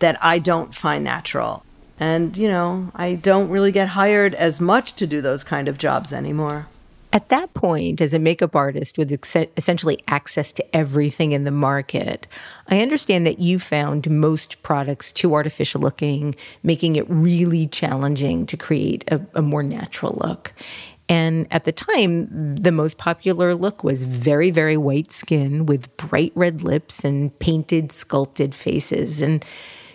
that 0.00 0.18
I 0.22 0.38
don't 0.38 0.74
find 0.74 1.02
natural. 1.04 1.62
And, 1.98 2.36
you 2.36 2.48
know, 2.48 2.90
I 2.94 3.14
don't 3.14 3.48
really 3.48 3.72
get 3.72 3.88
hired 3.88 4.34
as 4.34 4.60
much 4.60 4.94
to 4.94 5.06
do 5.06 5.20
those 5.20 5.44
kind 5.44 5.68
of 5.68 5.78
jobs 5.78 6.12
anymore. 6.12 6.66
At 7.12 7.30
that 7.30 7.54
point, 7.54 8.02
as 8.02 8.12
a 8.12 8.18
makeup 8.18 8.54
artist 8.54 8.98
with 8.98 9.10
ex- 9.10 9.48
essentially 9.56 10.02
access 10.06 10.52
to 10.52 10.76
everything 10.76 11.32
in 11.32 11.44
the 11.44 11.50
market, 11.50 12.26
I 12.68 12.82
understand 12.82 13.26
that 13.26 13.38
you 13.38 13.58
found 13.58 14.10
most 14.10 14.60
products 14.62 15.12
too 15.12 15.32
artificial 15.32 15.80
looking, 15.80 16.34
making 16.62 16.96
it 16.96 17.06
really 17.08 17.68
challenging 17.68 18.44
to 18.46 18.56
create 18.58 19.10
a, 19.10 19.22
a 19.34 19.40
more 19.40 19.62
natural 19.62 20.20
look. 20.22 20.52
And 21.08 21.46
at 21.50 21.64
the 21.64 21.72
time, 21.72 22.56
the 22.56 22.72
most 22.72 22.98
popular 22.98 23.54
look 23.54 23.84
was 23.84 24.04
very, 24.04 24.50
very 24.50 24.76
white 24.76 25.12
skin 25.12 25.64
with 25.64 25.96
bright 25.96 26.32
red 26.34 26.62
lips 26.62 27.04
and 27.04 27.36
painted, 27.38 27.92
sculpted 27.92 28.54
faces. 28.54 29.22
And 29.22 29.44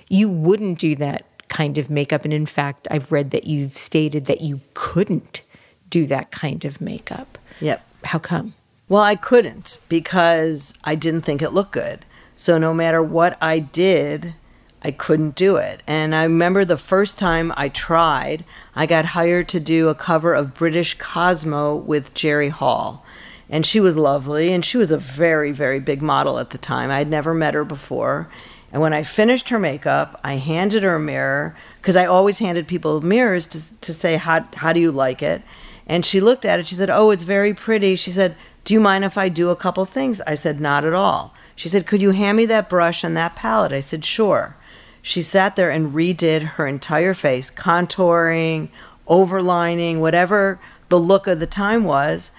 you 0.09 0.29
wouldn't 0.29 0.79
do 0.79 0.95
that 0.95 1.30
kind 1.51 1.77
of 1.77 1.91
makeup. 1.91 2.23
And 2.23 2.33
in 2.33 2.47
fact, 2.47 2.87
I've 2.89 3.11
read 3.11 3.29
that 3.31 3.45
you've 3.45 3.77
stated 3.77 4.25
that 4.25 4.41
you 4.41 4.61
couldn't 4.73 5.43
do 5.89 6.07
that 6.07 6.31
kind 6.31 6.65
of 6.65 6.81
makeup. 6.81 7.37
Yep. 7.59 7.85
How 8.05 8.17
come? 8.17 8.55
Well, 8.89 9.03
I 9.03 9.15
couldn't 9.15 9.79
because 9.87 10.73
I 10.83 10.95
didn't 10.95 11.21
think 11.21 11.41
it 11.41 11.51
looked 11.51 11.73
good. 11.73 12.05
So 12.35 12.57
no 12.57 12.73
matter 12.73 13.03
what 13.03 13.37
I 13.41 13.59
did, 13.59 14.33
I 14.81 14.91
couldn't 14.91 15.35
do 15.35 15.57
it. 15.57 15.83
And 15.85 16.15
I 16.15 16.23
remember 16.23 16.65
the 16.65 16.77
first 16.77 17.19
time 17.19 17.53
I 17.55 17.69
tried, 17.69 18.43
I 18.75 18.85
got 18.87 19.05
hired 19.05 19.47
to 19.49 19.59
do 19.59 19.89
a 19.89 19.95
cover 19.95 20.33
of 20.33 20.55
British 20.55 20.97
Cosmo 20.97 21.75
with 21.75 22.13
Jerry 22.13 22.49
Hall. 22.49 23.05
And 23.49 23.65
she 23.65 23.81
was 23.81 23.97
lovely, 23.97 24.53
and 24.53 24.63
she 24.63 24.77
was 24.77 24.93
a 24.93 24.97
very, 24.97 25.51
very 25.51 25.81
big 25.81 26.01
model 26.01 26.39
at 26.39 26.51
the 26.51 26.57
time. 26.57 26.89
I'd 26.89 27.09
never 27.09 27.33
met 27.33 27.53
her 27.53 27.65
before. 27.65 28.29
And 28.71 28.81
when 28.81 28.93
I 28.93 29.03
finished 29.03 29.49
her 29.49 29.59
makeup, 29.59 30.19
I 30.23 30.35
handed 30.35 30.83
her 30.83 30.95
a 30.95 30.99
mirror 30.99 31.55
because 31.81 31.97
I 31.97 32.05
always 32.05 32.39
handed 32.39 32.67
people 32.67 33.01
mirrors 33.01 33.47
to, 33.47 33.79
to 33.81 33.93
say, 33.93 34.15
how, 34.15 34.47
how 34.55 34.71
do 34.71 34.79
you 34.79 34.91
like 34.91 35.21
it? 35.21 35.41
And 35.87 36.05
she 36.05 36.21
looked 36.21 36.45
at 36.45 36.59
it. 36.59 36.67
She 36.67 36.75
said, 36.75 36.89
Oh, 36.89 37.09
it's 37.09 37.23
very 37.23 37.53
pretty. 37.53 37.95
She 37.97 38.11
said, 38.11 38.35
Do 38.63 38.73
you 38.73 38.79
mind 38.79 39.03
if 39.03 39.17
I 39.17 39.27
do 39.27 39.49
a 39.49 39.55
couple 39.55 39.83
things? 39.85 40.21
I 40.21 40.35
said, 40.35 40.61
Not 40.61 40.85
at 40.85 40.93
all. 40.93 41.33
She 41.55 41.67
said, 41.67 41.85
Could 41.85 42.01
you 42.01 42.11
hand 42.11 42.37
me 42.37 42.45
that 42.45 42.69
brush 42.69 43.03
and 43.03 43.17
that 43.17 43.35
palette? 43.35 43.73
I 43.73 43.81
said, 43.81 44.05
Sure. 44.05 44.55
She 45.01 45.21
sat 45.21 45.55
there 45.55 45.69
and 45.69 45.93
redid 45.93 46.41
her 46.41 46.67
entire 46.67 47.13
face, 47.13 47.49
contouring, 47.51 48.69
overlining, 49.07 49.99
whatever 49.99 50.59
the 50.89 50.99
look 50.99 51.27
of 51.27 51.39
the 51.39 51.47
time 51.47 51.83
was. 51.83 52.31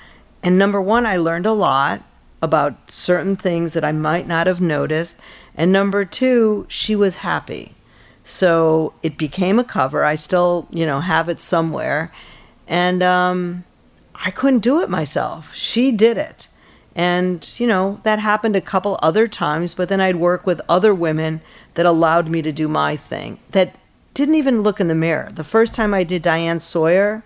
And 0.43 0.59
number 0.59 0.81
one, 0.81 1.05
I 1.05 1.17
learned 1.17 1.47
a 1.47 1.53
lot 1.53 2.03
about 2.41 2.91
certain 2.91 3.37
things 3.37 3.73
that 3.73 3.85
I 3.85 3.93
might 3.93 4.27
not 4.27 4.47
have 4.47 4.61
noticed. 4.61 5.19
And 5.55 5.73
number 5.73 6.05
two, 6.05 6.67
she 6.69 6.97
was 6.97 7.17
happy. 7.17 7.75
So 8.25 8.95
it 9.03 9.19
became 9.19 9.59
a 9.59 9.65
cover. 9.65 10.05
I 10.05 10.15
still, 10.15 10.67
you 10.71 10.87
know, 10.87 11.01
have 11.01 11.29
it 11.29 11.41
somewhere. 11.41 12.13
And 12.67 13.03
um, 13.03 13.65
I 14.15 14.31
couldn't 14.31 14.61
do 14.61 14.81
it 14.81 14.89
myself. 14.89 15.55
She 15.55 15.93
did 15.93 16.17
it. 16.17 16.49
And, 16.95 17.49
you 17.59 17.67
know, 17.67 18.01
that 18.03 18.19
happened 18.19 18.55
a 18.55 18.61
couple 18.61 18.99
other 19.03 19.27
times, 19.27 19.75
but 19.75 19.89
then 19.89 20.01
I'd 20.01 20.17
work 20.17 20.47
with 20.47 20.61
other 20.69 20.95
women 20.95 21.41
that 21.75 21.87
allowed 21.87 22.29
me 22.29 22.43
to 22.43 22.53
do 22.53 22.69
my 22.69 22.97
thing 22.97 23.39
that 23.51 23.77
didn't 24.15 24.35
even 24.35 24.61
look 24.61 24.79
in 24.79 24.89
the 24.89 24.95
mirror. 24.95 25.31
The 25.33 25.45
first 25.45 25.75
time 25.75 25.95
I 25.95 26.05
did 26.05 26.21
Diane 26.21 26.59
Sawyer, 26.59 27.25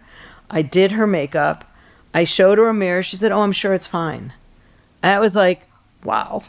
I 0.48 0.62
did 0.62 0.92
her 0.92 1.06
makeup. 1.06 1.64
I 2.14 2.22
showed 2.24 2.58
her 2.58 2.68
a 2.68 2.74
mirror. 2.74 3.02
She 3.02 3.16
said, 3.16 3.32
Oh, 3.32 3.40
I'm 3.40 3.52
sure 3.52 3.74
it's 3.74 3.88
fine. 3.88 4.32
That 5.02 5.20
was 5.20 5.34
like, 5.34 5.66
wow. 6.04 6.44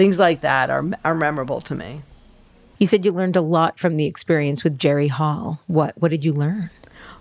Things 0.00 0.18
like 0.18 0.40
that 0.40 0.70
are, 0.70 0.88
are 1.04 1.14
memorable 1.14 1.60
to 1.60 1.74
me. 1.74 2.00
You 2.78 2.86
said 2.86 3.04
you 3.04 3.12
learned 3.12 3.36
a 3.36 3.42
lot 3.42 3.78
from 3.78 3.98
the 3.98 4.06
experience 4.06 4.64
with 4.64 4.78
Jerry 4.78 5.08
Hall. 5.08 5.60
What 5.66 5.92
what 5.98 6.10
did 6.10 6.24
you 6.24 6.32
learn? 6.32 6.70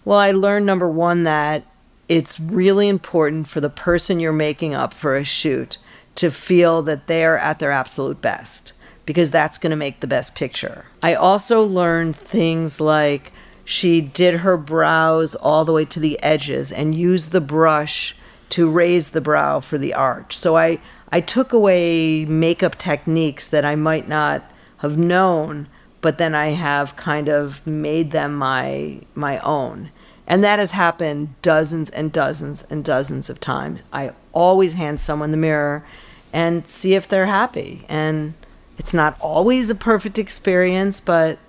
Well, 0.06 0.18
I 0.18 0.32
learned 0.32 0.66
number 0.66 0.88
1 0.88 1.26
that 1.26 1.66
it's 2.08 2.40
really 2.40 2.88
important 2.88 3.50
for 3.50 3.60
the 3.60 3.70
person 3.70 4.22
you're 4.22 4.32
making 4.32 4.76
up 4.76 4.94
for 4.94 5.18
a 5.18 5.26
shoot 5.26 5.78
to 6.16 6.32
feel 6.32 6.82
that 6.84 7.08
they're 7.08 7.38
at 7.38 7.60
their 7.60 7.74
absolute 7.74 8.22
best 8.22 8.72
because 9.06 9.30
that's 9.30 9.58
going 9.58 9.72
to 9.72 9.76
make 9.76 10.00
the 10.00 10.08
best 10.08 10.34
picture. 10.34 10.86
I 11.04 11.16
also 11.16 11.66
learned 11.66 12.16
things 12.16 12.80
like 12.80 13.34
she 13.66 14.00
did 14.00 14.36
her 14.36 14.56
brows 14.56 15.36
all 15.36 15.66
the 15.66 15.74
way 15.74 15.84
to 15.84 16.00
the 16.00 16.18
edges 16.24 16.72
and 16.72 16.96
used 16.96 17.34
the 17.34 17.42
brush 17.42 18.16
to 18.52 18.70
raise 18.70 19.10
the 19.10 19.22
brow 19.22 19.60
for 19.60 19.78
the 19.78 19.94
arch. 19.94 20.36
So 20.36 20.58
I 20.58 20.80
I 21.12 21.22
took 21.22 21.54
away 21.54 22.26
makeup 22.26 22.78
techniques 22.78 23.48
that 23.48 23.66
I 23.66 23.76
might 23.76 24.08
not 24.08 24.44
have 24.78 24.98
known, 24.98 25.68
but 26.02 26.18
then 26.18 26.36
I 26.36 26.50
have 26.50 26.96
kind 26.96 27.28
of 27.28 27.66
made 27.66 28.12
them 28.12 28.36
my 28.36 29.02
my 29.16 29.40
own. 29.40 29.92
And 30.28 30.44
that 30.44 30.60
has 30.60 30.72
happened 30.72 31.34
dozens 31.42 31.90
and 31.90 32.12
dozens 32.12 32.64
and 32.64 32.86
dozens 32.86 33.30
of 33.32 33.40
times. 33.40 33.82
I 33.92 34.12
always 34.32 34.76
hand 34.76 35.02
someone 35.02 35.32
the 35.32 35.38
mirror 35.38 35.84
and 36.32 36.68
see 36.68 36.94
if 36.94 37.08
they're 37.08 37.26
happy. 37.26 37.84
And 37.90 38.36
it's 38.78 38.94
not 38.94 39.20
always 39.20 39.72
a 39.72 39.76
perfect 39.76 40.20
experience, 40.20 41.00
but 41.00 41.40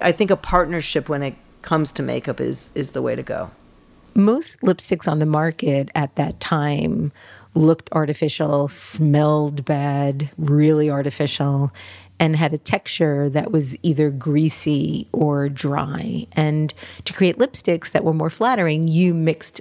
I 0.00 0.12
think 0.12 0.30
a 0.30 0.36
partnership 0.36 1.10
when 1.10 1.22
it 1.22 1.34
comes 1.60 1.92
to 1.92 2.02
makeup 2.02 2.40
is 2.40 2.72
is 2.74 2.90
the 2.90 3.02
way 3.02 3.14
to 3.14 3.22
go. 3.22 3.50
Most 4.14 4.60
lipsticks 4.60 5.06
on 5.06 5.20
the 5.20 5.26
market 5.26 5.90
at 5.94 6.16
that 6.16 6.40
time 6.40 7.12
looked 7.54 7.88
artificial, 7.92 8.68
smelled 8.68 9.64
bad, 9.64 10.30
really 10.38 10.90
artificial, 10.90 11.72
and 12.18 12.36
had 12.36 12.54
a 12.54 12.58
texture 12.58 13.28
that 13.28 13.50
was 13.50 13.76
either 13.82 14.10
greasy 14.10 15.08
or 15.12 15.48
dry. 15.48 16.26
And 16.32 16.72
to 17.04 17.12
create 17.12 17.38
lipsticks 17.38 17.90
that 17.92 18.04
were 18.04 18.14
more 18.14 18.30
flattering, 18.30 18.88
you 18.88 19.12
mixed 19.12 19.60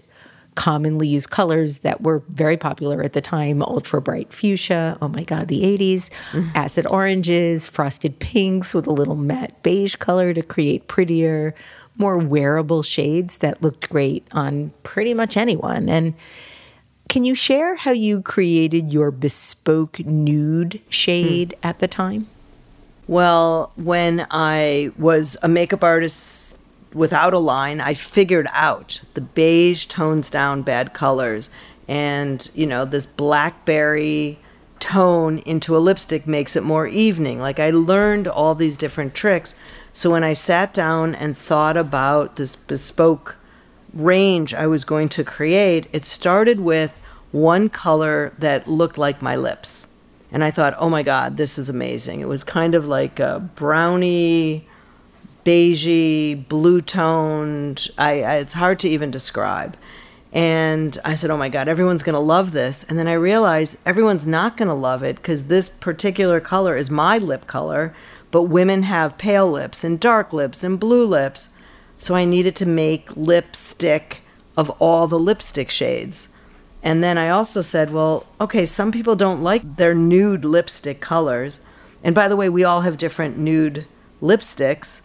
commonly 0.56 1.08
used 1.08 1.30
colors 1.30 1.80
that 1.80 2.02
were 2.02 2.22
very 2.30 2.58
popular 2.58 3.02
at 3.02 3.14
the 3.14 3.22
time 3.22 3.64
ultra 3.64 4.02
bright 4.02 4.34
fuchsia, 4.34 4.98
oh 5.02 5.08
my 5.08 5.24
God, 5.24 5.48
the 5.48 5.62
80s, 5.62 6.10
mm-hmm. 6.32 6.50
acid 6.56 6.86
oranges, 6.90 7.68
frosted 7.68 8.20
pinks 8.20 8.74
with 8.74 8.86
a 8.86 8.92
little 8.92 9.16
matte 9.16 9.64
beige 9.64 9.96
color 9.96 10.34
to 10.34 10.42
create 10.42 10.88
prettier, 10.88 11.56
more 11.98 12.18
wearable 12.18 12.84
shades 12.84 13.40
that 13.40 13.62
looked 13.62 13.90
great 13.90 14.28
on 14.34 14.74
pretty 14.84 15.14
much 15.14 15.38
anyone. 15.38 15.88
And 15.88 16.14
can 17.12 17.26
you 17.26 17.36
share 17.36 17.76
how 17.76 17.92
you 17.92 18.22
created 18.22 18.94
your 18.94 19.12
bespoke 19.12 20.00
nude 20.00 20.80
shade 20.88 21.50
mm. 21.50 21.60
at 21.62 21.80
the 21.80 21.88
time? 21.88 22.26
Well, 23.06 23.74
when 23.76 24.26
I 24.32 24.94
was 24.98 25.36
a 25.44 25.50
makeup 25.50 25.84
artist 25.84 26.58
without 26.94 27.34
a 27.34 27.38
line, 27.38 27.82
I 27.82 27.96
figured 27.96 28.48
out 28.54 29.02
the 29.14 29.20
beige 29.20 29.88
tones 29.88 30.30
down 30.30 30.62
bad 30.62 30.94
colors. 30.94 31.50
And, 31.86 32.50
you 32.56 32.66
know, 32.66 32.86
this 32.86 33.06
blackberry 33.08 34.40
tone 34.80 35.40
into 35.40 35.76
a 35.76 35.80
lipstick 35.80 36.26
makes 36.26 36.56
it 36.56 36.64
more 36.64 36.88
evening. 36.88 37.40
Like 37.42 37.60
I 37.60 37.72
learned 37.72 38.30
all 38.30 38.56
these 38.56 38.78
different 38.78 39.14
tricks. 39.14 39.54
So 39.92 40.12
when 40.12 40.24
I 40.24 40.32
sat 40.32 40.74
down 40.74 41.16
and 41.16 41.36
thought 41.36 41.76
about 41.76 42.38
this 42.38 42.56
bespoke 42.56 43.36
range 43.94 44.54
I 44.54 44.66
was 44.66 44.86
going 44.86 45.10
to 45.10 45.26
create, 45.26 45.88
it 45.92 46.06
started 46.06 46.62
with 46.62 46.98
one 47.32 47.70
color 47.70 48.34
that 48.40 48.68
looked 48.68 48.98
like 48.98 49.22
my 49.22 49.36
lips. 49.36 49.88
And 50.32 50.44
I 50.44 50.52
thought, 50.52 50.76
oh 50.78 50.90
my 50.90 51.04
God, 51.04 51.38
this 51.38 51.60
is 51.60 51.70
amazing. 51.70 52.22
It 52.22 52.28
was 52.28 52.44
kind 52.44 52.74
of 52.74 52.88
like 52.88 53.20
a 53.20 53.40
brownie, 53.56 54.68
beigey, 55.46 56.48
blue 56.48 56.82
toned. 56.82 57.88
I, 57.98 58.24
I, 58.24 58.36
it's 58.38 58.54
hard 58.54 58.80
to 58.80 58.90
even 58.90 59.12
describe. 59.12 59.76
And 60.34 60.98
I 61.04 61.16
said, 61.16 61.30
oh 61.30 61.38
my 61.38 61.50
God, 61.50 61.68
everyone's 61.68 62.04
going 62.04 62.14
to 62.14 62.20
love 62.20 62.54
this. 62.54 62.86
And 62.86 62.98
then 62.98 63.08
I 63.08 63.14
realized 63.14 63.78
everyone's 63.86 64.26
not 64.26 64.56
going 64.56 64.70
to 64.70 64.74
love 64.74 65.04
it 65.04 65.18
because 65.18 65.46
this 65.46 65.68
particular 65.68 66.40
color 66.40 66.78
is 66.78 66.90
my 66.90 67.18
lip 67.18 67.48
color, 67.48 67.94
but 68.32 68.44
women 68.44 68.84
have 68.84 69.18
pale 69.18 69.52
lips 69.52 69.84
and 69.84 70.00
dark 70.00 70.32
lips 70.32 70.64
and 70.64 70.80
blue 70.80 71.06
lips. 71.06 71.50
So 71.98 72.16
I 72.16 72.24
needed 72.24 72.56
to 72.58 72.66
make 72.66 73.16
lipstick 73.18 74.22
of 74.56 74.70
all 74.80 75.08
the 75.08 75.20
lipstick 75.20 75.70
shades. 75.70 76.30
And 76.84 77.04
then 77.04 77.18
I 77.18 77.30
also 77.30 77.62
said, 77.62 77.94
well, 77.94 78.26
okay, 78.40 78.66
some 78.66 78.92
people 78.92 79.16
don't 79.16 79.44
like 79.44 79.76
their 79.76 79.94
nude 79.94 80.44
lipstick 80.44 81.00
colors. 81.00 81.60
And 82.04 82.16
by 82.16 82.28
the 82.28 82.36
way, 82.36 82.50
we 82.50 82.64
all 82.64 82.82
have 82.82 82.98
different 82.98 83.38
nude 83.38 83.86
lipsticks. 84.22 85.02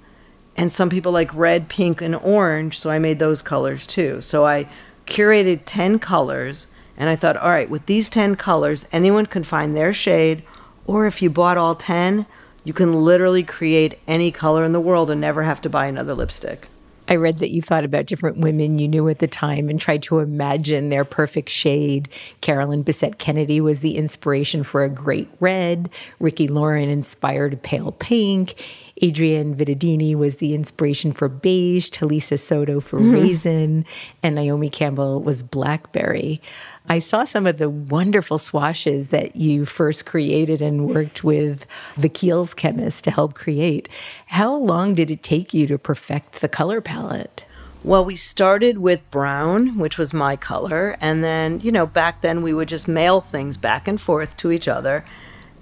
And 0.56 0.72
some 0.72 0.88
people 0.88 1.12
like 1.12 1.34
red, 1.34 1.68
pink, 1.68 2.00
and 2.00 2.16
orange. 2.16 2.78
So 2.78 2.90
I 2.90 2.98
made 2.98 3.18
those 3.18 3.42
colors 3.42 3.86
too. 3.86 4.20
So 4.22 4.46
I 4.46 4.68
curated 5.06 5.62
10 5.66 5.98
colors. 5.98 6.68
And 6.96 7.10
I 7.10 7.16
thought, 7.16 7.36
all 7.36 7.50
right, 7.50 7.68
with 7.68 7.84
these 7.84 8.08
10 8.08 8.36
colors, 8.36 8.86
anyone 8.90 9.26
can 9.26 9.42
find 9.42 9.76
their 9.76 9.92
shade. 9.92 10.42
Or 10.86 11.06
if 11.06 11.20
you 11.20 11.28
bought 11.28 11.58
all 11.58 11.74
10, 11.74 12.24
you 12.64 12.72
can 12.72 13.04
literally 13.04 13.42
create 13.42 13.98
any 14.08 14.32
color 14.32 14.64
in 14.64 14.72
the 14.72 14.80
world 14.80 15.10
and 15.10 15.20
never 15.20 15.42
have 15.42 15.60
to 15.60 15.68
buy 15.68 15.86
another 15.86 16.14
lipstick. 16.14 16.68
I 17.08 17.16
read 17.16 17.38
that 17.38 17.50
you 17.50 17.62
thought 17.62 17.84
about 17.84 18.06
different 18.06 18.38
women 18.38 18.78
you 18.78 18.88
knew 18.88 19.08
at 19.08 19.20
the 19.20 19.26
time 19.26 19.68
and 19.68 19.80
tried 19.80 20.02
to 20.04 20.18
imagine 20.18 20.88
their 20.88 21.04
perfect 21.04 21.48
shade. 21.48 22.08
Carolyn 22.40 22.82
Bessette 22.82 23.18
Kennedy 23.18 23.60
was 23.60 23.80
the 23.80 23.96
inspiration 23.96 24.62
for 24.64 24.82
a 24.82 24.88
great 24.88 25.28
red. 25.40 25.88
Ricky 26.18 26.48
Lauren 26.48 26.88
inspired 26.88 27.52
a 27.52 27.56
pale 27.56 27.92
pink. 27.92 28.54
Adrienne 29.02 29.54
Vittadini 29.54 30.14
was 30.14 30.36
the 30.36 30.54
inspiration 30.54 31.12
for 31.12 31.28
beige. 31.28 31.90
Talisa 31.90 32.38
Soto 32.40 32.80
for 32.80 32.98
mm-hmm. 32.98 33.12
raisin. 33.12 33.84
And 34.22 34.34
Naomi 34.34 34.70
Campbell 34.70 35.22
was 35.22 35.42
blackberry. 35.42 36.40
I 36.88 37.00
saw 37.00 37.24
some 37.24 37.46
of 37.46 37.58
the 37.58 37.68
wonderful 37.68 38.38
swashes 38.38 39.10
that 39.10 39.34
you 39.34 39.66
first 39.66 40.06
created 40.06 40.62
and 40.62 40.88
worked 40.88 41.24
with 41.24 41.66
the 41.96 42.08
Kiehl's 42.08 42.54
chemist 42.54 43.02
to 43.04 43.10
help 43.10 43.34
create. 43.34 43.88
How 44.26 44.54
long 44.54 44.94
did 44.94 45.10
it 45.10 45.22
take 45.22 45.52
you 45.52 45.66
to 45.66 45.78
perfect 45.78 46.40
the 46.40 46.48
color 46.48 46.80
palette? 46.80 47.44
Well, 47.82 48.04
we 48.04 48.14
started 48.14 48.78
with 48.78 49.08
brown, 49.10 49.78
which 49.78 49.98
was 49.98 50.14
my 50.14 50.36
color, 50.36 50.96
and 51.00 51.22
then, 51.22 51.60
you 51.60 51.70
know, 51.70 51.86
back 51.86 52.20
then 52.20 52.42
we 52.42 52.52
would 52.52 52.68
just 52.68 52.88
mail 52.88 53.20
things 53.20 53.56
back 53.56 53.86
and 53.86 54.00
forth 54.00 54.36
to 54.38 54.50
each 54.50 54.68
other. 54.68 55.04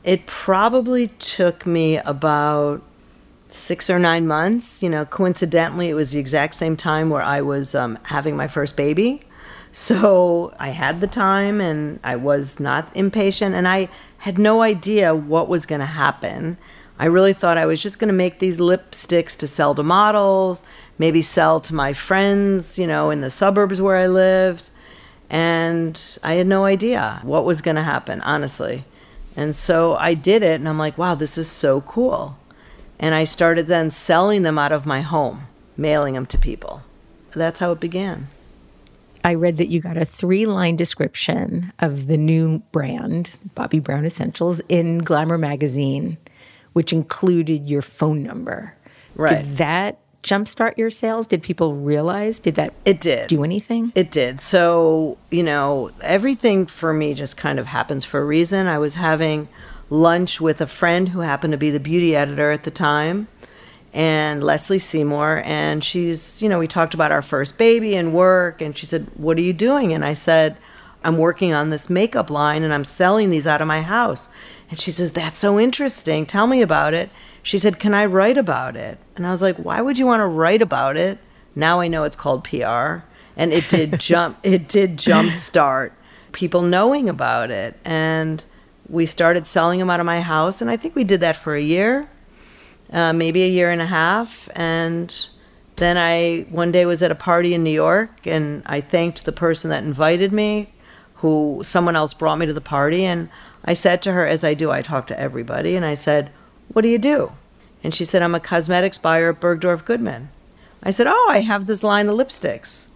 It 0.04 0.26
probably 0.26 1.08
took 1.08 1.66
me 1.66 1.98
about 1.98 2.82
six 3.48 3.88
or 3.88 3.98
nine 3.98 4.26
months. 4.26 4.82
You 4.82 4.90
know, 4.90 5.04
coincidentally, 5.04 5.88
it 5.88 5.94
was 5.94 6.12
the 6.12 6.20
exact 6.20 6.54
same 6.54 6.76
time 6.76 7.08
where 7.08 7.22
I 7.22 7.40
was 7.40 7.74
um, 7.74 7.98
having 8.04 8.36
my 8.36 8.48
first 8.48 8.76
baby. 8.76 9.22
So 9.76 10.54
I 10.56 10.68
had 10.68 11.00
the 11.00 11.08
time 11.08 11.60
and 11.60 11.98
I 12.04 12.14
was 12.14 12.60
not 12.60 12.88
impatient 12.94 13.56
and 13.56 13.66
I 13.66 13.88
had 14.18 14.38
no 14.38 14.62
idea 14.62 15.16
what 15.16 15.48
was 15.48 15.66
going 15.66 15.80
to 15.80 15.86
happen. 15.86 16.58
I 16.96 17.06
really 17.06 17.32
thought 17.32 17.58
I 17.58 17.66
was 17.66 17.82
just 17.82 17.98
going 17.98 18.06
to 18.06 18.14
make 18.14 18.38
these 18.38 18.60
lipsticks 18.60 19.36
to 19.38 19.48
sell 19.48 19.74
to 19.74 19.82
models, 19.82 20.62
maybe 20.96 21.20
sell 21.22 21.58
to 21.58 21.74
my 21.74 21.92
friends, 21.92 22.78
you 22.78 22.86
know, 22.86 23.10
in 23.10 23.20
the 23.20 23.30
suburbs 23.30 23.82
where 23.82 23.96
I 23.96 24.06
lived. 24.06 24.70
And 25.28 26.00
I 26.22 26.34
had 26.34 26.46
no 26.46 26.64
idea 26.64 27.18
what 27.24 27.44
was 27.44 27.60
going 27.60 27.74
to 27.74 27.82
happen, 27.82 28.20
honestly. 28.20 28.84
And 29.36 29.56
so 29.56 29.96
I 29.96 30.14
did 30.14 30.44
it 30.44 30.60
and 30.60 30.68
I'm 30.68 30.78
like, 30.78 30.96
wow, 30.96 31.16
this 31.16 31.36
is 31.36 31.50
so 31.50 31.80
cool. 31.80 32.38
And 33.00 33.12
I 33.12 33.24
started 33.24 33.66
then 33.66 33.90
selling 33.90 34.42
them 34.42 34.56
out 34.56 34.70
of 34.70 34.86
my 34.86 35.00
home, 35.00 35.48
mailing 35.76 36.14
them 36.14 36.26
to 36.26 36.38
people. 36.38 36.82
That's 37.32 37.58
how 37.58 37.72
it 37.72 37.80
began. 37.80 38.28
I 39.24 39.34
read 39.34 39.56
that 39.56 39.68
you 39.68 39.80
got 39.80 39.96
a 39.96 40.04
three 40.04 40.44
line 40.46 40.76
description 40.76 41.72
of 41.78 42.06
the 42.06 42.18
new 42.18 42.58
brand, 42.72 43.30
Bobbi 43.56 43.82
Brown 43.82 44.04
Essentials, 44.04 44.60
in 44.68 44.98
Glamour 44.98 45.38
magazine, 45.38 46.18
which 46.74 46.92
included 46.92 47.68
your 47.68 47.82
phone 47.82 48.22
number. 48.22 48.76
Right. 49.16 49.42
Did 49.44 49.56
that 49.56 49.98
jumpstart 50.22 50.76
your 50.76 50.90
sales? 50.90 51.26
Did 51.26 51.42
people 51.42 51.74
realize? 51.74 52.38
Did 52.38 52.54
that 52.56 52.74
It 52.84 53.00
did. 53.00 53.28
do 53.28 53.44
anything? 53.44 53.92
It 53.94 54.10
did. 54.10 54.40
So, 54.40 55.16
you 55.30 55.42
know, 55.42 55.90
everything 56.02 56.66
for 56.66 56.92
me 56.92 57.14
just 57.14 57.36
kind 57.36 57.58
of 57.58 57.66
happens 57.66 58.04
for 58.04 58.20
a 58.20 58.24
reason. 58.24 58.66
I 58.66 58.78
was 58.78 58.94
having 58.94 59.48
lunch 59.90 60.40
with 60.40 60.60
a 60.60 60.66
friend 60.66 61.10
who 61.10 61.20
happened 61.20 61.52
to 61.52 61.58
be 61.58 61.70
the 61.70 61.80
beauty 61.80 62.16
editor 62.16 62.50
at 62.50 62.64
the 62.64 62.70
time 62.70 63.28
and 63.94 64.42
Lesley 64.42 64.78
Seymour. 64.78 65.42
And 65.44 65.82
she's, 65.82 66.42
you 66.42 66.48
know, 66.48 66.58
we 66.58 66.66
talked 66.66 66.94
about 66.94 67.12
our 67.12 67.22
first 67.22 67.56
baby 67.56 67.94
and 67.94 68.12
work. 68.12 68.60
And 68.60 68.76
she 68.76 68.86
said, 68.86 69.06
What 69.14 69.38
are 69.38 69.42
you 69.42 69.52
doing? 69.52 69.92
And 69.94 70.04
I 70.04 70.12
said, 70.12 70.56
I'm 71.04 71.16
working 71.16 71.54
on 71.54 71.70
this 71.70 71.88
makeup 71.88 72.28
line 72.28 72.62
and 72.62 72.74
I'm 72.74 72.84
selling 72.84 73.30
these 73.30 73.46
out 73.46 73.62
of 73.62 73.68
my 73.68 73.82
house. 73.82 74.28
And 74.68 74.78
she 74.78 74.90
says, 74.90 75.12
That's 75.12 75.38
so 75.38 75.58
interesting. 75.60 76.26
Tell 76.26 76.46
me 76.46 76.60
about 76.60 76.92
it. 76.92 77.08
She 77.42 77.56
said, 77.56 77.78
Can 77.78 77.94
I 77.94 78.04
write 78.04 78.36
about 78.36 78.76
it? 78.76 78.98
And 79.16 79.26
I 79.26 79.30
was 79.30 79.40
like, 79.40 79.56
Why 79.56 79.80
would 79.80 79.98
you 79.98 80.06
want 80.06 80.20
to 80.20 80.26
write 80.26 80.62
about 80.62 80.96
it? 80.96 81.18
Now 81.54 81.80
I 81.80 81.88
know 81.88 82.04
it's 82.04 82.16
called 82.16 82.42
PR. 82.44 83.04
And 83.36 83.52
it 83.52 83.68
did 83.68 84.00
jump 84.00 84.38
it 84.42 84.68
did 84.68 84.98
jump 84.98 85.32
start 85.32 85.92
people 86.32 86.62
knowing 86.62 87.08
about 87.08 87.52
it. 87.52 87.78
And 87.84 88.44
we 88.88 89.06
started 89.06 89.46
selling 89.46 89.78
them 89.78 89.88
out 89.88 90.00
of 90.00 90.06
my 90.06 90.20
house. 90.20 90.60
And 90.60 90.68
I 90.68 90.76
think 90.76 90.96
we 90.96 91.04
did 91.04 91.20
that 91.20 91.36
for 91.36 91.54
a 91.54 91.62
year 91.62 92.08
uh, 92.94 93.12
maybe 93.12 93.42
a 93.42 93.48
year 93.48 93.70
and 93.70 93.82
a 93.82 93.86
half. 93.86 94.48
And 94.54 95.28
then 95.76 95.98
I 95.98 96.46
one 96.48 96.72
day 96.72 96.86
was 96.86 97.02
at 97.02 97.10
a 97.10 97.16
party 97.16 97.52
in 97.52 97.64
New 97.64 97.70
York, 97.70 98.26
and 98.26 98.62
I 98.64 98.80
thanked 98.80 99.24
the 99.24 99.32
person 99.32 99.68
that 99.70 99.82
invited 99.82 100.32
me, 100.32 100.72
who 101.16 101.60
someone 101.64 101.96
else 101.96 102.14
brought 102.14 102.38
me 102.38 102.46
to 102.46 102.52
the 102.52 102.60
party, 102.60 103.04
and 103.04 103.28
I 103.64 103.74
said 103.74 104.00
to 104.02 104.12
her, 104.12 104.26
as 104.26 104.44
I 104.44 104.54
do, 104.54 104.70
I 104.70 104.82
talk 104.82 105.06
to 105.08 105.18
everybody, 105.18 105.74
and 105.74 105.84
I 105.84 105.94
said, 105.94 106.30
"What 106.72 106.82
do 106.82 106.88
you 106.88 106.98
do?" 106.98 107.32
And 107.82 107.94
she 107.94 108.04
said, 108.04 108.22
"I'm 108.22 108.34
a 108.34 108.40
cosmetics 108.40 108.98
buyer 108.98 109.30
at 109.30 109.40
Bergdorf 109.40 109.84
Goodman." 109.84 110.28
I 110.82 110.90
said, 110.90 111.06
"Oh, 111.08 111.28
I 111.30 111.40
have 111.40 111.66
this 111.66 111.82
line 111.82 112.08
of 112.08 112.16
lipsticks," 112.16 112.86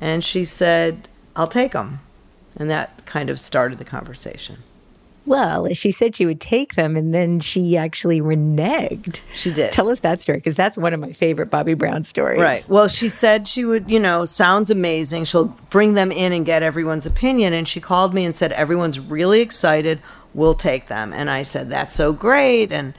and 0.00 0.22
she 0.22 0.44
said, 0.44 1.08
"I'll 1.34 1.46
take 1.46 1.72
them," 1.72 2.00
and 2.56 2.68
that 2.68 3.06
kind 3.06 3.30
of 3.30 3.40
started 3.40 3.78
the 3.78 3.84
conversation. 3.84 4.58
Well, 5.26 5.72
she 5.74 5.90
said 5.90 6.14
she 6.14 6.24
would 6.24 6.40
take 6.40 6.76
them 6.76 6.96
and 6.96 7.12
then 7.12 7.40
she 7.40 7.76
actually 7.76 8.20
reneged. 8.20 9.20
She 9.34 9.52
did. 9.52 9.72
Tell 9.72 9.90
us 9.90 10.00
that 10.00 10.20
story 10.20 10.38
because 10.38 10.54
that's 10.54 10.78
one 10.78 10.94
of 10.94 11.00
my 11.00 11.12
favorite 11.12 11.50
Bobbi 11.50 11.76
Brown 11.76 12.04
stories. 12.04 12.40
Right. 12.40 12.64
Well, 12.68 12.86
she 12.86 13.08
said 13.08 13.48
she 13.48 13.64
would, 13.64 13.90
you 13.90 13.98
know, 13.98 14.24
sounds 14.24 14.70
amazing. 14.70 15.24
She'll 15.24 15.46
bring 15.68 15.94
them 15.94 16.12
in 16.12 16.32
and 16.32 16.46
get 16.46 16.62
everyone's 16.62 17.06
opinion. 17.06 17.52
And 17.52 17.66
she 17.66 17.80
called 17.80 18.14
me 18.14 18.24
and 18.24 18.34
said, 18.36 18.52
everyone's 18.52 19.00
really 19.00 19.40
excited. 19.40 20.00
We'll 20.32 20.54
take 20.54 20.86
them. 20.86 21.12
And 21.12 21.28
I 21.28 21.42
said, 21.42 21.68
that's 21.68 21.94
so 21.94 22.12
great. 22.12 22.70
And 22.70 22.94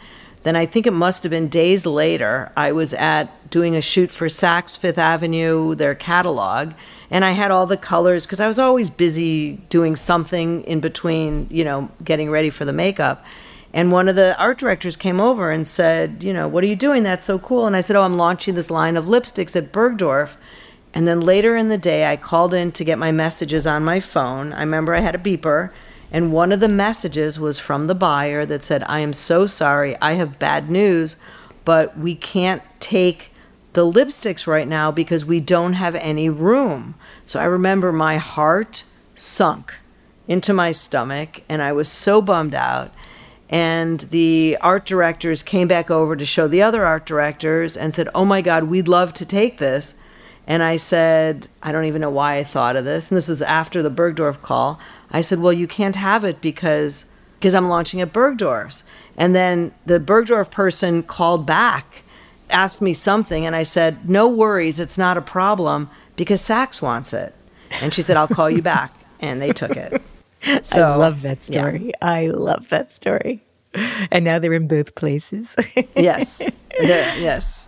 then 0.47 0.55
I 0.55 0.65
think 0.65 0.87
it 0.87 0.93
must 0.93 1.23
have 1.23 1.29
been 1.29 1.49
days 1.49 1.85
later, 1.85 2.51
I 2.55 2.71
was 2.71 2.93
at 2.93 3.49
doing 3.49 3.75
a 3.75 3.81
shoot 3.81 4.09
for 4.09 4.27
Saks 4.27 4.77
Fifth 4.77 4.97
Avenue, 4.97 5.75
their 5.75 5.93
catalog 5.93 6.73
and 7.09 7.23
I 7.23 7.31
had 7.31 7.51
all 7.51 7.65
the 7.65 7.77
colors 7.77 8.25
because 8.25 8.39
I 8.39 8.47
was 8.47 8.59
always 8.59 8.89
busy 8.89 9.53
doing 9.69 9.95
something 9.95 10.63
in 10.63 10.79
between, 10.79 11.47
you 11.49 11.63
know, 11.63 11.89
getting 12.03 12.29
ready 12.29 12.49
for 12.49 12.65
the 12.65 12.73
makeup. 12.73 13.23
And 13.73 13.91
one 13.91 14.09
of 14.09 14.15
the 14.15 14.37
art 14.39 14.57
directors 14.57 14.95
came 14.95 15.21
over 15.21 15.51
and 15.51 15.65
said, 15.65 16.23
you 16.23 16.33
know, 16.33 16.47
what 16.47 16.63
are 16.63 16.67
you 16.67 16.75
doing? 16.75 17.03
That's 17.03 17.25
so 17.25 17.39
cool. 17.39 17.67
And 17.67 17.75
I 17.75 17.81
said, 17.81 17.95
oh, 17.95 18.03
I'm 18.03 18.15
launching 18.15 18.55
this 18.55 18.71
line 18.71 18.97
of 18.97 19.05
lipsticks 19.05 19.55
at 19.55 19.71
Bergdorf. 19.71 20.35
And 20.93 21.07
then 21.07 21.21
later 21.21 21.55
in 21.55 21.67
the 21.67 21.77
day, 21.77 22.05
I 22.05 22.17
called 22.17 22.53
in 22.53 22.71
to 22.73 22.83
get 22.83 22.97
my 22.97 23.11
messages 23.11 23.67
on 23.67 23.83
my 23.83 23.99
phone. 23.99 24.51
I 24.51 24.61
remember 24.61 24.95
I 24.95 25.01
had 25.01 25.15
a 25.15 25.19
beeper, 25.19 25.71
and 26.11 26.31
one 26.31 26.51
of 26.51 26.59
the 26.59 26.69
messages 26.69 27.39
was 27.39 27.59
from 27.59 27.87
the 27.87 27.95
buyer 27.95 28.45
that 28.45 28.63
said, 28.63 28.83
I 28.87 28.99
am 28.99 29.13
so 29.13 29.45
sorry, 29.45 29.95
I 30.01 30.13
have 30.13 30.39
bad 30.39 30.69
news, 30.69 31.17
but 31.65 31.97
we 31.97 32.15
can't 32.15 32.61
take 32.79 33.31
the 33.73 33.85
lipsticks 33.85 34.47
right 34.47 34.67
now 34.67 34.91
because 34.91 35.25
we 35.25 35.39
don't 35.39 35.73
have 35.73 35.95
any 35.95 36.29
room. 36.29 36.95
So 37.25 37.39
I 37.39 37.45
remember 37.45 37.91
my 37.91 38.17
heart 38.17 38.85
sunk 39.15 39.75
into 40.27 40.53
my 40.53 40.71
stomach 40.71 41.41
and 41.49 41.61
I 41.61 41.73
was 41.73 41.89
so 41.89 42.21
bummed 42.21 42.55
out. 42.55 42.93
And 43.49 43.99
the 43.99 44.57
art 44.61 44.85
directors 44.85 45.41
came 45.43 45.67
back 45.67 45.89
over 45.89 46.15
to 46.15 46.25
show 46.25 46.47
the 46.47 46.61
other 46.61 46.85
art 46.85 47.05
directors 47.05 47.77
and 47.77 47.95
said, 47.95 48.09
Oh 48.13 48.25
my 48.25 48.41
God, 48.41 48.65
we'd 48.65 48.87
love 48.87 49.13
to 49.13 49.25
take 49.25 49.57
this. 49.57 49.95
And 50.47 50.63
I 50.63 50.77
said, 50.77 51.47
I 51.61 51.73
don't 51.73 51.85
even 51.85 52.01
know 52.01 52.09
why 52.09 52.37
I 52.37 52.43
thought 52.43 52.77
of 52.77 52.85
this. 52.85 53.11
And 53.11 53.17
this 53.17 53.27
was 53.27 53.41
after 53.41 53.83
the 53.83 53.91
Bergdorf 53.91 54.41
call. 54.41 54.79
I 55.11 55.21
said, 55.21 55.39
Well, 55.39 55.53
you 55.53 55.67
can't 55.67 55.95
have 55.95 56.23
it 56.23 56.41
because 56.41 57.05
because 57.39 57.53
I'm 57.53 57.69
launching 57.69 58.01
at 58.01 58.13
Bergdorf's. 58.13 58.83
And 59.15 59.35
then 59.35 59.73
the 59.85 59.99
Bergdorf 59.99 60.49
person 60.49 61.03
called 61.03 61.45
back 61.45 62.03
asked 62.49 62.81
me 62.81 62.93
something 62.93 63.45
and 63.45 63.55
I 63.55 63.63
said, 63.63 64.09
No 64.09 64.27
worries, 64.27 64.79
it's 64.79 64.97
not 64.97 65.17
a 65.17 65.21
problem 65.21 65.89
because 66.15 66.41
Saks 66.41 66.81
wants 66.81 67.13
it. 67.13 67.35
And 67.81 67.93
she 67.93 68.01
said, 68.01 68.17
I'll 68.17 68.27
call 68.27 68.49
you 68.49 68.61
back. 68.61 68.93
And 69.19 69.41
they 69.41 69.51
took 69.51 69.75
it. 69.75 69.99
So, 70.61 70.83
I 70.83 70.95
love 70.95 71.23
that 71.23 71.41
story. 71.41 71.85
Yeah. 71.87 72.07
I 72.07 72.27
love 72.27 72.69
that 72.69 72.91
story. 72.91 73.41
And 74.11 74.23
now 74.23 74.37
they're 74.37 74.53
in 74.53 74.67
both 74.67 74.93
places. 74.93 75.55
yes. 75.95 76.39
yes. 76.79 77.67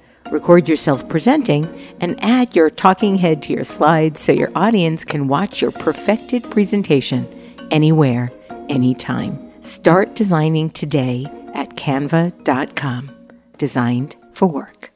Record 0.31 0.69
yourself 0.69 1.07
presenting 1.09 1.67
and 1.99 2.17
add 2.23 2.55
your 2.55 2.69
talking 2.69 3.17
head 3.17 3.41
to 3.43 3.53
your 3.53 3.65
slides 3.65 4.21
so 4.21 4.31
your 4.31 4.51
audience 4.55 5.03
can 5.03 5.27
watch 5.27 5.61
your 5.61 5.71
perfected 5.71 6.49
presentation 6.49 7.27
anywhere, 7.69 8.31
anytime. 8.69 9.37
Start 9.61 10.15
designing 10.15 10.69
today 10.69 11.25
at 11.53 11.71
canva.com. 11.71 13.11
Designed 13.57 14.15
for 14.31 14.47
work. 14.47 14.91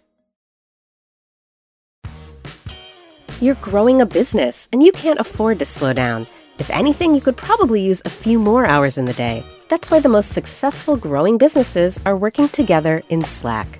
You're 3.42 3.56
growing 3.56 4.00
a 4.00 4.06
business 4.06 4.70
and 4.72 4.82
you 4.82 4.94
can't 4.94 5.20
afford 5.20 5.60
to 5.60 5.66
slow 5.66 5.92
down. 5.92 6.28
If 6.60 6.70
anything, 6.70 7.14
you 7.14 7.20
could 7.20 7.36
probably 7.36 7.82
use 7.82 8.02
a 8.06 8.10
few 8.10 8.40
more 8.40 8.66
hours 8.66 8.98
in 8.98 9.04
the 9.04 9.12
day. 9.12 9.46
That's 9.68 9.92
why 9.92 10.00
the 10.00 10.08
most 10.08 10.30
successful 10.30 10.96
growing 10.96 11.38
businesses 11.38 12.00
are 12.06 12.16
working 12.16 12.48
together 12.48 13.04
in 13.10 13.22
Slack. 13.22 13.80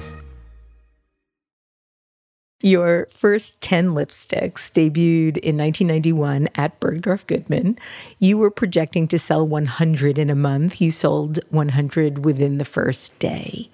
Your 2.61 3.07
first 3.07 3.59
10 3.61 3.89
lipsticks 3.89 4.71
debuted 4.71 5.37
in 5.37 5.57
1991 5.57 6.47
at 6.55 6.79
Bergdorf 6.79 7.25
Goodman. 7.25 7.77
You 8.19 8.37
were 8.37 8.51
projecting 8.51 9.07
to 9.07 9.17
sell 9.17 9.47
100 9.47 10.19
in 10.19 10.29
a 10.29 10.35
month. 10.35 10.79
You 10.79 10.91
sold 10.91 11.39
100 11.49 12.23
within 12.23 12.59
the 12.59 12.65
first 12.65 13.17
day. 13.17 13.69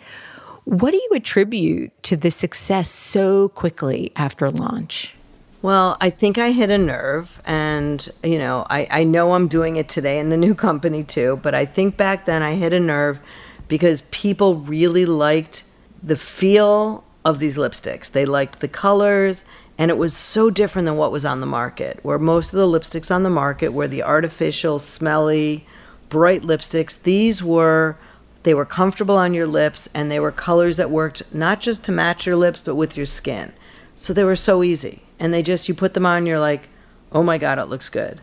What 0.63 0.91
do 0.91 0.97
you 0.97 1.09
attribute 1.13 1.91
to 2.03 2.15
the 2.15 2.31
success 2.31 2.89
so 2.89 3.49
quickly 3.49 4.11
after 4.15 4.49
launch? 4.49 5.15
Well, 5.61 5.97
I 5.99 6.09
think 6.09 6.37
I 6.37 6.51
hit 6.51 6.69
a 6.69 6.77
nerve, 6.77 7.41
and 7.45 8.07
you 8.23 8.37
know, 8.37 8.65
I, 8.69 8.87
I 8.91 9.03
know 9.03 9.33
I'm 9.33 9.47
doing 9.47 9.77
it 9.77 9.89
today 9.89 10.19
in 10.19 10.29
the 10.29 10.37
new 10.37 10.53
company 10.53 11.03
too, 11.03 11.39
but 11.41 11.55
I 11.55 11.65
think 11.65 11.97
back 11.97 12.25
then 12.25 12.43
I 12.43 12.55
hit 12.55 12.73
a 12.73 12.79
nerve 12.79 13.19
because 13.67 14.03
people 14.11 14.55
really 14.55 15.05
liked 15.05 15.63
the 16.03 16.15
feel 16.15 17.03
of 17.27 17.39
these 17.39 17.57
lipsticks. 17.57 18.09
They 18.09 18.25
liked 18.25 18.61
the 18.61 18.69
colors, 18.69 19.43
and 19.77 19.91
it 19.91 19.97
was 19.97 20.15
so 20.15 20.49
different 20.49 20.85
than 20.85 20.95
what 20.95 21.11
was 21.11 21.25
on 21.25 21.41
the 21.41 21.45
market, 21.45 21.99
where 22.01 22.17
most 22.17 22.53
of 22.53 22.57
the 22.57 22.65
lipsticks 22.65 23.13
on 23.13 23.23
the 23.23 23.29
market 23.29 23.73
were 23.73 23.87
the 23.87 24.01
artificial, 24.01 24.79
smelly, 24.79 25.65
bright 26.07 26.43
lipsticks. 26.43 27.03
These 27.03 27.43
were 27.43 27.97
they 28.43 28.53
were 28.53 28.65
comfortable 28.65 29.17
on 29.17 29.33
your 29.33 29.45
lips 29.45 29.89
and 29.93 30.09
they 30.09 30.21
were 30.21 30.31
colors 30.31 30.77
that 30.77 30.89
worked 30.89 31.21
not 31.33 31.59
just 31.59 31.83
to 31.83 31.91
match 31.91 32.25
your 32.25 32.37
lips 32.37 32.61
but 32.61 32.75
with 32.75 32.95
your 32.95 33.05
skin. 33.05 33.51
So 33.97 34.13
they 34.13 34.23
were 34.23 34.37
so 34.37 34.63
easy. 34.63 35.01
And 35.19 35.33
they 35.33 35.43
just 35.43 35.67
you 35.67 35.75
put 35.75 35.95
them 35.95 36.05
on 36.05 36.25
you're 36.25 36.39
like, 36.39 36.69
"Oh 37.11 37.23
my 37.23 37.37
god, 37.37 37.59
it 37.59 37.65
looks 37.65 37.89
good." 37.89 38.21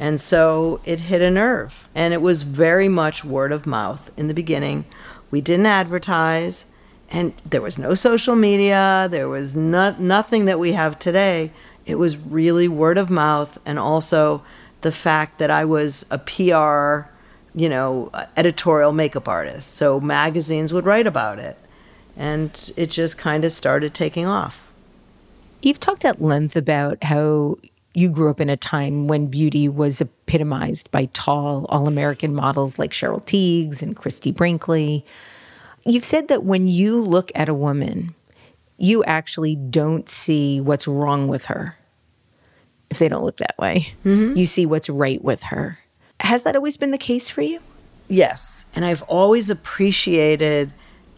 And 0.00 0.18
so 0.18 0.80
it 0.86 1.00
hit 1.00 1.20
a 1.20 1.30
nerve. 1.30 1.90
And 1.94 2.14
it 2.14 2.22
was 2.22 2.42
very 2.44 2.88
much 2.88 3.22
word 3.22 3.52
of 3.52 3.66
mouth 3.66 4.10
in 4.16 4.28
the 4.28 4.40
beginning. 4.42 4.86
We 5.30 5.42
didn't 5.42 5.66
advertise 5.66 6.64
and 7.10 7.32
there 7.48 7.62
was 7.62 7.78
no 7.78 7.94
social 7.94 8.34
media. 8.34 9.08
There 9.10 9.28
was 9.28 9.54
not, 9.54 10.00
nothing 10.00 10.46
that 10.46 10.58
we 10.58 10.72
have 10.72 10.98
today. 10.98 11.52
It 11.84 11.96
was 11.96 12.16
really 12.16 12.68
word 12.68 12.98
of 12.98 13.10
mouth 13.10 13.58
and 13.64 13.78
also 13.78 14.42
the 14.82 14.92
fact 14.92 15.38
that 15.38 15.50
i 15.50 15.64
was 15.64 16.04
a 16.10 16.18
pr 16.18 17.08
you 17.54 17.68
know 17.68 18.10
editorial 18.36 18.92
makeup 18.92 19.28
artist. 19.28 19.74
So 19.74 20.00
magazines 20.00 20.72
would 20.72 20.84
write 20.84 21.06
about 21.06 21.38
it. 21.38 21.56
And 22.16 22.72
it 22.76 22.90
just 22.90 23.18
kind 23.18 23.44
of 23.44 23.52
started 23.52 23.94
taking 23.94 24.26
off. 24.26 24.72
You've 25.62 25.80
talked 25.80 26.04
at 26.04 26.20
length 26.22 26.56
about 26.56 27.02
how 27.02 27.56
you 27.94 28.10
grew 28.10 28.30
up 28.30 28.40
in 28.40 28.50
a 28.50 28.56
time 28.56 29.08
when 29.08 29.26
beauty 29.26 29.68
was 29.68 30.00
epitomized 30.00 30.90
by 30.90 31.08
tall 31.14 31.64
all-american 31.70 32.34
models 32.34 32.78
like 32.78 32.90
cheryl 32.90 33.24
tiegs 33.24 33.82
and 33.82 33.96
christie 33.96 34.30
brinkley 34.32 35.02
You've 35.86 36.04
said 36.04 36.28
that 36.28 36.42
when 36.44 36.68
you 36.68 37.00
look 37.00 37.30
at 37.34 37.48
a 37.48 37.54
woman, 37.54 38.14
you 38.76 39.04
actually 39.04 39.54
don't 39.54 40.08
see 40.08 40.60
what's 40.60 40.86
wrong 40.88 41.28
with 41.28 41.46
her 41.46 41.76
if 42.90 42.98
they 42.98 43.08
don't 43.08 43.24
look 43.24 43.38
that 43.38 43.56
way. 43.58 43.94
Mm-hmm. 44.04 44.36
You 44.36 44.46
see 44.46 44.66
what's 44.66 44.88
right 44.88 45.22
with 45.22 45.44
her. 45.44 45.78
Has 46.20 46.44
that 46.44 46.56
always 46.56 46.76
been 46.76 46.90
the 46.90 46.98
case 46.98 47.30
for 47.30 47.42
you? 47.42 47.60
Yes. 48.08 48.66
And 48.74 48.84
I've 48.84 49.02
always 49.02 49.50
appreciated 49.50 50.72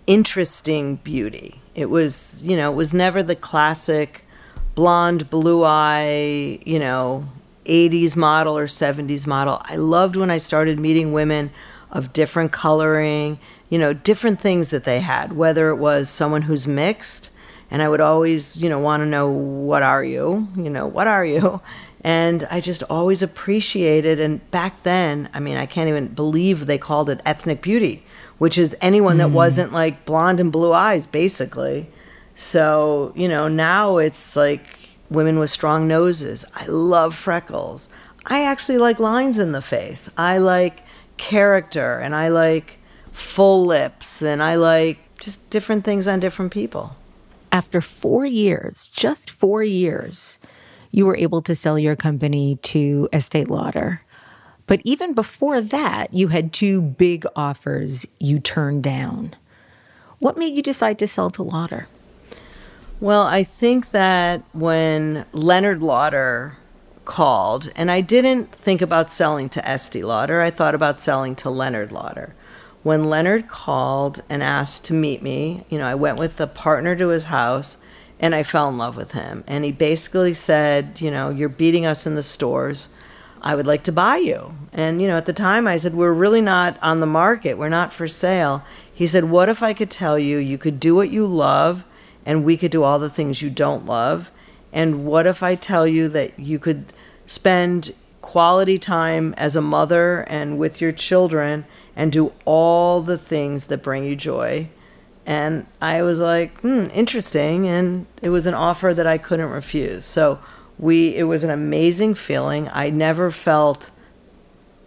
interesting 0.07 0.97
beauty. 0.97 1.61
It 1.75 1.87
was, 1.87 2.43
you 2.43 2.57
know, 2.57 2.73
it 2.73 2.77
was 2.77 2.95
never 2.95 3.23
the 3.23 3.37
classic 3.37 4.25
blonde, 4.75 5.29
blue 5.31 5.65
eye, 5.65 6.59
you 6.65 6.79
know, 6.79 7.27
80s 7.67 8.17
model 8.17 8.57
or 8.57 8.67
70s 8.67 9.27
model. 9.27 9.61
I 9.65 9.77
loved 9.77 10.17
when 10.17 10.31
I 10.31 10.39
started 10.39 10.79
meeting 10.79 11.13
women 11.13 11.51
of 11.91 12.13
different 12.13 12.53
coloring 12.53 13.39
you 13.69 13.79
know, 13.79 13.93
different 13.93 14.41
things 14.41 14.71
that 14.71 14.85
they 14.85 15.01
had, 15.01 15.33
whether 15.33 15.71
it 15.71 15.77
was 15.77 16.09
someone 16.09 16.43
who's 16.43 16.67
mixed, 16.67 17.31
and 17.71 17.83
I 17.83 17.89
would 17.89 18.01
always, 18.01 18.57
you 18.57 18.69
know, 18.69 18.79
want 18.79 19.03
to 19.03 19.07
know, 19.07 19.29
what 19.29 19.83
are 19.83 20.03
you? 20.03 20.49
You 20.57 20.71
know, 20.71 20.87
what 20.87 21.07
are 21.07 21.25
you? 21.25 21.61
And 22.03 22.47
I 22.51 22.61
just 22.61 22.83
always 22.85 23.23
appreciated, 23.23 24.21
and 24.21 24.49
back 24.51 24.83
then, 24.85 25.29
I 25.35 25.41
mean, 25.41 25.57
I 25.57 25.67
can't 25.67 25.89
even 25.89 26.09
believe 26.09 26.67
they 26.67 26.79
called 26.79 27.11
it 27.11 27.21
ethnic 27.27 27.61
beauty, 27.61 28.05
which 28.39 28.57
is 28.57 28.77
anyone 28.81 29.17
mm. 29.17 29.19
that 29.19 29.31
wasn't 29.31 29.73
like 29.73 30.05
blonde 30.05 30.41
and 30.41 30.53
blue 30.53 30.73
eyes, 30.73 31.07
basically. 31.07 31.89
So, 32.37 33.13
you 33.17 33.27
know, 33.27 33.49
now 33.49 33.99
it's 33.99 34.37
like 34.37 34.63
women 35.11 35.39
with 35.41 35.51
strong 35.51 35.89
noses. 35.89 36.45
I 36.55 36.67
love 36.67 37.15
freckles. 37.15 37.89
I 38.25 38.45
actually 38.45 38.79
like 38.79 39.01
lines 39.01 39.39
in 39.39 39.53
the 39.53 39.61
face. 39.61 40.09
I 40.17 40.39
like 40.39 40.85
character 41.17 41.99
and 41.99 42.15
I 42.15 42.29
like 42.29 42.78
full 43.19 43.67
lips 43.67 44.23
and 44.23 44.43
I 44.43 44.55
like 44.55 44.99
just 45.21 45.51
different 45.51 45.85
things 45.85 46.07
on 46.07 46.21
different 46.21 46.53
people. 46.53 46.97
After 47.51 47.81
four 47.81 48.25
years, 48.25 48.89
just 48.95 49.31
four 49.31 49.63
years, 49.63 50.39
you 50.91 51.05
were 51.05 51.17
able 51.17 51.43
to 51.43 51.55
sell 51.55 51.79
your 51.79 51.97
company 51.97 52.57
to 52.57 53.09
Estee 53.13 53.45
Lauder. 53.45 54.03
But 54.67 54.81
even 54.85 55.15
before 55.15 55.61
that, 55.61 56.13
you 56.15 56.29
had 56.29 56.53
two 56.53 56.81
big 56.81 57.27
offers 57.35 58.07
you 58.21 58.39
turned 58.39 58.83
down. 58.83 59.35
What 60.19 60.37
made 60.37 60.55
you 60.55 60.63
decide 60.63 60.99
to 60.99 61.07
sell 61.07 61.31
to 61.31 61.43
Lauder? 61.43 61.89
Well, 63.01 63.23
I 63.23 63.45
think 63.45 63.91
that 63.91 64.43
when 64.53 65.25
Leonard 65.33 65.83
Lauder 65.83 66.57
called, 67.05 67.71
and 67.77 67.91
I 67.91 68.01
didn't 68.01 68.53
think 68.53 68.83
about 68.83 69.11
selling 69.11 69.49
to 69.51 69.67
Estee 69.67 70.05
Lauder, 70.05 70.41
I 70.43 70.51
thought 70.51 70.75
about 70.75 71.01
selling 71.01 71.35
to 71.37 71.51
Leonard 71.51 71.93
Lauder 71.93 72.35
when 72.83 73.11
Leonard 73.11 73.49
called 73.49 74.23
and 74.29 74.43
asked 74.43 74.85
to 74.85 74.95
meet 74.95 75.23
me, 75.23 75.65
you 75.69 75.79
know, 75.79 75.87
I 75.87 75.95
went 75.95 76.19
with 76.19 76.41
a 76.41 76.47
partner 76.47 76.95
to 76.97 77.09
his 77.09 77.25
house 77.25 77.77
and 78.21 78.35
I 78.35 78.43
fell 78.43 78.69
in 78.69 78.79
love 78.79 78.97
with 78.97 79.13
him. 79.13 79.45
And 79.47 79.65
he 79.65 79.73
basically 79.73 80.33
said, 80.33 81.01
you 81.01 81.11
know, 81.11 81.31
you're 81.31 81.49
beating 81.49 81.87
us 81.87 82.07
in 82.07 82.15
the 82.15 82.23
stores. 82.23 82.89
I 83.41 83.55
would 83.55 83.67
like 83.67 83.85
to 83.85 83.93
buy 83.93 84.17
you. 84.17 84.55
And, 84.73 85.01
you 85.01 85.07
know, 85.07 85.17
at 85.17 85.27
the 85.27 85.33
time 85.33 85.67
I 85.67 85.77
said, 85.77 85.95
we're 85.95 86.13
really 86.13 86.41
not 86.41 86.77
on 86.83 87.01
the 87.01 87.07
market. 87.07 87.59
We're 87.59 87.69
not 87.69 87.93
for 87.93 88.09
sale. 88.09 88.65
He 88.93 89.07
said, 89.07 89.25
what 89.25 89.49
if 89.49 89.63
I 89.63 89.75
could 89.75 89.91
tell 89.91 90.19
you 90.19 90.39
you 90.39 90.59
could 90.59 90.81
do 90.81 90.95
what 90.95 91.11
you 91.11 91.27
love 91.27 91.85
and 92.27 92.45
we 92.45 92.57
could 92.57 92.73
do 92.73 92.83
all 92.83 92.99
the 92.99 93.11
things 93.11 93.43
you 93.43 93.51
don't 93.51 93.87
love? 93.87 94.31
And 94.73 95.07
what 95.07 95.27
if 95.27 95.43
I 95.43 95.55
tell 95.55 95.87
you 95.87 96.09
that 96.09 96.39
you 96.39 96.59
could 96.59 96.93
spend 97.27 97.95
quality 98.21 98.77
time 98.77 99.35
as 99.37 99.55
a 99.55 99.63
mother 99.63 100.21
and 100.23 100.59
with 100.59 100.81
your 100.81 100.93
children 100.93 101.65
and 101.99 102.13
do 102.13 102.33
all 102.45 103.03
the 103.03 103.19
things 103.19 103.67
that 103.67 103.83
bring 103.83 104.05
you 104.05 104.15
joy. 104.15 104.69
And 105.27 105.67
I 105.83 106.03
was 106.03 106.21
like, 106.21 106.59
hmm, 106.61 106.87
interesting. 106.95 107.67
And 107.67 108.07
it 108.23 108.31
was 108.31 108.47
an 108.47 108.55
offer 108.55 108.95
that 108.95 109.07
I 109.07 109.19
couldn't 109.19 109.51
refuse. 109.51 110.05
So 110.05 110.39
we, 110.79 111.17
it 111.17 111.25
was 111.25 111.43
an 111.43 111.51
amazing 111.51 112.15
feeling. 112.15 112.71
I 112.73 112.89
never 112.89 113.33
felt 113.33 113.91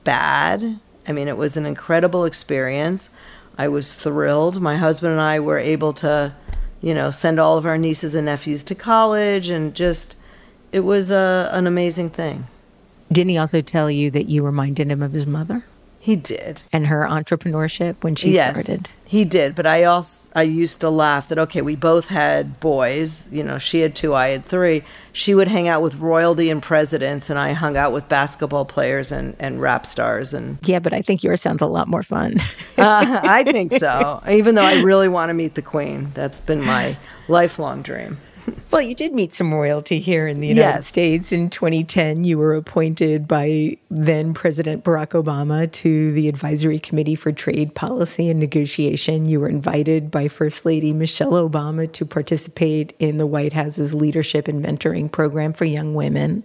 bad. 0.05 0.79
I 1.05 1.11
mean, 1.11 1.27
it 1.27 1.35
was 1.35 1.57
an 1.57 1.65
incredible 1.65 2.23
experience. 2.23 3.09
I 3.57 3.67
was 3.67 3.93
thrilled. 3.93 4.61
My 4.61 4.77
husband 4.77 5.11
and 5.11 5.21
I 5.21 5.41
were 5.41 5.59
able 5.59 5.91
to, 5.95 6.33
you 6.81 6.93
know, 6.93 7.11
send 7.11 7.41
all 7.41 7.57
of 7.57 7.65
our 7.65 7.77
nieces 7.77 8.15
and 8.15 8.25
nephews 8.25 8.63
to 8.63 8.73
college 8.73 9.49
and 9.49 9.75
just, 9.75 10.15
it 10.71 10.79
was 10.79 11.11
a, 11.11 11.49
an 11.51 11.67
amazing 11.67 12.09
thing. 12.09 12.47
Didn't 13.11 13.31
he 13.31 13.37
also 13.37 13.59
tell 13.59 13.91
you 13.91 14.09
that 14.11 14.29
you 14.29 14.45
reminded 14.45 14.89
him 14.89 15.03
of 15.03 15.11
his 15.11 15.27
mother? 15.27 15.65
He 16.01 16.15
did. 16.15 16.63
And 16.73 16.87
her 16.87 17.05
entrepreneurship 17.07 18.03
when 18.03 18.15
she 18.15 18.31
yes, 18.31 18.59
started. 18.59 18.89
He 19.05 19.23
did, 19.23 19.53
but 19.53 19.67
I 19.67 19.83
also 19.83 20.31
I 20.33 20.41
used 20.41 20.81
to 20.81 20.89
laugh 20.89 21.27
that 21.27 21.37
okay, 21.37 21.61
we 21.61 21.75
both 21.75 22.07
had 22.07 22.59
boys, 22.59 23.31
you 23.31 23.43
know, 23.43 23.59
she 23.59 23.81
had 23.81 23.93
two, 23.93 24.15
I 24.15 24.29
had 24.29 24.43
three. 24.43 24.83
She 25.13 25.35
would 25.35 25.47
hang 25.47 25.67
out 25.67 25.83
with 25.83 25.95
royalty 25.97 26.49
and 26.49 26.59
presidents 26.63 27.29
and 27.29 27.37
I 27.37 27.53
hung 27.53 27.77
out 27.77 27.91
with 27.91 28.09
basketball 28.09 28.65
players 28.65 29.11
and, 29.11 29.35
and 29.37 29.61
rap 29.61 29.85
stars 29.85 30.33
and 30.33 30.57
Yeah, 30.63 30.79
but 30.79 30.91
I 30.91 31.03
think 31.03 31.23
yours 31.23 31.39
sounds 31.39 31.61
a 31.61 31.67
lot 31.67 31.87
more 31.87 32.01
fun. 32.01 32.37
uh, 32.79 33.21
I 33.23 33.43
think 33.43 33.73
so. 33.73 34.23
Even 34.27 34.55
though 34.55 34.63
I 34.63 34.81
really 34.81 35.07
want 35.07 35.29
to 35.29 35.35
meet 35.35 35.53
the 35.53 35.61
queen. 35.61 36.11
That's 36.15 36.39
been 36.39 36.61
my 36.61 36.97
lifelong 37.27 37.83
dream. 37.83 38.17
Well, 38.71 38.81
you 38.81 38.95
did 38.95 39.13
meet 39.13 39.33
some 39.33 39.53
royalty 39.53 39.99
here 39.99 40.27
in 40.27 40.39
the 40.39 40.47
United 40.47 40.77
yes. 40.77 40.87
States. 40.87 41.31
In 41.31 41.49
2010, 41.49 42.23
you 42.23 42.37
were 42.37 42.55
appointed 42.55 43.27
by 43.27 43.77
then 43.89 44.33
President 44.33 44.83
Barack 44.83 45.09
Obama 45.21 45.69
to 45.71 46.11
the 46.13 46.29
Advisory 46.29 46.79
Committee 46.79 47.15
for 47.15 47.31
Trade 47.31 47.75
Policy 47.75 48.29
and 48.29 48.39
Negotiation. 48.39 49.27
You 49.27 49.41
were 49.41 49.49
invited 49.49 50.09
by 50.09 50.29
First 50.29 50.65
Lady 50.65 50.93
Michelle 50.93 51.31
Obama 51.31 51.91
to 51.91 52.05
participate 52.05 52.93
in 52.97 53.17
the 53.17 53.27
White 53.27 53.53
House's 53.53 53.93
Leadership 53.93 54.47
and 54.47 54.63
Mentoring 54.63 55.11
Program 55.11 55.51
for 55.51 55.65
Young 55.65 55.93
Women. 55.93 56.43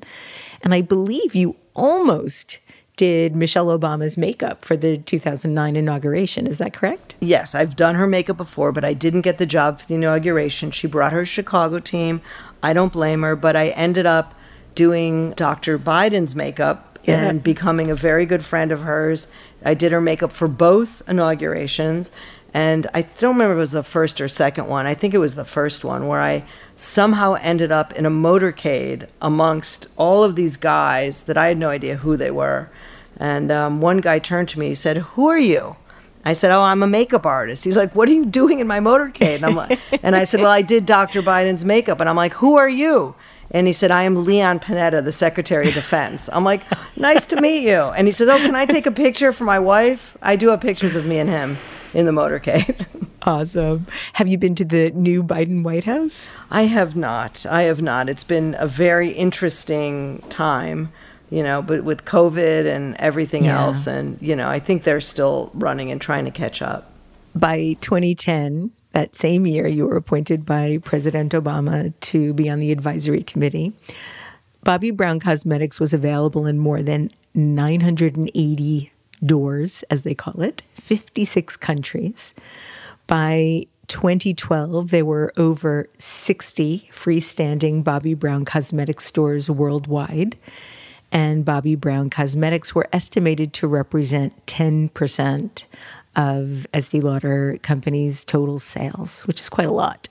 And 0.62 0.74
I 0.74 0.80
believe 0.80 1.34
you 1.34 1.54
almost 1.74 2.58
did 2.96 3.36
Michelle 3.36 3.66
Obama's 3.66 4.16
makeup 4.16 4.64
for 4.64 4.76
the 4.76 4.96
2009 4.96 5.76
inauguration. 5.76 6.46
Is 6.46 6.58
that 6.58 6.72
correct? 6.72 7.14
Yes, 7.20 7.54
I've 7.54 7.76
done 7.76 7.94
her 7.94 8.06
makeup 8.06 8.38
before, 8.38 8.72
but 8.72 8.84
I 8.84 8.94
didn't 8.94 9.20
get 9.20 9.38
the 9.38 9.46
job 9.46 9.80
for 9.80 9.86
the 9.86 9.96
inauguration. 9.96 10.70
She 10.70 10.86
brought 10.86 11.12
her 11.12 11.24
Chicago 11.24 11.78
team. 11.78 12.22
I 12.62 12.72
don't 12.72 12.92
blame 12.92 13.22
her, 13.22 13.36
but 13.36 13.54
I 13.54 13.68
ended 13.68 14.06
up 14.06 14.34
doing 14.74 15.30
Dr. 15.32 15.78
Biden's 15.78 16.34
makeup 16.34 16.98
yeah. 17.04 17.22
and 17.22 17.42
becoming 17.42 17.90
a 17.90 17.94
very 17.94 18.24
good 18.24 18.44
friend 18.44 18.72
of 18.72 18.82
hers. 18.82 19.28
I 19.64 19.74
did 19.74 19.92
her 19.92 20.00
makeup 20.00 20.32
for 20.32 20.48
both 20.48 21.02
inaugurations. 21.08 22.10
And 22.54 22.86
I 22.94 23.02
don't 23.02 23.34
remember 23.34 23.52
if 23.52 23.58
it 23.58 23.60
was 23.60 23.72
the 23.72 23.82
first 23.82 24.18
or 24.18 24.28
second 24.28 24.68
one. 24.68 24.86
I 24.86 24.94
think 24.94 25.12
it 25.12 25.18
was 25.18 25.34
the 25.34 25.44
first 25.44 25.84
one 25.84 26.08
where 26.08 26.22
I 26.22 26.44
somehow 26.74 27.34
ended 27.34 27.70
up 27.70 27.92
in 27.92 28.06
a 28.06 28.10
motorcade 28.10 29.08
amongst 29.20 29.88
all 29.96 30.24
of 30.24 30.36
these 30.36 30.56
guys 30.56 31.24
that 31.24 31.36
I 31.36 31.48
had 31.48 31.58
no 31.58 31.68
idea 31.68 31.96
who 31.96 32.16
they 32.16 32.30
were. 32.30 32.70
And 33.18 33.50
um, 33.50 33.80
one 33.80 33.98
guy 33.98 34.18
turned 34.18 34.48
to 34.50 34.58
me, 34.58 34.68
he 34.68 34.74
said, 34.74 34.98
Who 34.98 35.28
are 35.28 35.38
you? 35.38 35.76
I 36.24 36.32
said, 36.32 36.50
"Oh, 36.50 36.62
I'm 36.62 36.82
a 36.82 36.88
makeup 36.88 37.24
artist." 37.24 37.62
He's 37.62 37.76
like, 37.76 37.94
"What 37.94 38.08
are 38.08 38.12
you 38.12 38.26
doing 38.26 38.58
in 38.58 38.66
my 38.66 38.80
motorcade?" 38.80 39.36
And 39.36 39.44
I'm 39.44 39.54
like, 39.54 39.78
and 40.02 40.16
I 40.16 40.24
said, 40.24 40.40
"Well, 40.40 40.50
I 40.50 40.60
did 40.60 40.84
Dr. 40.84 41.22
Biden's 41.22 41.64
makeup." 41.64 42.00
And 42.00 42.08
I'm 42.08 42.16
like, 42.16 42.32
"Who 42.34 42.56
are 42.56 42.68
you?" 42.68 43.14
And 43.50 43.66
he 43.66 43.72
said, 43.72 43.90
I 43.90 44.02
am 44.02 44.24
Leon 44.24 44.60
Panetta, 44.60 45.04
the 45.04 45.12
Secretary 45.12 45.68
of 45.68 45.74
Defense. 45.74 46.28
I'm 46.32 46.44
like, 46.44 46.62
nice 46.96 47.26
to 47.26 47.40
meet 47.40 47.66
you. 47.66 47.76
And 47.76 48.08
he 48.08 48.12
says, 48.12 48.28
Oh, 48.28 48.38
can 48.38 48.54
I 48.54 48.66
take 48.66 48.86
a 48.86 48.90
picture 48.90 49.32
for 49.32 49.44
my 49.44 49.58
wife? 49.58 50.16
I 50.20 50.36
do 50.36 50.48
have 50.48 50.60
pictures 50.60 50.96
of 50.96 51.06
me 51.06 51.18
and 51.18 51.30
him 51.30 51.58
in 51.94 52.06
the 52.06 52.12
motorcade. 52.12 52.86
Awesome. 53.22 53.88
Have 54.12 54.28
you 54.28 54.38
been 54.38 54.54
to 54.54 54.64
the 54.64 54.92
new 54.92 55.20
Biden 55.24 55.64
White 55.64 55.82
House? 55.82 56.36
I 56.48 56.66
have 56.66 56.94
not. 56.94 57.44
I 57.44 57.62
have 57.62 57.82
not. 57.82 58.08
It's 58.08 58.22
been 58.22 58.54
a 58.56 58.68
very 58.68 59.10
interesting 59.10 60.22
time, 60.28 60.92
you 61.30 61.42
know, 61.42 61.62
but 61.62 61.84
with 61.84 62.04
COVID 62.04 62.66
and 62.66 62.96
everything 62.98 63.44
Yeah. 63.44 63.64
else. 63.66 63.86
And, 63.86 64.18
you 64.20 64.36
know, 64.36 64.48
I 64.48 64.58
think 64.58 64.84
they're 64.84 65.00
still 65.00 65.50
running 65.54 65.90
and 65.90 66.00
trying 66.00 66.24
to 66.24 66.30
catch 66.30 66.62
up. 66.62 66.90
By 67.34 67.76
2010, 67.80 68.70
that 68.92 69.14
same 69.14 69.46
year, 69.46 69.66
you 69.66 69.86
were 69.86 69.96
appointed 69.96 70.46
by 70.46 70.78
President 70.82 71.32
Obama 71.32 71.92
to 72.00 72.32
be 72.32 72.48
on 72.48 72.60
the 72.60 72.72
advisory 72.72 73.22
committee. 73.22 73.72
Bobbi 74.64 74.96
Brown 74.96 75.20
Cosmetics 75.20 75.78
was 75.78 75.92
available 75.92 76.46
in 76.46 76.58
more 76.58 76.82
than 76.82 77.10
980 77.34 78.90
doors, 79.24 79.84
as 79.90 80.02
they 80.02 80.14
call 80.14 80.40
it, 80.42 80.62
56 80.74 81.56
countries. 81.56 82.34
By 83.06 83.66
2012, 83.88 84.90
there 84.90 85.04
were 85.04 85.32
over 85.36 85.88
60 85.98 86.88
freestanding 86.92 87.84
Bobbi 87.84 88.18
Brown 88.18 88.44
Cosmetics 88.44 89.04
stores 89.04 89.48
worldwide. 89.48 90.36
And 91.12 91.44
Bobbi 91.44 91.78
Brown 91.78 92.10
Cosmetics 92.10 92.74
were 92.74 92.88
estimated 92.92 93.52
to 93.54 93.68
represent 93.68 94.46
10% 94.46 95.64
of 96.16 96.66
Estee 96.72 97.00
Lauder 97.00 97.58
Company's 97.62 98.24
total 98.24 98.58
sales, 98.58 99.22
which 99.26 99.40
is 99.40 99.48
quite 99.48 99.68
a 99.68 99.72
lot. 99.72 100.08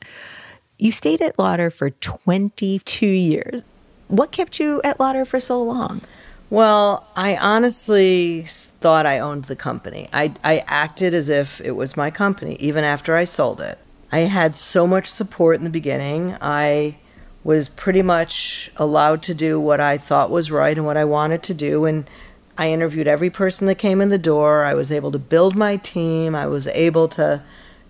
You 0.77 0.91
stayed 0.91 1.21
at 1.21 1.37
Lauder 1.39 1.69
for 1.69 1.89
22 1.89 3.05
years. 3.05 3.65
What 4.07 4.31
kept 4.31 4.59
you 4.59 4.81
at 4.83 4.99
Lauder 4.99 5.25
for 5.25 5.39
so 5.39 5.61
long? 5.61 6.01
Well, 6.49 7.07
I 7.15 7.37
honestly 7.37 8.43
thought 8.45 9.05
I 9.05 9.19
owned 9.19 9.45
the 9.45 9.55
company. 9.55 10.07
I, 10.13 10.33
I 10.43 10.63
acted 10.67 11.13
as 11.13 11.29
if 11.29 11.59
it 11.61 11.71
was 11.71 11.97
my 11.97 12.11
company, 12.11 12.55
even 12.59 12.83
after 12.83 13.15
I 13.15 13.23
sold 13.23 13.61
it. 13.61 13.79
I 14.11 14.19
had 14.19 14.55
so 14.55 14.85
much 14.85 15.07
support 15.07 15.57
in 15.57 15.63
the 15.63 15.69
beginning. 15.69 16.37
I 16.39 16.97
was 17.45 17.69
pretty 17.69 18.01
much 18.01 18.71
allowed 18.75 19.21
to 19.21 19.35
do 19.35 19.59
what 19.59 19.79
I 19.79 19.99
thought 19.99 20.31
was 20.31 20.49
right 20.49 20.75
and 20.75 20.85
what 20.85 20.97
I 20.97 21.05
wanted 21.05 21.43
to 21.43 21.53
do. 21.53 21.85
And 21.85 22.09
I 22.57 22.71
interviewed 22.71 23.07
every 23.07 23.29
person 23.29 23.67
that 23.67 23.75
came 23.75 24.01
in 24.01 24.09
the 24.09 24.17
door. 24.17 24.65
I 24.65 24.73
was 24.73 24.91
able 24.91 25.11
to 25.11 25.19
build 25.19 25.55
my 25.55 25.77
team. 25.77 26.33
I 26.33 26.47
was 26.47 26.67
able 26.69 27.07
to 27.09 27.43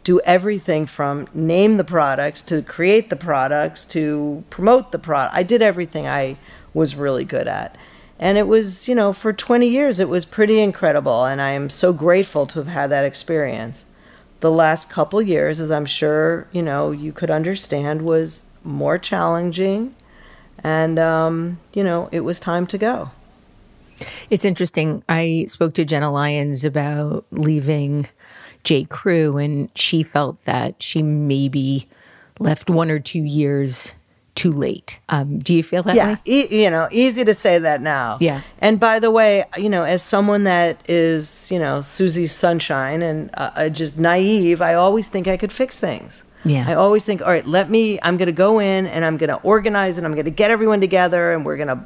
do 0.04 0.20
everything 0.26 0.86
from 0.86 1.30
name 1.34 1.78
the 1.78 1.86
products 1.86 2.42
to 2.44 2.62
create 2.64 3.10
the 3.10 3.16
products 3.16 3.86
to 3.88 4.44
promote 4.50 4.92
the 4.92 5.00
product. 5.00 5.34
I 5.34 5.44
did 5.44 5.62
everything 5.62 6.06
I 6.06 6.36
was 6.74 6.98
really 6.98 7.24
good 7.24 7.48
at. 7.48 7.78
And 8.20 8.38
it 8.38 8.48
was, 8.48 8.90
you 8.90 8.96
know, 8.96 9.14
for 9.14 9.32
20 9.32 9.70
years, 9.70 10.02
it 10.02 10.10
was 10.10 10.26
pretty 10.26 10.60
incredible. 10.60 11.24
And 11.24 11.42
I 11.42 11.52
am 11.52 11.70
so 11.70 11.94
grateful 11.94 12.46
to 12.48 12.60
have 12.60 12.68
had 12.68 12.90
that 12.90 13.06
experience. 13.06 13.86
The 14.42 14.52
last 14.52 14.90
couple 14.90 15.22
years, 15.22 15.62
as 15.62 15.72
I'm 15.72 15.86
sure, 15.86 16.48
you 16.52 16.62
know, 16.62 16.92
you 16.92 17.14
could 17.14 17.32
understand, 17.32 18.02
was 18.02 18.46
more 18.66 18.98
challenging. 18.98 19.96
And, 20.64 20.98
um, 20.98 21.60
you 21.74 21.84
know, 21.84 22.10
it 22.12 22.22
was 22.22 22.40
time 22.40 22.66
to 22.68 22.78
go. 22.78 23.12
It's 24.30 24.44
interesting. 24.44 25.04
I 25.08 25.46
spoke 25.48 25.74
to 25.76 25.86
Jenna 25.86 26.12
Lyons 26.12 26.66
about 26.66 27.26
leaving 27.32 28.08
J. 28.64 28.84
Crew, 28.84 29.38
and 29.38 29.70
she 29.76 30.04
felt 30.04 30.44
that 30.44 30.82
she 30.82 31.02
maybe 31.02 31.88
left 32.40 32.70
one 32.70 32.92
or 32.92 33.00
two 33.00 33.24
years 33.24 33.94
too 34.34 34.52
late. 34.52 35.00
Um, 35.08 35.40
do 35.40 35.54
you 35.54 35.64
feel 35.64 35.82
that 35.84 35.96
yeah, 35.96 36.14
way? 36.14 36.20
e- 36.26 36.64
you 36.64 36.70
know, 36.70 36.90
easy 36.92 37.24
to 37.24 37.34
say 37.34 37.58
that 37.58 37.82
now. 37.82 38.18
Yeah. 38.20 38.42
And 38.60 38.80
by 38.80 39.00
the 39.00 39.10
way, 39.10 39.46
you 39.56 39.70
know, 39.70 39.84
as 39.84 40.04
someone 40.04 40.44
that 40.44 40.78
is, 40.90 41.50
you 41.52 41.58
know, 41.58 41.80
Susie 41.82 42.28
Sunshine 42.28 43.02
and 43.02 43.30
uh, 43.36 43.52
uh, 43.56 43.70
just 43.70 43.98
naive, 43.98 44.62
I 44.62 44.74
always 44.74 45.08
think 45.08 45.28
I 45.28 45.38
could 45.38 45.54
fix 45.54 45.80
things. 45.80 46.24
Yeah. 46.46 46.66
I 46.68 46.76
always 46.76 47.04
think, 47.04 47.22
all 47.22 47.30
right, 47.30 47.46
let 47.46 47.70
me. 47.70 48.00
I'm 48.04 48.18
going 48.18 48.28
to 48.28 48.32
go 48.32 48.60
in 48.60 48.86
and 48.86 49.04
I'm 49.04 49.18
going 49.18 49.32
to 49.32 49.38
organize 49.38 49.98
and 49.98 50.06
I'm 50.06 50.14
going 50.14 50.26
to 50.26 50.32
get 50.32 50.52
everyone 50.52 50.80
together 50.80 51.34
and 51.34 51.44
we're 51.44 51.58
going 51.58 51.68
to. 51.70 51.84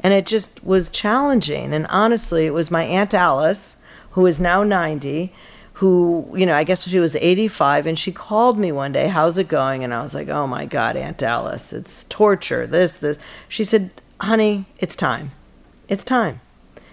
And 0.00 0.12
it 0.12 0.26
just 0.26 0.62
was 0.64 0.90
challenging. 0.90 1.72
And 1.72 1.86
honestly, 1.86 2.46
it 2.46 2.50
was 2.50 2.70
my 2.70 2.82
aunt 2.82 3.14
Alice, 3.14 3.76
who 4.10 4.26
is 4.26 4.40
now 4.40 4.64
90, 4.64 5.32
who, 5.74 6.28
you 6.34 6.44
know, 6.44 6.54
I 6.54 6.64
guess 6.64 6.88
she 6.88 6.98
was 6.98 7.14
85, 7.14 7.86
and 7.86 7.98
she 7.98 8.10
called 8.10 8.58
me 8.58 8.72
one 8.72 8.90
day, 8.90 9.06
How's 9.06 9.38
it 9.38 9.46
going? 9.46 9.84
And 9.84 9.94
I 9.94 10.02
was 10.02 10.14
like, 10.14 10.28
Oh 10.28 10.48
my 10.48 10.66
God, 10.66 10.96
Aunt 10.96 11.22
Alice, 11.22 11.72
it's 11.72 12.02
torture, 12.04 12.66
this, 12.66 12.96
this. 12.96 13.18
She 13.48 13.62
said, 13.62 13.90
Honey, 14.20 14.66
it's 14.78 14.96
time. 14.96 15.30
It's 15.88 16.04
time. 16.04 16.40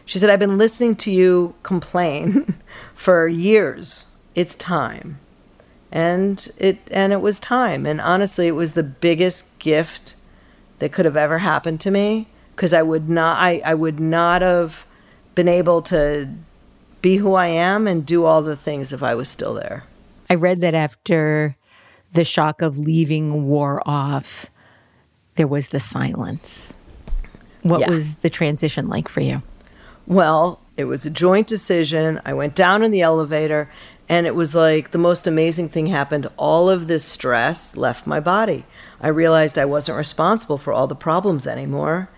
She 0.06 0.20
said, 0.20 0.30
I've 0.30 0.40
been 0.40 0.58
listening 0.58 0.96
to 0.98 1.12
you 1.12 1.56
complain 1.64 2.56
for 2.94 3.28
years. 3.28 4.06
It's 4.36 4.54
time. 4.56 5.20
And 5.92 6.48
it 6.58 6.78
and 6.92 7.12
it 7.14 7.22
was 7.22 7.40
time. 7.40 7.86
And 7.86 8.00
honestly, 8.00 8.48
it 8.48 8.52
was 8.52 8.74
the 8.74 8.84
biggest 8.84 9.46
gift 9.60 10.16
that 10.80 10.92
could 10.92 11.06
have 11.06 11.18
ever 11.18 11.40
happened 11.40 11.82
to 11.82 11.92
me 11.92 12.28
because 12.56 12.74
I 12.74 12.82
would 12.84 13.10
not 13.10 13.38
I, 13.38 13.62
I 13.66 13.74
would 13.74 14.00
not 14.00 14.42
have 14.42 14.86
been 15.36 15.48
able 15.48 15.82
to 15.84 16.30
be 17.02 17.18
who 17.18 17.34
I 17.34 17.48
am 17.48 17.88
and 17.88 18.06
do 18.06 18.26
all 18.26 18.42
the 18.42 18.56
things 18.56 18.92
if 18.94 19.02
I 19.02 19.16
was 19.16 19.30
still 19.30 19.54
there. 19.54 19.86
I 20.30 20.36
read 20.36 20.60
that 20.62 20.76
after 20.76 21.56
the 22.14 22.24
shock 22.26 22.62
of 22.62 22.78
leaving 22.78 23.48
wore 23.48 23.82
off, 23.86 24.48
there 25.36 25.48
was 25.48 25.70
the 25.70 25.80
silence. 25.80 26.74
What 27.62 27.82
Yeah. 27.82 27.90
was 27.90 28.16
the 28.18 28.30
transition 28.30 28.88
like 28.90 29.08
for 29.08 29.22
you? 29.22 29.42
Well, 30.08 30.60
it 30.76 30.86
was 30.86 31.06
a 31.06 31.10
joint 31.10 31.48
decision. 31.48 32.20
I 32.26 32.34
went 32.34 32.56
down 32.56 32.84
in 32.84 32.92
the 32.92 33.02
elevator 33.02 33.70
and 34.10 34.26
it 34.26 34.34
was 34.34 34.56
like 34.56 34.90
the 34.90 34.98
most 34.98 35.28
amazing 35.28 35.70
thing 35.70 35.86
happened. 35.86 36.28
All 36.36 36.68
of 36.68 36.88
this 36.88 37.06
stress 37.06 37.78
left 37.78 38.08
my 38.08 38.20
body. 38.20 38.66
I 39.00 39.08
realized 39.08 39.58
I 39.58 39.66
wasn't 39.66 40.00
responsible 40.00 40.58
for 40.58 40.74
all 40.74 40.88
the 40.88 40.96
problems 40.96 41.46
anymore. 41.46 42.10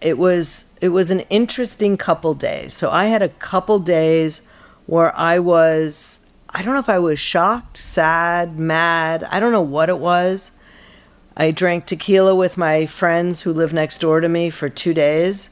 It 0.00 0.16
was 0.16 0.64
it 0.80 0.90
was 0.90 1.10
an 1.10 1.20
interesting 1.28 1.96
couple 1.96 2.34
days. 2.34 2.72
So 2.72 2.90
I 2.90 3.06
had 3.06 3.20
a 3.20 3.28
couple 3.28 3.80
days 3.80 4.42
where 4.86 5.14
I 5.16 5.40
was 5.40 6.20
I 6.48 6.62
don't 6.62 6.74
know 6.74 6.80
if 6.80 6.88
I 6.88 7.00
was 7.00 7.18
shocked, 7.18 7.76
sad, 7.76 8.58
mad. 8.58 9.24
I 9.24 9.40
don't 9.40 9.52
know 9.52 9.60
what 9.60 9.88
it 9.88 9.98
was. 9.98 10.52
I 11.36 11.50
drank 11.50 11.86
tequila 11.86 12.34
with 12.34 12.56
my 12.56 12.86
friends 12.86 13.42
who 13.42 13.52
live 13.52 13.72
next 13.72 13.98
door 13.98 14.20
to 14.20 14.28
me 14.28 14.50
for 14.50 14.68
two 14.68 14.94
days. 14.94 15.50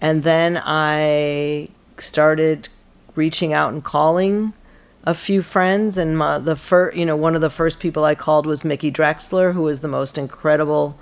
And 0.00 0.22
then 0.22 0.60
I 0.64 1.68
started 1.98 2.68
reaching 3.16 3.52
out 3.52 3.72
and 3.72 3.82
calling 3.82 4.54
a 5.04 5.14
few 5.14 5.42
friends. 5.42 5.96
And 5.96 6.16
my, 6.16 6.38
the 6.38 6.56
first, 6.56 6.96
you 6.96 7.04
know, 7.04 7.16
one 7.16 7.34
of 7.34 7.40
the 7.40 7.50
first 7.50 7.80
people 7.80 8.04
I 8.04 8.14
called 8.14 8.46
was 8.46 8.64
Mickey 8.64 8.90
Drexler, 8.90 9.54
who 9.54 9.62
was 9.62 9.80
the 9.80 9.88
most 9.88 10.18
incredible 10.18 10.98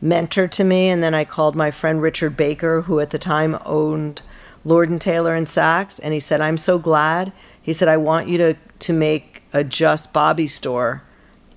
mentor 0.00 0.48
to 0.48 0.64
me. 0.64 0.88
And 0.88 1.02
then 1.02 1.14
I 1.14 1.24
called 1.24 1.56
my 1.56 1.70
friend 1.70 2.00
Richard 2.00 2.36
Baker, 2.36 2.82
who 2.82 3.00
at 3.00 3.10
the 3.10 3.18
time 3.18 3.58
owned 3.64 4.22
Lord 4.64 4.88
and 4.90 5.00
Taylor 5.00 5.34
and 5.34 5.46
Saks. 5.46 6.00
And 6.02 6.14
he 6.14 6.20
said, 6.20 6.40
I'm 6.40 6.58
so 6.58 6.78
glad. 6.78 7.32
He 7.60 7.72
said, 7.72 7.88
I 7.88 7.96
want 7.96 8.28
you 8.28 8.38
to, 8.38 8.56
to 8.80 8.92
make 8.92 9.42
a 9.52 9.64
Just 9.64 10.12
Bobbi 10.12 10.48
store 10.48 11.02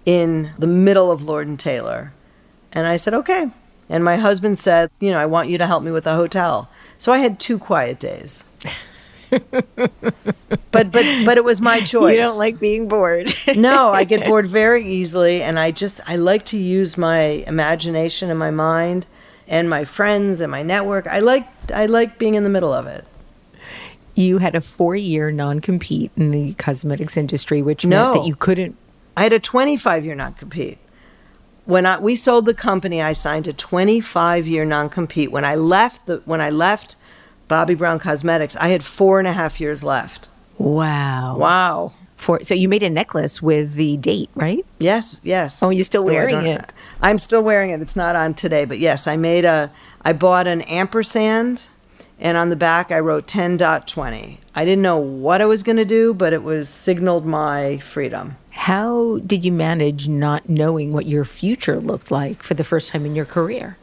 in 0.05 0.51
the 0.57 0.67
middle 0.67 1.11
of 1.11 1.23
Lord 1.23 1.47
and 1.47 1.59
Taylor. 1.59 2.13
And 2.71 2.87
I 2.87 2.97
said, 2.97 3.13
okay. 3.13 3.51
And 3.87 4.03
my 4.03 4.17
husband 4.17 4.57
said, 4.57 4.89
you 4.99 5.11
know, 5.11 5.19
I 5.19 5.25
want 5.25 5.49
you 5.49 5.57
to 5.57 5.67
help 5.67 5.83
me 5.83 5.91
with 5.91 6.07
a 6.07 6.15
hotel. 6.15 6.69
So 6.97 7.13
I 7.13 7.19
had 7.19 7.39
two 7.39 7.59
quiet 7.59 7.99
days. 7.99 8.43
but 9.29 10.91
but 10.91 11.05
but 11.25 11.37
it 11.37 11.43
was 11.43 11.61
my 11.61 11.79
choice. 11.93 12.15
You 12.15 12.21
don't 12.21 12.37
like 12.37 12.59
being 12.59 12.87
bored. 12.87 13.33
no, 13.55 13.91
I 13.91 14.03
get 14.03 14.25
bored 14.27 14.45
very 14.47 14.85
easily 14.87 15.41
and 15.41 15.59
I 15.59 15.71
just 15.71 15.99
I 16.07 16.15
like 16.15 16.45
to 16.47 16.57
use 16.57 16.97
my 16.97 17.21
imagination 17.47 18.29
and 18.29 18.39
my 18.39 18.51
mind 18.51 19.05
and 19.47 19.69
my 19.69 19.85
friends 19.85 20.41
and 20.41 20.51
my 20.51 20.63
network. 20.63 21.07
I 21.07 21.19
like 21.19 21.47
I 21.73 21.85
like 21.85 22.17
being 22.19 22.35
in 22.35 22.43
the 22.43 22.49
middle 22.49 22.73
of 22.73 22.87
it. 22.87 23.05
you 24.15 24.37
had 24.39 24.55
a 24.55 24.61
four 24.61 24.95
year 24.95 25.31
non 25.31 25.59
compete 25.59 26.11
in 26.15 26.31
the 26.31 26.53
cosmetics 26.55 27.17
industry, 27.17 27.61
which 27.61 27.85
No. 27.85 28.11
meant 28.11 28.13
that 28.21 28.27
you 28.27 28.35
couldn't. 28.35 28.75
I 29.15 29.23
had 29.23 29.33
a 29.33 29.39
25 29.39 30.05
year 30.05 30.15
non 30.15 30.33
compete. 30.33 30.77
When 31.65 31.85
I, 31.85 31.97
we 31.97 32.17
sold 32.17 32.45
the 32.45 32.53
company, 32.53 33.01
I 33.01 33.13
signed 33.13 33.47
a 33.47 33.53
25 33.53 34.47
year 34.47 34.65
non 34.65 34.89
compete. 34.89 35.31
When 35.31 35.45
I 35.45 35.55
left 35.55 36.07
the 36.07 36.21
when 36.25 36.41
I 36.41 36.49
left 36.49 36.95
Bobbi 37.49 37.77
Brown 37.77 37.99
Cosmetics, 37.99 38.55
I 38.57 38.69
had 38.69 38.83
four 38.83 39.19
and 39.19 39.27
a 39.27 39.33
half 39.33 39.59
years 39.59 39.83
left. 39.83 40.29
Wow. 40.57 41.37
Wow. 41.37 41.93
For 42.15 42.41
so 42.43 42.53
you 42.53 42.69
made 42.69 42.83
a 42.83 42.89
necklace 42.89 43.41
with 43.41 43.73
the 43.73 43.97
date, 43.97 44.29
right? 44.35 44.65
Yes, 44.79 45.19
yes. 45.23 45.61
Oh, 45.61 45.71
you're 45.71 45.83
still 45.83 46.05
wearing 46.05 46.45
it. 46.45 46.71
I'm 47.01 47.19
still 47.19 47.41
wearing 47.41 47.71
it. 47.71 47.81
It's 47.81 47.97
not 47.97 48.15
on 48.15 48.33
today, 48.33 48.63
but 48.63 48.79
yes, 48.79 49.07
I 49.07 49.17
made 49.17 49.43
a. 49.43 49.71
I 50.03 50.13
bought 50.13 50.47
an 50.47 50.61
ampersand, 50.61 51.67
and 52.19 52.37
on 52.37 52.49
the 52.49 52.55
back 52.55 52.91
I 52.91 52.99
wrote 52.99 53.27
10.20. 53.27 54.37
I 54.55 54.65
didn't 54.65 54.81
know 54.81 54.97
what 54.97 55.41
I 55.41 55.45
was 55.45 55.63
going 55.63 55.77
to 55.77 55.85
do, 55.85 56.13
but 56.13 56.31
it 56.31 56.43
was 56.43 56.69
signaled 56.69 57.25
my 57.25 57.79
freedom. 57.79 58.37
How 58.51 59.17
did 59.19 59.43
you 59.43 59.51
manage 59.51 60.07
not 60.07 60.47
knowing 60.47 60.93
what 60.93 61.07
your 61.07 61.25
future 61.25 61.81
looked 61.81 62.11
like 62.11 62.43
for 62.43 62.53
the 62.53 62.63
first 62.63 62.91
time 62.91 63.05
in 63.05 63.15
your 63.15 63.25
career? 63.25 63.77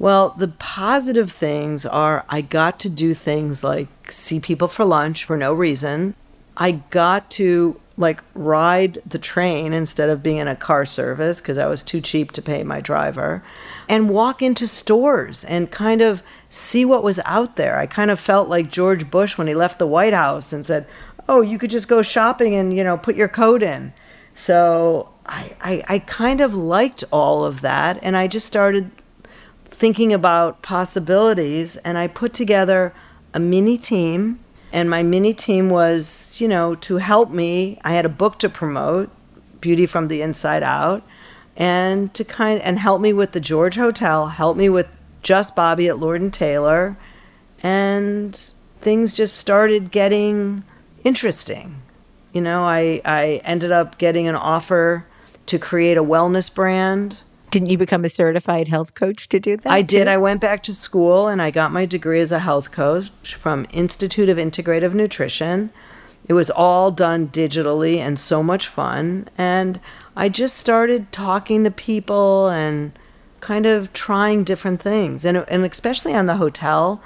Well, 0.00 0.34
the 0.38 0.48
positive 0.48 1.30
things 1.30 1.84
are 1.84 2.24
I 2.30 2.40
got 2.40 2.80
to 2.80 2.88
do 2.88 3.12
things 3.12 3.62
like 3.62 4.10
see 4.10 4.40
people 4.40 4.66
for 4.66 4.86
lunch 4.86 5.24
for 5.26 5.36
no 5.36 5.52
reason. 5.52 6.14
I 6.56 6.72
got 6.72 7.30
to 7.32 7.78
like 7.98 8.22
ride 8.32 8.96
the 9.04 9.18
train 9.18 9.74
instead 9.74 10.08
of 10.08 10.22
being 10.22 10.38
in 10.38 10.48
a 10.48 10.56
car 10.56 10.86
service 10.86 11.42
because 11.42 11.58
I 11.58 11.66
was 11.66 11.82
too 11.82 12.00
cheap 12.00 12.32
to 12.32 12.40
pay 12.40 12.62
my 12.62 12.80
driver 12.80 13.44
and 13.90 14.08
walk 14.08 14.40
into 14.40 14.66
stores 14.66 15.44
and 15.44 15.70
kind 15.70 16.00
of 16.00 16.22
see 16.48 16.86
what 16.86 17.04
was 17.04 17.20
out 17.26 17.56
there. 17.56 17.78
I 17.78 17.84
kind 17.84 18.10
of 18.10 18.18
felt 18.18 18.48
like 18.48 18.70
George 18.70 19.10
Bush 19.10 19.36
when 19.36 19.48
he 19.48 19.54
left 19.54 19.78
the 19.78 19.86
White 19.86 20.14
House 20.14 20.50
and 20.50 20.64
said, 20.64 20.86
"Oh, 21.28 21.42
you 21.42 21.58
could 21.58 21.70
just 21.70 21.88
go 21.88 22.00
shopping 22.00 22.54
and, 22.54 22.74
you 22.74 22.82
know, 22.82 22.96
put 22.96 23.16
your 23.16 23.28
coat 23.28 23.62
in." 23.62 23.92
So, 24.34 25.10
I 25.26 25.54
I, 25.60 25.84
I 25.88 25.98
kind 25.98 26.40
of 26.40 26.54
liked 26.54 27.04
all 27.12 27.44
of 27.44 27.60
that 27.60 27.98
and 28.02 28.16
I 28.16 28.28
just 28.28 28.46
started 28.46 28.90
thinking 29.80 30.12
about 30.12 30.60
possibilities 30.60 31.78
and 31.78 31.96
I 31.96 32.06
put 32.06 32.34
together 32.34 32.92
a 33.32 33.40
mini 33.40 33.78
team 33.78 34.38
and 34.74 34.90
my 34.90 35.02
mini 35.02 35.32
team 35.32 35.70
was, 35.70 36.38
you 36.38 36.46
know, 36.48 36.74
to 36.76 36.98
help 36.98 37.30
me. 37.30 37.78
I 37.82 37.94
had 37.94 38.04
a 38.04 38.10
book 38.10 38.38
to 38.40 38.50
promote, 38.50 39.08
Beauty 39.62 39.86
from 39.86 40.08
the 40.08 40.20
Inside 40.20 40.62
Out, 40.62 41.02
and 41.56 42.12
to 42.12 42.24
kind 42.24 42.60
and 42.60 42.78
help 42.78 43.00
me 43.00 43.14
with 43.14 43.32
the 43.32 43.40
George 43.40 43.76
Hotel, 43.76 44.26
help 44.26 44.54
me 44.58 44.68
with 44.68 44.86
Just 45.22 45.56
Bobbi 45.56 45.88
at 45.88 45.98
Lord 45.98 46.20
and 46.20 46.32
Taylor, 46.32 46.98
and 47.62 48.38
things 48.82 49.16
just 49.16 49.38
started 49.38 49.90
getting 49.90 50.62
interesting. 51.04 51.76
You 52.34 52.42
know, 52.42 52.64
I 52.64 53.00
I 53.06 53.40
ended 53.44 53.72
up 53.72 53.96
getting 53.96 54.28
an 54.28 54.36
offer 54.36 55.06
to 55.46 55.58
create 55.58 55.96
a 55.96 56.04
wellness 56.04 56.54
brand. 56.54 57.22
Didn't 57.50 57.70
you 57.70 57.78
become 57.78 58.04
a 58.04 58.08
certified 58.08 58.68
health 58.68 58.94
coach 58.94 59.28
to 59.28 59.40
do 59.40 59.56
that? 59.56 59.70
I 59.70 59.82
did. 59.82 60.04
too? 60.04 60.10
I 60.10 60.16
went 60.16 60.40
back 60.40 60.62
to 60.64 60.74
school 60.74 61.28
and 61.28 61.42
I 61.42 61.50
got 61.50 61.72
my 61.72 61.84
degree 61.84 62.20
as 62.20 62.32
a 62.32 62.38
health 62.38 62.70
coach 62.70 63.34
from 63.34 63.66
Institute 63.72 64.28
of 64.28 64.38
Integrative 64.38 64.94
Nutrition. 64.94 65.70
It 66.28 66.34
was 66.34 66.50
all 66.50 66.90
done 66.90 67.28
digitally 67.28 67.98
and 67.98 68.18
so 68.18 68.42
much 68.42 68.68
fun. 68.68 69.28
And 69.36 69.80
I 70.16 70.28
just 70.28 70.56
started 70.56 71.10
talking 71.12 71.64
to 71.64 71.70
people 71.70 72.48
and 72.48 72.92
kind 73.40 73.66
of 73.66 73.92
trying 73.92 74.44
different 74.44 74.80
things. 74.80 75.24
And, 75.24 75.38
and 75.48 75.64
especially 75.64 76.14
on 76.14 76.26
the 76.26 76.36
hotel, 76.36 77.02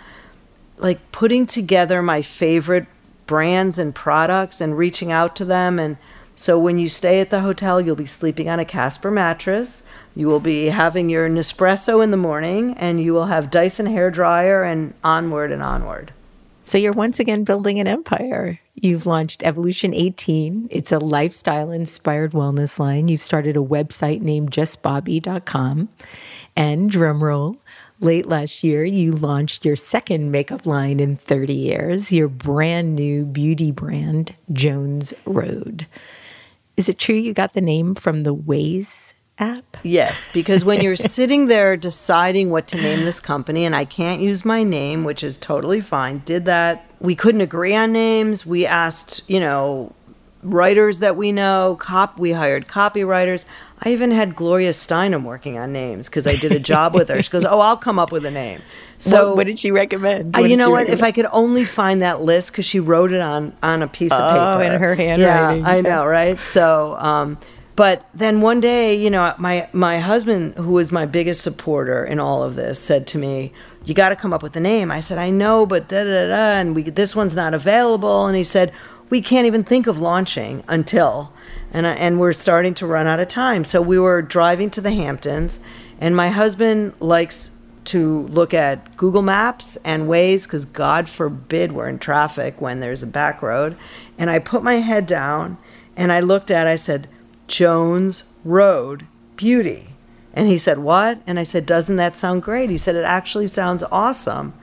like 0.76 1.12
putting 1.12 1.46
together 1.46 2.02
my 2.02 2.20
favorite 2.20 2.86
brands 3.26 3.78
and 3.78 3.94
products 3.94 4.60
and 4.60 4.76
reaching 4.76 5.10
out 5.10 5.36
to 5.36 5.44
them 5.44 5.78
and 5.78 5.96
so 6.36 6.58
when 6.58 6.78
you 6.78 6.88
stay 6.88 7.20
at 7.20 7.30
the 7.30 7.40
hotel 7.40 7.80
you'll 7.80 7.96
be 7.96 8.04
sleeping 8.04 8.48
on 8.48 8.58
a 8.58 8.64
Casper 8.64 9.10
mattress 9.10 9.82
you 10.14 10.26
will 10.26 10.40
be 10.40 10.66
having 10.66 11.10
your 11.10 11.28
Nespresso 11.28 12.02
in 12.02 12.10
the 12.10 12.16
morning 12.16 12.74
and 12.78 13.02
you 13.02 13.12
will 13.12 13.26
have 13.26 13.50
Dyson 13.50 13.86
hair 13.86 14.10
dryer 14.10 14.62
and 14.62 14.94
onward 15.02 15.52
and 15.52 15.62
onward 15.62 16.12
So 16.64 16.78
you're 16.78 16.92
once 16.92 17.20
again 17.20 17.44
building 17.44 17.78
an 17.78 17.86
empire. 17.86 18.60
You've 18.74 19.06
launched 19.06 19.42
Evolution 19.42 19.94
18. 19.94 20.68
It's 20.70 20.92
a 20.92 20.98
lifestyle 20.98 21.70
inspired 21.70 22.32
wellness 22.32 22.78
line. 22.78 23.08
You've 23.08 23.22
started 23.22 23.56
a 23.56 23.60
website 23.60 24.20
named 24.20 24.50
justbobbi.com. 24.50 25.88
And 26.56 26.90
drumroll, 26.90 27.58
late 28.00 28.26
last 28.26 28.64
year, 28.64 28.84
you 28.84 29.12
launched 29.12 29.64
your 29.64 29.76
second 29.76 30.30
makeup 30.30 30.66
line 30.66 31.00
in 31.00 31.16
30 31.16 31.54
years, 31.54 32.12
your 32.12 32.28
brand 32.28 32.94
new 32.94 33.24
beauty 33.24 33.70
brand, 33.70 34.34
Jones 34.52 35.14
Road. 35.24 35.86
Is 36.76 36.88
it 36.88 36.98
true 36.98 37.14
you 37.14 37.32
got 37.32 37.52
the 37.52 37.60
name 37.60 37.94
from 37.94 38.22
the 38.22 38.34
Waze 38.34 39.14
app? 39.38 39.76
Yes, 39.82 40.28
because 40.32 40.64
when 40.64 40.80
you're 40.80 40.96
sitting 41.16 41.46
there 41.46 41.76
deciding 41.76 42.50
what 42.50 42.66
to 42.68 42.76
name 42.76 43.04
this 43.04 43.20
company, 43.20 43.64
and 43.64 43.76
I 43.76 43.84
can't 43.84 44.20
use 44.20 44.44
my 44.44 44.62
name, 44.62 45.04
which 45.04 45.22
is 45.22 45.36
totally 45.36 45.80
fine, 45.80 46.22
did 46.24 46.44
that. 46.46 46.86
We 47.00 47.14
couldn't 47.14 47.42
agree 47.42 47.76
on 47.76 47.92
names. 47.92 48.46
We 48.46 48.66
asked, 48.66 49.22
you 49.28 49.40
know, 49.40 49.92
writers 50.44 51.00
that 51.00 51.16
we 51.16 51.32
know, 51.32 51.76
cop. 51.80 52.18
We 52.18 52.32
hired 52.32 52.68
copywriters. 52.68 53.44
I 53.82 53.90
even 53.90 54.10
had 54.10 54.34
Gloria 54.36 54.70
Steinem 54.70 55.24
working 55.24 55.58
on 55.58 55.72
names 55.72 56.08
because 56.08 56.26
I 56.26 56.36
did 56.36 56.52
a 56.52 56.60
job 56.60 56.94
with 56.94 57.08
her. 57.08 57.22
She 57.22 57.30
goes, 57.30 57.44
"Oh, 57.44 57.58
I'll 57.60 57.76
come 57.76 57.98
up 57.98 58.12
with 58.12 58.24
a 58.24 58.30
name." 58.30 58.60
So 58.96 59.30
what, 59.30 59.38
what 59.38 59.46
did 59.48 59.58
she 59.58 59.70
recommend? 59.72 60.34
What 60.34 60.48
you 60.48 60.56
know 60.56 60.70
what? 60.70 60.88
If? 60.88 61.02
I 61.02 61.10
could 61.10 61.26
only 61.32 61.64
find 61.64 62.00
that 62.00 62.22
list, 62.22 62.52
because 62.52 62.64
she 62.64 62.78
wrote 62.80 63.12
it 63.12 63.20
on 63.20 63.52
on 63.62 63.82
a 63.82 63.88
piece 63.88 64.12
of 64.12 64.20
Oh, 64.20 64.56
paper 64.56 64.72
in 64.72 64.80
her 64.80 64.94
handwriting. 64.94 65.62
Yeah, 65.62 65.68
I 65.68 65.80
know, 65.80 66.06
right? 66.20 66.38
So, 66.38 66.96
um, 67.00 67.36
but 67.76 68.08
then 68.14 68.40
one 68.40 68.60
day, 68.60 68.94
you 68.94 69.10
know, 69.10 69.34
my 69.36 69.68
my 69.72 69.98
husband, 69.98 70.54
who 70.54 70.72
was 70.72 70.92
my 70.92 71.06
biggest 71.06 71.42
supporter 71.42 72.04
in 72.04 72.20
all 72.20 72.44
of 72.44 72.54
this, 72.54 72.78
said 72.78 73.06
to 73.08 73.18
me, 73.18 73.52
"You 73.84 73.94
got 73.94 74.10
to 74.10 74.16
come 74.16 74.32
up 74.32 74.44
with 74.44 74.54
a 74.56 74.60
name." 74.60 74.92
I 74.92 75.00
said, 75.00 75.18
"I 75.18 75.28
know, 75.28 75.66
but 75.66 75.88
da 75.88 76.04
da 76.04 76.28
da," 76.28 76.60
and 76.60 76.74
we 76.74 76.84
this 76.84 77.16
one's 77.16 77.34
not 77.34 77.52
available. 77.52 78.26
And 78.26 78.36
he 78.36 78.44
said, 78.44 78.72
"We 79.14 79.22
can't 79.22 79.46
even 79.46 79.62
think 79.62 79.86
of 79.86 80.00
launching 80.00 80.64
until." 80.66 81.32
And, 81.72 81.86
I, 81.86 81.92
and 81.92 82.18
we're 82.18 82.32
starting 82.32 82.74
to 82.74 82.86
run 82.86 83.06
out 83.06 83.20
of 83.20 83.28
time. 83.28 83.62
So 83.62 83.80
we 83.80 83.96
were 83.96 84.22
driving 84.22 84.70
to 84.70 84.80
the 84.80 84.90
Hamptons, 84.90 85.60
and 86.00 86.16
my 86.16 86.30
husband 86.30 86.94
likes 86.98 87.52
to 87.84 88.22
look 88.22 88.52
at 88.52 88.96
Google 88.96 89.22
Maps 89.22 89.78
and 89.84 90.08
Waze 90.08 90.44
because 90.44 90.64
God 90.64 91.08
forbid 91.08 91.70
we're 91.70 91.88
in 91.88 92.00
traffic 92.00 92.60
when 92.60 92.80
there's 92.80 93.04
a 93.04 93.06
back 93.06 93.40
road. 93.40 93.76
And 94.18 94.30
I 94.30 94.40
put 94.40 94.64
my 94.64 94.76
head 94.76 95.06
down 95.06 95.58
and 95.96 96.10
I 96.10 96.18
looked 96.18 96.50
at, 96.50 96.66
I 96.66 96.74
said, 96.74 97.08
Jones 97.46 98.24
Road 98.44 99.06
Beauty. 99.36 99.90
And 100.32 100.48
he 100.48 100.58
said, 100.58 100.78
What? 100.78 101.20
And 101.26 101.38
I 101.38 101.44
said, 101.44 101.66
Doesn't 101.66 101.96
that 101.96 102.16
sound 102.16 102.42
great? 102.42 102.70
He 102.70 102.76
said, 102.76 102.96
It 102.96 103.04
actually 103.04 103.46
sounds 103.46 103.84
awesome. 103.92 104.54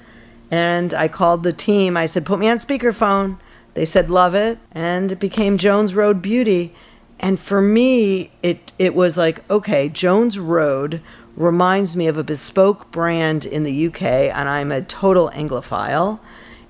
And 0.50 0.94
I 0.94 1.08
called 1.08 1.44
the 1.44 1.54
team. 1.54 1.96
I 1.96 2.06
said, 2.06 2.26
Put 2.26 2.40
me 2.40 2.50
on 2.50 2.58
speakerphone. 2.58 3.38
They 3.74 3.86
said, 3.86 4.10
Love 4.10 4.36
it. 4.36 4.60
And 4.72 5.12
it 5.12 5.20
became 5.20 5.58
Jones 5.58 5.96
Road 5.96 6.22
Beauty. 6.22 6.74
And 7.20 7.40
for 7.40 7.62
me, 7.62 8.32
it, 8.42 8.74
it 8.80 8.96
was 8.96 9.18
like, 9.18 9.50
okay, 9.50 9.90
Jones 9.90 10.40
Road 10.40 11.02
reminds 11.36 11.96
me 11.96 12.08
of 12.08 12.18
a 12.18 12.24
bespoke 12.24 12.92
brand 12.92 13.46
in 13.46 13.64
the 13.64 13.88
UK, 13.88 14.02
and 14.02 14.50
I'm 14.50 14.72
a 14.72 14.82
total 14.82 15.30
Anglophile. 15.30 16.20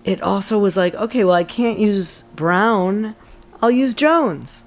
It 0.04 0.22
also 0.22 0.60
was 0.60 0.76
like, 0.76 0.94
okay, 0.96 1.24
well, 1.24 1.36
I 1.36 1.46
can't 1.46 1.80
use 1.80 2.24
Brown, 2.36 3.16
I'll 3.62 3.72
use 3.72 3.94
Jones. 3.94 4.64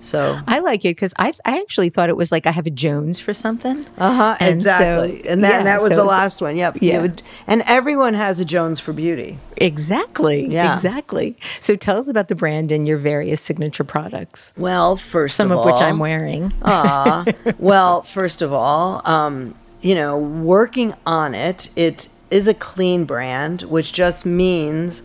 So, 0.00 0.38
I 0.46 0.60
like 0.60 0.84
it 0.84 0.90
because 0.90 1.12
I, 1.18 1.32
I 1.44 1.60
actually 1.60 1.88
thought 1.90 2.08
it 2.08 2.16
was 2.16 2.30
like 2.32 2.46
I 2.46 2.50
have 2.52 2.66
a 2.66 2.70
Jones 2.70 3.18
for 3.20 3.32
something. 3.32 3.84
uh 3.98 4.14
huh, 4.14 4.36
And 4.40 4.62
so- 4.62 4.70
exactly. 4.70 5.28
and 5.28 5.44
that, 5.44 5.50
yeah, 5.50 5.62
that 5.64 5.80
was 5.80 5.90
so 5.90 5.96
the 5.96 6.04
last 6.04 6.40
one. 6.40 6.56
Yep. 6.56 6.78
yeah. 6.80 7.02
would- 7.02 7.22
and 7.46 7.62
everyone 7.66 8.14
has 8.14 8.38
a 8.40 8.44
Jones 8.44 8.78
for 8.80 8.92
beauty. 8.92 9.38
Exactly. 9.56 10.46
Yeah. 10.46 10.74
Exactly. 10.74 11.36
So 11.60 11.74
tell 11.76 11.98
us 11.98 12.08
about 12.08 12.28
the 12.28 12.34
brand 12.36 12.70
and 12.72 12.86
your 12.86 12.96
various 12.96 13.40
signature 13.40 13.84
products, 13.84 14.52
Well, 14.56 14.96
first 14.96 15.36
some 15.36 15.50
of, 15.50 15.58
of 15.58 15.64
which 15.66 15.80
I'm 15.80 15.98
wearing. 15.98 16.52
Aw. 16.62 17.24
well, 17.58 18.02
first 18.02 18.40
of 18.42 18.52
all, 18.52 19.02
um, 19.04 19.54
you 19.80 19.94
know, 19.94 20.16
working 20.18 20.94
on 21.06 21.34
it, 21.34 21.70
it 21.76 22.08
is 22.30 22.46
a 22.48 22.54
clean 22.54 23.04
brand, 23.04 23.62
which 23.62 23.92
just 23.92 24.26
means 24.26 25.02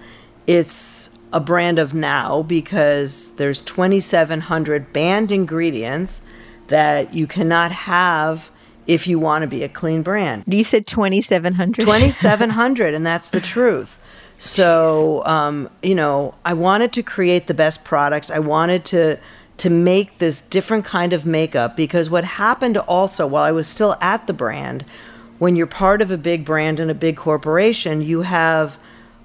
it's 0.47 1.09
a 1.33 1.39
brand 1.39 1.79
of 1.79 1.93
now 1.93 2.43
because 2.43 3.31
there's 3.35 3.59
2,700 3.61 4.93
banned 4.93 5.31
ingredients 5.31 6.21
that 6.67 7.13
you 7.13 7.27
cannot 7.27 7.71
have 7.71 8.49
if 8.85 9.07
you 9.07 9.17
want 9.19 9.41
to 9.41 9.47
be 9.47 9.63
a 9.63 9.69
clean 9.69 10.03
brand. 10.03 10.43
You 10.45 10.63
said 10.63 10.87
2,700? 10.87 11.81
2700 11.81 12.93
and 12.93 13.05
that's 13.05 13.29
the 13.29 13.41
truth 13.41 13.99
so 14.37 15.23
um, 15.25 15.69
you 15.81 15.95
know 15.95 16.33
i 16.43 16.53
wanted 16.53 16.91
to 16.91 17.03
create 17.03 17.47
the 17.47 17.53
best 17.53 17.83
products 17.83 18.29
i 18.31 18.39
wanted 18.39 18.83
to 18.83 19.17
to 19.55 19.69
make 19.69 20.17
this 20.17 20.41
different 20.41 20.83
kind 20.83 21.13
of 21.13 21.25
makeup 21.25 21.77
because 21.77 22.09
what 22.09 22.23
happened 22.23 22.77
also 22.77 23.27
while 23.27 23.43
i 23.43 23.51
was 23.51 23.67
still 23.67 23.95
at 24.01 24.27
the 24.27 24.33
brand 24.33 24.83
when 25.39 25.55
you're 25.55 25.67
part 25.67 26.01
of 26.01 26.11
a 26.11 26.17
big 26.17 26.43
brand 26.43 26.79
and 26.79 26.89
a 26.89 26.95
big 26.95 27.15
corporation 27.15 28.01
you 28.01 28.23
have 28.23 28.77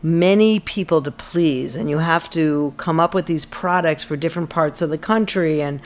many 0.03 0.61
people 0.61 1.03
to 1.03 1.11
please 1.11 1.75
and 1.75 1.91
you 1.91 1.99
have 1.99 2.31
to 2.31 2.73
come 2.77 3.01
up 3.01 3.15
with 3.15 3.27
these 3.27 3.45
products 3.45 4.05
for 4.05 4.17
different 4.17 4.49
parts 4.49 4.81
of 4.81 4.91
the 4.91 4.99
country 4.99 5.61
and 5.61 5.81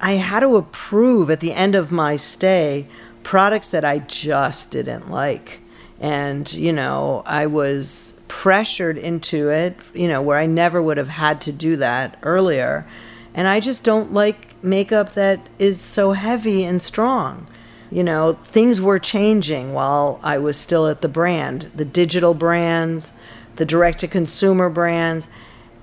I 0.00 0.12
had 0.12 0.40
to 0.40 0.56
approve 0.56 1.30
at 1.30 1.40
the 1.40 1.52
end 1.52 1.74
of 1.74 1.92
my 1.92 2.16
stay 2.16 2.86
products 3.22 3.68
that 3.68 3.84
I 3.84 3.98
just 3.98 4.70
didn't 4.70 5.10
like. 5.10 5.60
And, 6.00 6.50
you 6.54 6.72
know, 6.72 7.22
I 7.26 7.46
was 7.46 8.14
pressured 8.26 8.96
into 8.96 9.50
it, 9.50 9.76
you 9.92 10.08
know, 10.08 10.22
where 10.22 10.38
I 10.38 10.46
never 10.46 10.80
would 10.80 10.96
have 10.96 11.08
had 11.08 11.42
to 11.42 11.52
do 11.52 11.76
that 11.76 12.16
earlier. 12.22 12.86
And 13.34 13.46
I 13.46 13.60
just 13.60 13.84
don't 13.84 14.14
like 14.14 14.62
makeup 14.64 15.12
that 15.12 15.46
is 15.58 15.78
so 15.80 16.12
heavy 16.12 16.64
and 16.64 16.82
strong. 16.82 17.46
You 17.90 18.04
know, 18.04 18.38
things 18.44 18.80
were 18.80 18.98
changing 18.98 19.74
while 19.74 20.18
I 20.22 20.38
was 20.38 20.56
still 20.56 20.86
at 20.86 21.02
the 21.02 21.08
brand, 21.08 21.70
the 21.74 21.84
digital 21.84 22.32
brands, 22.32 23.12
the 23.60 23.66
direct 23.66 23.98
to 23.98 24.08
consumer 24.08 24.70
brands. 24.70 25.28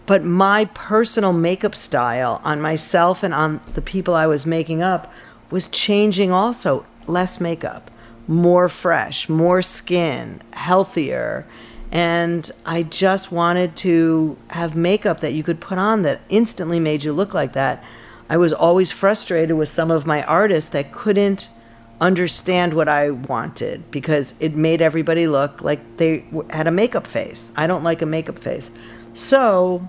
But 0.07 0.23
my 0.23 0.65
personal 0.73 1.31
makeup 1.31 1.75
style 1.75 2.41
on 2.43 2.59
myself 2.59 3.21
and 3.21 3.35
on 3.35 3.61
the 3.75 3.83
people 3.83 4.15
I 4.15 4.25
was 4.25 4.47
making 4.47 4.81
up 4.81 5.13
was 5.51 5.67
changing 5.67 6.31
also. 6.31 6.87
Less 7.05 7.39
makeup, 7.39 7.91
more 8.27 8.67
fresh, 8.67 9.29
more 9.29 9.61
skin, 9.61 10.41
healthier. 10.53 11.45
And 11.91 12.49
I 12.65 12.81
just 12.81 13.31
wanted 13.31 13.75
to 13.77 14.37
have 14.49 14.75
makeup 14.75 15.19
that 15.19 15.33
you 15.33 15.43
could 15.43 15.61
put 15.61 15.77
on 15.77 16.01
that 16.01 16.21
instantly 16.29 16.79
made 16.79 17.03
you 17.03 17.13
look 17.13 17.35
like 17.35 17.53
that. 17.53 17.83
I 18.27 18.37
was 18.37 18.53
always 18.53 18.91
frustrated 18.91 19.55
with 19.55 19.69
some 19.69 19.91
of 19.91 20.07
my 20.07 20.23
artists 20.23 20.71
that 20.71 20.91
couldn't 20.91 21.47
understand 21.99 22.73
what 22.73 22.87
I 22.87 23.09
wanted 23.09 23.89
because 23.89 24.35
it 24.39 24.55
made 24.55 24.81
everybody 24.81 25.27
look 25.27 25.61
like 25.61 25.97
they 25.97 26.25
had 26.49 26.67
a 26.67 26.71
makeup 26.71 27.07
face. 27.07 27.51
I 27.55 27.67
don't 27.67 27.83
like 27.83 28.01
a 28.01 28.05
makeup 28.05 28.37
face. 28.37 28.71
So, 29.13 29.87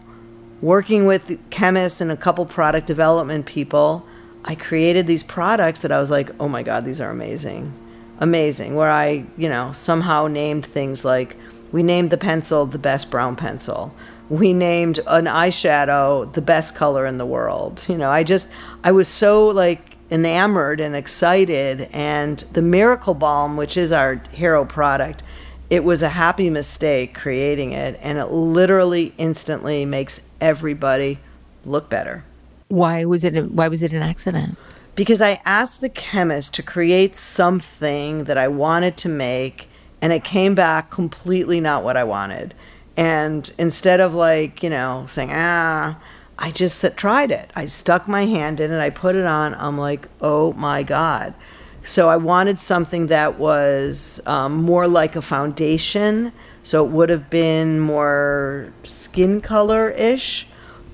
working 0.63 1.05
with 1.05 1.39
chemists 1.51 2.01
and 2.01 2.11
a 2.11 2.17
couple 2.17 2.47
product 2.47 2.87
development 2.87 3.47
people, 3.47 4.07
I 4.45 4.55
created 4.55 5.07
these 5.07 5.23
products 5.23 5.83
that 5.83 5.93
I 5.93 6.01
was 6.01 6.11
like, 6.11 6.31
oh 6.41 6.49
my 6.49 6.63
God, 6.63 6.85
these 6.85 7.01
are 7.01 7.11
amazing. 7.11 7.73
Amazing. 8.21 8.75
Where 8.75 8.91
I, 8.91 9.27
you 9.37 9.49
know, 9.49 9.73
somehow 9.73 10.27
named 10.27 10.65
things 10.65 11.05
like 11.05 11.37
we 11.73 11.83
named 11.83 12.11
the 12.11 12.17
pencil 12.17 12.65
the 12.65 12.79
best 12.79 13.11
brown 13.11 13.37
pencil. 13.37 13.95
We 14.31 14.55
named 14.55 15.01
an 15.07 15.27
eyeshadow 15.27 16.33
the 16.33 16.43
best 16.43 16.75
color 16.75 17.07
in 17.07 17.19
the 17.19 17.27
world. 17.27 17.85
You 17.89 17.99
know, 17.99 18.11
I 18.11 18.23
just, 18.23 18.49
I 18.83 18.93
was 18.93 19.09
so 19.09 19.49
like 19.49 19.98
enamored 20.11 20.81
and 20.81 20.95
excited. 20.97 21.89
And 21.93 22.39
the 22.53 22.63
Miracle 22.63 23.15
Balm, 23.15 23.57
which 23.57 23.77
is 23.77 23.93
our 23.93 24.21
hero 24.33 24.65
product, 24.65 25.23
it 25.71 25.85
was 25.85 26.03
a 26.03 26.09
happy 26.11 26.51
mistake 26.51 27.15
creating 27.15 27.73
it. 27.73 27.99
And 28.03 28.19
it 28.19 28.27
literally 28.27 29.13
instantly 29.19 29.85
makes 29.85 30.21
everybody 30.41 31.19
look 31.65 31.89
better. 31.91 32.25
Why 32.69 33.05
was 33.05 33.25
it? 33.25 33.37
A, 33.37 33.43
why 33.43 33.69
was 33.69 33.83
it 33.83 33.93
an 33.93 34.03
accident? 34.03 34.59
Because 34.95 35.23
I 35.23 35.41
asked 35.45 35.81
the 35.81 35.89
chemist 35.89 36.55
to 36.55 36.63
create 36.63 37.15
something 37.15 38.25
that 38.25 38.37
I 38.37 38.49
wanted 38.49 38.97
to 38.99 39.09
make, 39.09 39.69
and 40.03 40.13
it 40.13 40.25
came 40.25 40.55
back 40.55 40.91
completely 40.91 41.61
not 41.61 41.83
what 41.83 41.97
I 41.97 42.05
wanted. 42.05 42.55
And 42.97 43.51
instead 43.59 44.01
of 44.01 44.15
like 44.15 44.63
you 44.63 44.71
know 44.71 45.05
saying 45.07 45.31
ah, 45.33 45.99
I 46.39 46.51
just 46.51 46.85
tried 46.97 47.31
it. 47.31 47.51
I 47.57 47.67
stuck 47.67 48.07
my 48.07 48.27
hand 48.27 48.61
in 48.61 48.73
it. 48.73 48.81
I 48.81 48.91
put 48.91 49.17
it 49.17 49.27
on. 49.27 49.55
I'm 49.55 49.77
like, 49.77 50.09
oh 50.21 50.53
my 50.53 50.83
god. 50.83 51.35
So 51.83 52.09
I 52.09 52.17
wanted 52.17 52.61
something 52.61 53.09
that 53.09 53.39
was 53.39 54.21
um, 54.27 54.57
more 54.57 54.87
like 54.87 55.17
a 55.17 55.23
foundation. 55.23 56.33
So 56.63 56.85
it 56.85 56.91
would 56.91 57.11
have 57.11 57.29
been 57.31 57.81
more 57.81 58.73
skin 58.85 59.41
color 59.41 59.91
ish 59.91 60.47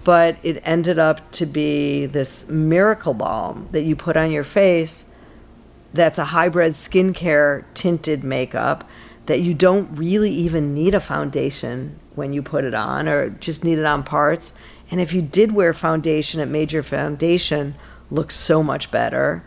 but 0.05 0.37
it 0.43 0.63
ended 0.65 0.99
up 0.99 1.31
to 1.33 1.47
be 1.47 2.07
this 2.07 2.47
miracle 2.49 3.15
balm 3.15 3.67
that 3.73 3.83
you 3.83 3.97
put 3.97 4.17
on 4.17 4.31
your 4.31 4.45
face 4.45 5.07
that's 5.95 6.19
a 6.19 6.27
hybrid 6.27 6.73
skincare 6.73 7.65
tinted 7.73 8.23
makeup 8.23 8.89
that 9.27 9.41
you 9.41 9.55
don't 9.55 9.97
really 9.97 10.31
even 10.31 10.75
need 10.75 10.95
a 10.95 11.01
foundation 11.01 11.99
when 12.15 12.33
you 12.33 12.43
put 12.43 12.65
it 12.65 12.75
on 12.75 13.09
or 13.09 13.31
just 13.31 13.65
need 13.65 13.79
it 13.79 13.85
on 13.85 14.03
parts. 14.03 14.53
And 14.95 15.01
if 15.01 15.13
you 15.13 15.23
did 15.23 15.51
wear 15.51 15.75
foundation, 15.75 16.41
it 16.41 16.47
made 16.47 16.71
your 16.71 16.85
foundation 16.85 17.75
look 18.13 18.31
so 18.31 18.63
much 18.63 18.93
better. 18.93 19.43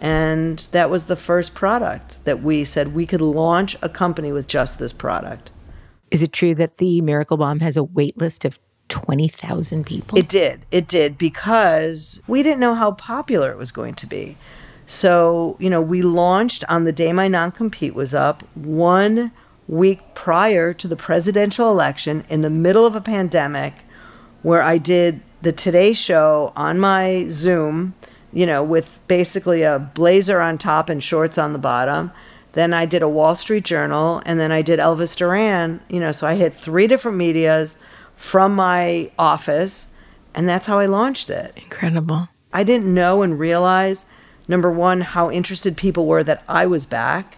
And 0.00 0.58
that 0.72 0.90
was 0.90 1.04
the 1.04 1.14
first 1.14 1.54
product 1.54 2.24
that 2.24 2.42
we 2.42 2.64
said 2.64 2.96
we 2.96 3.06
could 3.06 3.20
launch 3.20 3.76
a 3.80 3.88
company 3.88 4.32
with 4.32 4.48
just 4.48 4.80
this 4.80 4.92
product. 4.92 5.52
Is 6.10 6.24
it 6.24 6.32
true 6.32 6.52
that 6.56 6.78
the 6.78 7.00
Miracle 7.00 7.36
Balm 7.36 7.60
has 7.60 7.76
a 7.76 7.84
wait 7.84 8.18
list 8.18 8.44
of 8.44 8.58
20,000 8.88 9.86
people? 9.86 10.18
It 10.18 10.28
did. 10.28 10.66
It 10.72 10.88
did 10.88 11.16
because 11.16 12.20
we 12.26 12.42
didn't 12.42 12.58
know 12.58 12.74
how 12.74 12.90
popular 12.90 13.52
it 13.52 13.56
was 13.56 13.70
going 13.70 13.94
to 13.94 14.06
be. 14.08 14.36
So, 14.84 15.54
you 15.60 15.70
know, 15.70 15.80
we 15.80 16.02
launched 16.02 16.64
on 16.68 16.82
the 16.82 16.92
day 16.92 17.12
my 17.12 17.28
non 17.28 17.52
compete 17.52 17.94
was 17.94 18.14
up, 18.14 18.42
one 18.56 19.30
week 19.68 20.00
prior 20.16 20.72
to 20.72 20.88
the 20.88 20.96
presidential 20.96 21.70
election 21.70 22.24
in 22.28 22.40
the 22.40 22.50
middle 22.50 22.84
of 22.84 22.96
a 22.96 23.00
pandemic, 23.00 23.84
where 24.42 24.62
I 24.62 24.78
did 24.78 25.20
the 25.42 25.52
Today 25.52 25.92
Show 25.92 26.52
on 26.56 26.78
my 26.78 27.26
Zoom, 27.28 27.94
you 28.32 28.46
know, 28.46 28.62
with 28.62 29.00
basically 29.08 29.62
a 29.62 29.78
blazer 29.78 30.40
on 30.40 30.58
top 30.58 30.88
and 30.88 31.02
shorts 31.02 31.38
on 31.38 31.52
the 31.52 31.58
bottom. 31.58 32.12
Then 32.52 32.72
I 32.72 32.86
did 32.86 33.02
a 33.02 33.08
Wall 33.08 33.34
Street 33.34 33.64
Journal, 33.64 34.22
and 34.26 34.40
then 34.40 34.50
I 34.50 34.62
did 34.62 34.80
Elvis 34.80 35.16
Duran, 35.16 35.80
you 35.88 36.00
know, 36.00 36.12
so 36.12 36.26
I 36.26 36.34
hit 36.34 36.54
three 36.54 36.86
different 36.86 37.18
medias 37.18 37.76
from 38.16 38.54
my 38.54 39.10
office, 39.18 39.88
and 40.34 40.48
that's 40.48 40.66
how 40.66 40.78
I 40.78 40.86
launched 40.86 41.30
it. 41.30 41.52
Incredible. 41.56 42.28
I 42.52 42.64
didn't 42.64 42.92
know 42.92 43.22
and 43.22 43.38
realize, 43.38 44.06
number 44.48 44.70
one, 44.70 45.02
how 45.02 45.30
interested 45.30 45.76
people 45.76 46.06
were 46.06 46.24
that 46.24 46.42
I 46.48 46.66
was 46.66 46.86
back 46.86 47.36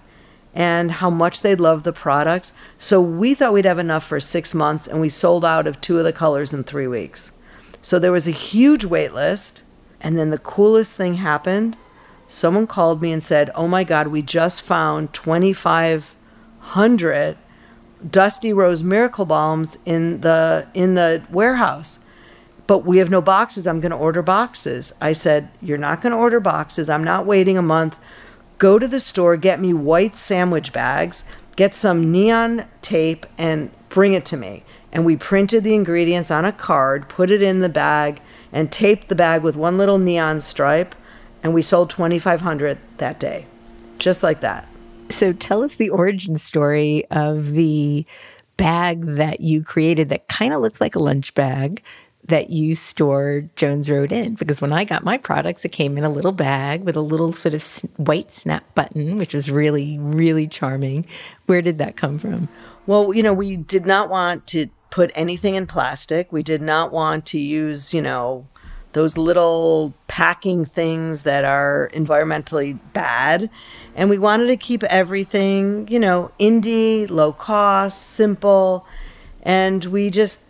and 0.55 0.92
how 0.92 1.11
much 1.11 1.42
they 1.42 1.55
loved 1.55 1.84
the 1.84 1.92
products. 1.92 2.53
So 2.78 3.01
we 3.01 3.34
thought 3.34 3.53
we'd 3.53 3.64
have 3.64 3.78
enough 3.78 4.05
for 4.05 4.20
six 4.20 4.55
months, 4.55 4.86
and 4.86 5.01
we 5.01 5.09
sold 5.09 5.44
out 5.44 5.66
of 5.66 5.80
two 5.80 5.98
of 5.98 6.05
the 6.05 6.12
colors 6.12 6.53
in 6.53 6.64
three 6.64 6.86
weeks. 6.86 7.32
So 7.82 7.98
there 7.98 8.12
was 8.12 8.28
a 8.28 8.32
huge 8.32 8.84
wait 8.84 9.14
list. 9.14 9.62
And 10.01 10.18
then 10.18 10.30
the 10.30 10.38
coolest 10.38 10.96
thing 10.96 11.14
happened. 11.14 11.78
Someone 12.26 12.66
called 12.66 13.01
me 13.03 13.12
and 13.12 13.22
said, 13.22 13.51
Oh 13.55 13.68
my 13.68 13.84
God, 13.84 14.09
we 14.09 14.22
just 14.22 14.62
found 14.62 15.12
2,500 15.12 17.36
Dusty 18.09 18.53
Rose 18.53 18.82
Miracle 18.82 19.26
Balms 19.26 19.78
in 19.84 20.22
the 20.22 20.66
in 20.72 20.94
the 20.94 21.22
warehouse. 21.30 21.98
But 22.66 22.78
we 22.78 22.96
have 22.98 23.11
no 23.11 23.20
boxes. 23.20 23.66
I'm 23.66 23.80
going 23.80 23.90
to 23.90 23.96
order 23.96 24.22
boxes. 24.22 24.94
I 25.01 25.12
said, 25.12 25.51
"You're 25.61 25.76
not 25.76 26.01
going 26.01 26.12
to 26.12 26.18
order 26.18 26.40
boxes. 26.40 26.88
I'm 26.88 27.05
not 27.05 27.26
waiting 27.26 27.59
a 27.59 27.62
month. 27.62 27.98
Go 28.61 28.78
to 28.78 28.86
the 28.86 29.00
store, 29.00 29.36
get 29.36 29.58
me 29.58 29.72
white 29.72 30.14
sandwich 30.14 30.70
bags, 30.70 31.24
get 31.56 31.74
some 31.74 32.12
neon 32.12 32.66
tape 32.82 33.24
and 33.36 33.70
bring 33.88 34.12
it 34.12 34.24
to 34.26 34.36
me." 34.36 34.62
And 34.92 35.04
we 35.04 35.16
printed 35.16 35.64
the 35.64 35.74
ingredients 35.74 36.30
on 36.30 36.44
a 36.44 36.52
card, 36.52 37.08
put 37.08 37.30
it 37.30 37.40
in 37.40 37.61
the 37.61 37.70
bag, 37.70 38.20
and 38.52 38.70
taped 38.70 39.08
the 39.08 39.14
bag 39.14 39.42
with 39.42 39.56
one 39.56 39.78
little 39.78 39.98
neon 39.98 40.40
stripe, 40.40 40.94
and 41.42 41.54
we 41.54 41.62
sold 41.62 41.88
2500 41.88 42.76
that 42.98 43.18
day. 43.18 43.46
Just 43.98 44.22
like 44.22 44.40
that. 44.42 44.68
So 45.08 45.32
tell 45.32 45.62
us 45.62 45.76
the 45.76 45.88
origin 45.88 46.36
story 46.36 47.06
of 47.11 47.52
the 47.52 48.04
bag 48.58 49.06
that 49.06 49.40
you 49.40 49.62
created 49.62 50.11
that 50.11 50.28
kind 50.28 50.52
of 50.52 50.61
looks 50.61 50.82
like 50.82 50.94
a 50.94 50.98
lunch 50.98 51.32
bag 51.32 51.82
that 52.30 52.50
you 52.50 52.74
store 52.74 53.44
Jones 53.56 53.90
Road 53.90 54.10
in. 54.12 54.34
Because 54.34 54.60
when 54.60 54.72
I 54.72 54.84
got 54.84 55.04
my 55.04 55.18
products, 55.18 55.64
it 55.64 55.70
came 55.70 55.98
in 55.98 56.04
a 56.04 56.10
little 56.10 56.32
bag 56.32 56.82
with 56.82 56.96
a 56.96 57.00
little 57.00 57.32
sort 57.32 57.54
of 57.54 57.62
white 57.98 58.30
snap 58.30 58.64
button, 58.74 59.18
which 59.18 59.34
was 59.34 59.50
really, 59.50 59.98
really 59.98 60.48
charming. 60.48 61.06
Where 61.46 61.62
did 61.62 61.78
that 61.78 61.96
come 61.96 62.18
from? 62.18 62.48
Well, 62.86 63.12
you 63.14 63.22
know, 63.22 63.34
we 63.34 63.56
did 63.56 63.86
not 63.86 64.08
want 64.08 64.46
to 64.48 64.68
put 64.90 65.10
anything 65.14 65.54
in 65.54 65.66
plastic. 65.66 66.32
We 66.32 66.42
did 66.42 66.62
not 66.62 66.92
want 66.92 67.26
to 67.26 67.40
use, 67.40 67.94
you 67.94 68.02
know, 68.02 68.46
those 68.92 69.16
little 69.16 69.94
packing 70.08 70.64
things 70.64 71.22
that 71.22 71.44
are 71.44 71.90
environmentally 71.92 72.78
bad. 72.92 73.48
And 73.94 74.10
we 74.10 74.18
wanted 74.18 74.48
to 74.48 74.56
keep 74.56 74.82
everything, 74.84 75.86
you 75.88 75.98
know, 75.98 76.32
indie, 76.40 77.08
low 77.08 77.32
cost, 77.32 78.02
simple. 78.02 78.86
And 79.42 79.84
we 79.86 80.10
just 80.10 80.40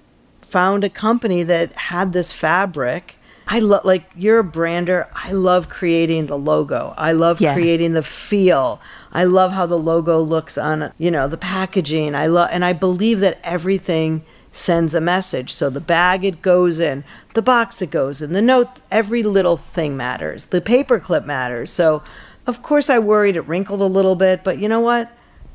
found 0.51 0.84
a 0.84 0.90
company 0.90 1.42
that 1.44 1.72
had 1.72 2.12
this 2.12 2.32
fabric. 2.32 3.16
I 3.46 3.59
love, 3.59 3.84
like, 3.84 4.05
you're 4.16 4.38
a 4.38 4.44
brander. 4.44 5.09
I 5.12 5.32
love 5.32 5.68
creating 5.68 6.26
the 6.26 6.38
logo. 6.38 6.94
I 6.96 7.12
love 7.12 7.40
yeah. 7.40 7.55
creating 7.55 7.94
the 7.94 8.03
feel. 8.03 8.80
I 9.12 9.24
love 9.24 9.53
how 9.53 9.66
the 9.66 9.78
logo 9.78 10.20
looks 10.20 10.57
on, 10.57 10.92
you 10.98 11.11
know, 11.11 11.26
the 11.26 11.36
packaging. 11.36 12.14
I 12.14 12.26
love, 12.26 12.48
and 12.53 12.64
I 12.64 12.72
believe 12.72 13.18
that 13.20 13.40
everything 13.42 14.24
sends 14.53 14.94
a 14.94 15.01
message. 15.01 15.53
So 15.53 15.68
the 15.68 15.80
bag 15.80 16.24
it 16.24 16.42
goes 16.42 16.78
in, 16.78 17.05
the 17.34 17.42
box 17.42 17.82
it 17.82 17.90
goes 17.90 18.22
in, 18.22 18.32
the 18.32 18.42
note, 18.42 18.68
every 18.90 19.22
little 19.22 19.57
thing 19.57 19.96
matters. 19.96 20.46
The 20.46 20.61
paper 20.61 20.98
clip 21.01 21.24
matters. 21.24 21.70
So, 21.70 22.03
of 22.46 22.62
course, 22.62 22.88
I 22.90 22.98
worried 22.98 23.36
it 23.36 23.42
wrinkled 23.42 23.80
a 23.80 23.86
little 23.86 24.16
bit, 24.16 24.44
but 24.44 24.59
you 24.59 24.68
know 24.68 24.80
what? 24.80 25.11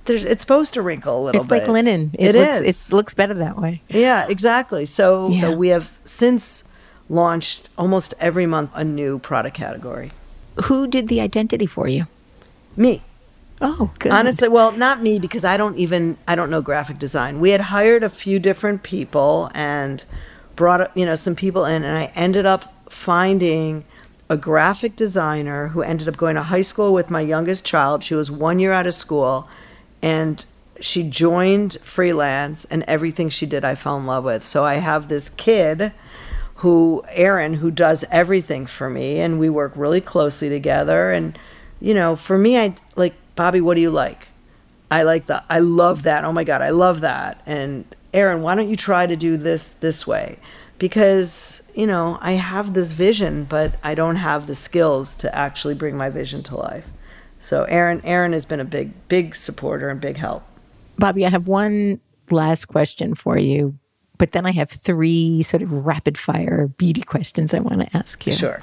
There's, 0.05 0.23
it's 0.23 0.41
supposed 0.41 0.73
to 0.75 0.81
wrinkle 0.81 1.19
a 1.19 1.23
little 1.25 1.41
it's 1.41 1.49
bit. 1.49 1.57
It's 1.57 1.67
like 1.67 1.73
linen. 1.73 2.11
It, 2.13 2.35
it 2.35 2.39
looks, 2.39 2.61
is. 2.61 2.87
It 2.89 2.93
looks 2.93 3.13
better 3.13 3.33
that 3.33 3.59
way. 3.59 3.81
Yeah, 3.89 4.27
exactly. 4.29 4.85
So 4.85 5.25
uh, 5.25 5.29
yeah. 5.29 5.55
we 5.55 5.69
have 5.69 5.91
since 6.05 6.63
launched 7.09 7.69
almost 7.77 8.13
every 8.19 8.45
month 8.45 8.71
a 8.73 8.83
new 8.83 9.19
product 9.19 9.57
category. 9.57 10.11
Who 10.65 10.87
did 10.87 11.07
the 11.07 11.21
identity 11.21 11.65
for 11.65 11.87
you? 11.87 12.07
Me. 12.77 13.01
Oh, 13.61 13.91
good. 13.99 14.11
Honestly, 14.11 14.47
well, 14.47 14.71
not 14.71 15.01
me 15.01 15.17
because 15.19 15.45
I 15.45 15.57
don't 15.57 15.77
even 15.77 16.17
I 16.27 16.35
don't 16.35 16.49
know 16.49 16.61
graphic 16.61 16.99
design. 16.99 17.39
We 17.39 17.51
had 17.51 17.61
hired 17.61 18.03
a 18.03 18.09
few 18.09 18.37
different 18.39 18.83
people 18.83 19.49
and 19.53 20.03
brought 20.55 20.95
you 20.95 21.05
know 21.05 21.15
some 21.15 21.35
people 21.35 21.65
in, 21.65 21.83
and 21.83 21.97
I 21.97 22.11
ended 22.15 22.45
up 22.45 22.73
finding 22.91 23.85
a 24.29 24.37
graphic 24.37 24.95
designer 24.95 25.69
who 25.69 25.81
ended 25.81 26.07
up 26.07 26.17
going 26.17 26.35
to 26.35 26.43
high 26.43 26.61
school 26.61 26.93
with 26.93 27.09
my 27.09 27.21
youngest 27.21 27.65
child. 27.65 28.03
She 28.03 28.15
was 28.15 28.29
one 28.29 28.59
year 28.59 28.73
out 28.73 28.87
of 28.87 28.93
school 28.93 29.47
and 30.05 30.45
she 30.79 31.01
joined 31.01 31.77
freelance 31.81 32.63
and 32.65 32.83
everything 32.83 33.27
she 33.27 33.47
did 33.47 33.65
I 33.65 33.73
fell 33.73 33.97
in 33.97 34.05
love 34.05 34.23
with. 34.23 34.43
So 34.43 34.63
I 34.63 34.75
have 34.75 35.07
this 35.07 35.29
kid 35.29 35.91
who 36.57 37.03
Aaron 37.09 37.55
who 37.55 37.71
does 37.71 38.05
everything 38.11 38.67
for 38.67 38.87
me 38.87 39.19
and 39.19 39.39
we 39.39 39.49
work 39.49 39.73
really 39.75 40.01
closely 40.01 40.47
together 40.47 41.11
and 41.11 41.37
you 41.81 41.95
know, 41.95 42.15
for 42.15 42.37
me 42.37 42.59
I 42.59 42.75
like 42.95 43.15
Bobbi, 43.35 43.61
what 43.61 43.73
do 43.73 43.81
you 43.81 43.89
like? 43.89 44.27
I 44.91 45.01
like 45.01 45.25
that. 45.25 45.43
I 45.49 45.57
love 45.57 46.03
that. 46.03 46.23
Oh 46.23 46.31
my 46.31 46.43
god, 46.43 46.61
I 46.61 46.69
love 46.69 47.01
that. 47.01 47.41
And 47.47 47.83
Aaron, 48.13 48.43
why 48.43 48.53
don't 48.53 48.69
you 48.69 48.75
try 48.75 49.07
to 49.07 49.15
do 49.15 49.37
this 49.37 49.69
this 49.69 50.05
way? 50.05 50.37
Because, 50.77 51.63
you 51.73 51.87
know, 51.87 52.19
I 52.21 52.33
have 52.33 52.73
this 52.73 52.91
vision, 52.91 53.45
but 53.45 53.79
I 53.83 53.95
don't 53.95 54.17
have 54.17 54.45
the 54.45 54.55
skills 54.55 55.15
to 55.15 55.35
actually 55.35 55.73
bring 55.73 55.97
my 55.97 56.11
vision 56.11 56.43
to 56.43 56.57
life. 56.57 56.91
So 57.45 57.65
Aaron 57.65 58.01
Aaron 58.03 58.33
has 58.33 58.43
been 58.43 58.59
a 58.59 58.65
big 58.65 58.91
big 59.07 59.35
supporter 59.35 59.89
and 59.89 60.01
big 60.01 60.17
help. 60.17 60.41
Bobbi, 60.99 61.27
I 61.27 61.29
have 61.29 61.47
one 61.47 62.01
last 62.31 62.65
question 62.65 63.13
for 63.13 63.37
you, 63.37 63.77
but 64.17 64.31
then 64.31 64.47
I 64.47 64.51
have 64.51 64.71
three 64.71 65.43
sort 65.43 65.61
of 65.61 65.71
rapid 65.71 66.17
fire 66.17 66.67
beauty 66.69 67.01
questions 67.01 67.53
I 67.53 67.59
want 67.59 67.81
to 67.81 67.95
ask 67.95 68.25
you. 68.25 68.33
Sure. 68.33 68.61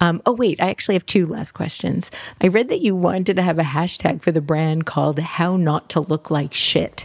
Um, 0.00 0.22
oh, 0.24 0.32
wait, 0.32 0.62
I 0.62 0.70
actually 0.70 0.94
have 0.94 1.04
two 1.04 1.26
last 1.26 1.52
questions. 1.52 2.10
I 2.40 2.48
read 2.48 2.68
that 2.68 2.80
you 2.80 2.96
wanted 2.96 3.36
to 3.36 3.42
have 3.42 3.58
a 3.58 3.64
hashtag 3.64 4.22
for 4.22 4.32
the 4.32 4.40
brand 4.40 4.86
called 4.86 5.18
How 5.18 5.56
Not 5.58 5.90
to 5.90 6.00
Look 6.00 6.30
Like 6.30 6.54
Shit. 6.54 7.04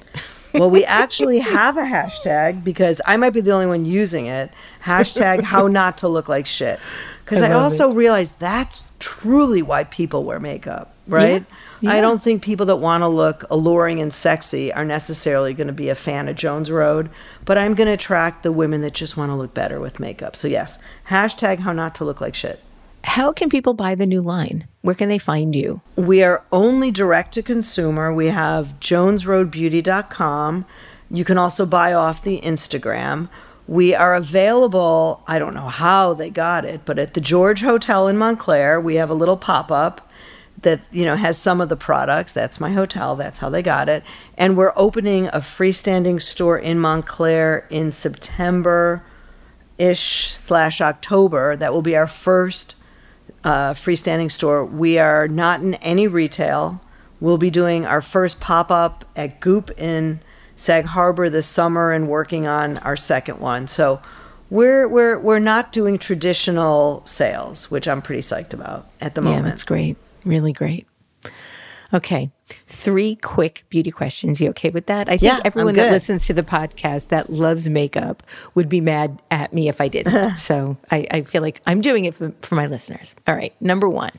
well, 0.54 0.70
we 0.70 0.86
actually 1.04 1.40
have 1.40 1.76
a 1.76 1.82
hashtag 1.82 2.64
because 2.64 3.02
I 3.06 3.18
might 3.18 3.34
be 3.34 3.42
the 3.42 3.52
only 3.52 3.68
one 3.68 3.84
using 3.84 4.28
it. 4.28 4.50
Hashtag 4.82 5.42
How 5.42 5.68
Not 5.68 5.98
to 6.00 6.08
Look 6.08 6.30
Like 6.30 6.46
Shit. 6.46 6.80
Because 7.26 7.42
I, 7.44 7.50
I 7.50 7.54
also 7.54 7.92
it. 7.92 7.96
realized 7.96 8.40
that's 8.40 8.86
truly 9.00 9.62
why 9.62 9.84
people 9.84 10.24
wear 10.24 10.40
makeup, 10.40 10.94
right? 11.08 11.44
Yeah. 11.48 11.58
Yeah. 11.82 11.92
I 11.92 12.02
don't 12.02 12.22
think 12.22 12.42
people 12.42 12.66
that 12.68 12.78
want 12.78 13.04
to 13.04 13.08
look 13.08 13.46
alluring 13.52 14.02
and 14.02 14.12
sexy 14.12 14.74
are 14.74 14.86
necessarily 14.86 15.54
going 15.54 15.68
to 15.68 15.74
be 15.74 15.90
a 15.90 15.96
fan 15.96 16.28
of 16.28 16.36
Jones 16.36 16.72
Road, 16.72 17.10
but 17.46 17.58
I'm 17.58 17.76
going 17.76 17.86
to 17.88 17.94
attract 17.94 18.42
the 18.42 18.52
women 18.52 18.82
that 18.82 18.94
just 18.94 19.16
want 19.16 19.30
to 19.30 19.36
look 19.36 19.54
better 19.54 19.80
with 19.80 20.00
makeup. 20.00 20.36
So, 20.36 20.48
yes, 20.48 20.80
hashtag 21.10 21.60
how 21.60 21.74
not 21.74 21.94
to 21.96 22.06
look 22.06 22.20
like 22.20 22.34
shit. 22.34 22.62
How 23.04 23.32
can 23.32 23.50
people 23.50 23.74
buy 23.74 23.96
the 23.96 24.08
new 24.08 24.22
line? 24.22 24.68
Where 24.82 24.96
can 24.96 25.08
they 25.08 25.20
find 25.20 25.56
you? 25.56 25.82
We 25.96 26.24
are 26.24 26.44
only 26.52 26.92
direct 26.92 27.34
to 27.34 27.44
consumer. 27.44 28.12
We 28.14 28.28
have 28.28 28.80
jonesroadbeauty.com. 28.80 30.66
You 31.10 31.24
can 31.24 31.38
also 31.38 31.66
buy 31.66 31.94
off 31.94 32.24
the 32.24 32.42
Instagram. 32.42 33.30
We 33.68 33.94
are 33.94 34.16
available, 34.16 35.24
I 35.28 35.40
don't 35.40 35.54
know 35.54 35.68
how 35.68 36.14
they 36.14 36.30
got 36.30 36.66
it, 36.66 36.82
but 36.86 36.98
at 36.98 37.14
the 37.14 37.22
George 37.22 37.62
Hotel 37.62 38.08
in 38.08 38.18
Montclair, 38.18 38.80
we 38.80 38.96
have 38.96 39.10
a 39.10 39.14
little 39.14 39.38
pop 39.38 39.72
up 39.72 40.10
that 40.62 40.82
you 40.92 41.06
know 41.06 41.16
has 41.16 41.38
some 41.38 41.62
of 41.62 41.70
the 41.70 41.76
products. 41.76 42.34
That's 42.34 42.60
my 42.60 42.72
hotel. 42.72 43.16
That's 43.16 43.40
how 43.40 43.50
they 43.50 43.62
got 43.62 43.90
it. 43.90 44.04
And 44.38 44.58
we're 44.58 44.74
opening 44.76 45.28
a 45.28 45.40
freestanding 45.40 46.22
store 46.22 46.58
in 46.58 46.80
montclair 46.80 47.68
in 47.70 47.92
september 47.92 49.04
ish 49.78 50.36
slash 50.36 50.82
october. 50.82 51.56
That 51.56 51.74
will 51.74 51.82
be 51.82 51.96
our 51.96 52.08
first 52.08 52.76
uh, 53.44 53.74
freestanding 53.74 54.32
store. 54.32 54.66
We 54.66 54.98
are 54.98 55.28
not 55.28 55.62
in 55.62 55.76
any 55.76 56.08
retail. 56.08 56.82
We'll 57.20 57.38
be 57.38 57.50
doing 57.50 57.86
our 57.86 58.02
first 58.02 58.40
pop-up 58.40 59.06
at 59.16 59.40
goop 59.40 59.72
in 59.80 60.20
sag 60.56 60.86
harbor 60.86 61.30
this 61.30 61.48
summer 61.48 61.92
and 61.92 62.08
working 62.08 62.48
on 62.48 62.78
our 62.80 62.96
second 62.96 63.40
one. 63.40 63.68
So 63.68 64.02
we're 64.50 64.88
we're 64.88 65.20
we're 65.20 65.40
not 65.40 65.72
doing 65.72 65.98
traditional 65.98 67.02
sales 67.06 67.70
which 67.70 67.88
i'm 67.88 68.02
pretty 68.02 68.22
psyched 68.22 68.54
about 68.54 68.88
at 69.02 69.14
the 69.16 69.22
moment. 69.22 69.44
yeah 69.44 69.50
that's 69.50 69.64
great 69.64 69.98
Really 70.28 70.54
great. 70.54 70.88
Okay. 71.94 72.32
Three 72.68 73.16
quick 73.16 73.64
beauty 73.70 73.92
questions. 73.92 74.42
You 74.42 74.50
okay 74.50 74.70
with 74.70 74.88
that? 74.88 75.08
I 75.08 75.12
think 75.12 75.22
yeah, 75.24 75.40
everyone 75.46 75.76
that 75.76 75.92
listens 75.92 76.26
to 76.28 76.34
the 76.34 76.44
podcast 76.44 77.08
that 77.10 77.30
loves 77.30 77.70
makeup 77.70 78.24
would 78.56 78.68
be 78.68 78.82
mad 78.82 79.22
at 79.32 79.54
me 79.54 79.70
if 79.70 79.80
I 79.80 79.88
didn't. 79.88 80.36
so 80.38 80.78
I, 80.92 81.08
I, 81.10 81.22
feel 81.22 81.42
like 81.42 81.62
I'm 81.66 81.80
doing 81.80 82.06
it 82.06 82.14
for, 82.14 82.34
for 82.42 82.56
my 82.56 82.66
listeners. 82.66 83.16
All 83.26 83.36
right. 83.36 83.54
Number 83.62 83.88
one 83.88 84.12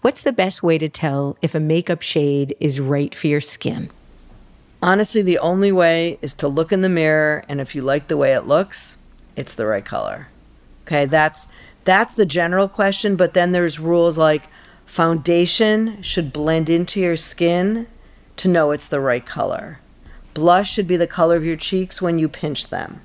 What's 0.00 0.22
the 0.22 0.32
best 0.32 0.62
way 0.62 0.78
to 0.78 0.88
tell 0.88 1.36
if 1.42 1.54
a 1.54 1.60
makeup 1.60 2.00
shade 2.00 2.54
is 2.60 2.80
right 2.80 3.14
for 3.14 3.26
your 3.26 3.40
skin? 3.40 3.90
Honestly, 4.82 5.22
the 5.22 5.38
only 5.38 5.72
way 5.72 6.18
is 6.22 6.32
to 6.34 6.48
look 6.48 6.70
in 6.70 6.82
the 6.82 6.88
mirror, 6.88 7.42
and 7.48 7.60
if 7.60 7.74
you 7.74 7.82
like 7.82 8.08
the 8.08 8.16
way 8.16 8.34
it 8.34 8.46
looks, 8.46 8.96
it's 9.34 9.54
the 9.54 9.66
right 9.66 9.84
color. 9.84 10.28
Okay, 10.86 11.06
that's 11.06 11.48
that's 11.84 12.14
the 12.14 12.26
general 12.26 12.68
question, 12.68 13.16
but 13.16 13.34
then 13.34 13.52
there's 13.52 13.80
rules 13.80 14.16
like 14.18 14.48
Foundation 14.86 16.00
should 16.00 16.32
blend 16.32 16.70
into 16.70 17.00
your 17.00 17.16
skin 17.16 17.86
to 18.36 18.48
know 18.48 18.70
it's 18.70 18.86
the 18.86 19.00
right 19.00 19.26
color. 19.26 19.80
Blush 20.32 20.72
should 20.72 20.86
be 20.86 20.96
the 20.96 21.06
color 21.06 21.36
of 21.36 21.44
your 21.44 21.56
cheeks 21.56 22.00
when 22.00 22.18
you 22.18 22.28
pinch 22.28 22.68
them. 22.68 23.02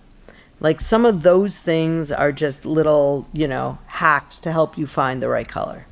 Like 0.60 0.80
some 0.80 1.06
of 1.06 1.24
those 1.24 1.58
things 1.58 2.12
are 2.12 2.32
just 2.32 2.66
little, 2.66 3.28
you 3.34 3.48
know, 3.48 3.80
hacks 3.88 4.40
to 4.42 4.52
help 4.52 4.78
you 4.78 4.86
find 4.86 5.22
the 5.22 5.28
right 5.28 5.48
color. 5.48 5.88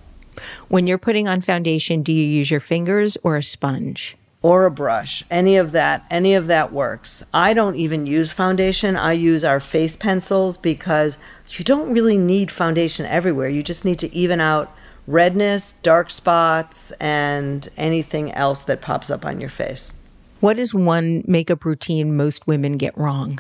When 0.68 0.88
you're 0.88 0.98
putting 0.98 1.28
on 1.28 1.42
foundation, 1.42 2.04
do 2.04 2.14
you 2.14 2.24
use 2.24 2.52
your 2.52 2.60
fingers 2.60 3.18
or 3.24 3.36
a 3.36 3.44
sponge? 3.44 4.16
Or 4.42 4.66
a 4.66 4.72
brush. 4.72 5.26
Any 5.30 5.58
of 5.58 5.72
that, 5.72 6.06
any 6.10 6.34
of 6.34 6.48
that 6.48 6.72
works. 6.72 7.24
I 7.34 7.54
don't 7.54 7.76
even 7.76 8.06
use 8.06 8.32
foundation. 8.32 8.96
I 8.96 9.14
use 9.14 9.44
our 9.44 9.60
face 9.60 9.98
pencils 9.98 10.56
because 10.56 11.18
you 11.50 11.66
don't 11.66 11.92
really 11.92 12.18
need 12.18 12.52
foundation 12.52 13.06
everywhere. 13.06 13.50
You 13.50 13.64
just 13.64 13.84
need 13.84 14.00
to 14.00 14.14
even 14.16 14.40
out 14.40 14.74
redness, 15.10 15.74
dark 15.74 16.10
spots, 16.12 16.92
and 16.94 17.68
anything 17.78 18.32
else 18.32 18.64
that 18.64 18.80
pops 18.80 19.10
up 19.10 19.26
on 19.26 19.40
your 19.40 19.50
face. 19.50 19.92
What 20.40 20.60
is 20.60 20.74
one 20.74 21.24
makeup 21.28 21.66
routine 21.66 22.16
most 22.16 22.48
women 22.48 22.78
get 22.78 22.98
wrong? 22.98 23.40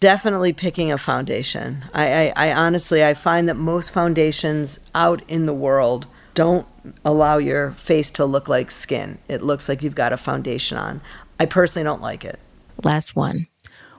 Definitely 0.00 0.52
picking 0.52 0.92
a 0.92 0.96
foundation. 0.96 1.84
I, 1.92 2.28
I, 2.28 2.32
I 2.36 2.52
honestly 2.52 3.04
I 3.04 3.14
find 3.14 3.48
that 3.48 3.56
most 3.56 3.90
foundations 3.90 4.78
out 4.94 5.22
in 5.28 5.46
the 5.46 5.52
world 5.52 6.06
don't 6.34 6.66
allow 7.04 7.38
your 7.38 7.72
face 7.72 8.12
to 8.12 8.24
look 8.24 8.48
like 8.48 8.70
skin. 8.70 9.18
It 9.26 9.42
looks 9.42 9.68
like 9.68 9.82
you've 9.82 9.96
got 9.96 10.12
a 10.12 10.16
foundation 10.16 10.78
on. 10.78 11.00
I 11.40 11.46
personally 11.46 11.84
don't 11.84 12.00
like 12.00 12.24
it. 12.24 12.38
Last 12.84 13.16
one. 13.16 13.48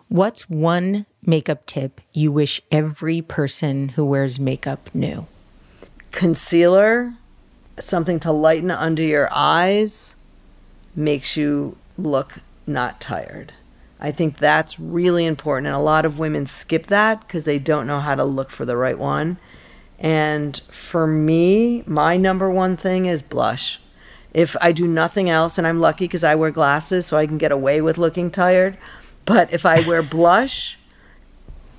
What's 0.08 0.50
one 0.50 1.06
makeup 1.24 1.66
tip 1.66 2.00
you 2.14 2.32
wish 2.32 2.62
every 2.72 3.22
person 3.22 3.90
who 3.90 4.06
wears 4.06 4.40
makeup 4.40 4.90
knew? 4.96 5.28
Concealer, 6.20 7.14
something 7.80 8.20
to 8.20 8.30
lighten 8.30 8.70
under 8.70 9.02
your 9.02 9.30
eyes, 9.32 10.16
makes 10.94 11.38
you 11.38 11.78
look 11.98 12.40
not 12.68 13.00
tired. 13.00 13.54
I 14.02 14.12
think 14.12 14.38
that's 14.38 14.78
really 14.78 15.26
important. 15.26 15.68
And 15.68 15.78
a 15.78 15.80
lot 15.80 16.04
of 16.04 16.20
women 16.20 16.46
skip 16.46 16.88
that 16.88 17.22
because 17.22 17.46
they 17.46 17.58
don't 17.58 17.88
know 17.88 18.02
how 18.02 18.16
to 18.16 18.26
look 18.26 18.52
for 18.52 18.66
the 18.66 18.76
right 18.76 19.00
one. 19.00 19.38
And 19.98 20.60
for 20.70 21.08
me, 21.08 21.84
my 21.88 22.18
number 22.18 22.52
one 22.52 22.76
thing 22.76 23.06
is 23.06 23.22
blush. 23.22 23.80
If 24.34 24.58
I 24.60 24.74
do 24.74 24.90
nothing 24.90 25.30
else, 25.30 25.58
and 25.58 25.66
I'm 25.66 25.80
lucky 25.80 26.04
because 26.04 26.26
I 26.26 26.36
wear 26.36 26.52
glasses 26.52 27.06
so 27.06 27.16
I 27.16 27.28
can 27.28 27.38
get 27.38 27.54
away 27.54 27.80
with 27.80 27.98
looking 27.98 28.30
tired, 28.30 28.78
but 29.24 29.54
if 29.54 29.66
I 29.66 29.88
wear 29.88 30.04
blush, 30.04 30.78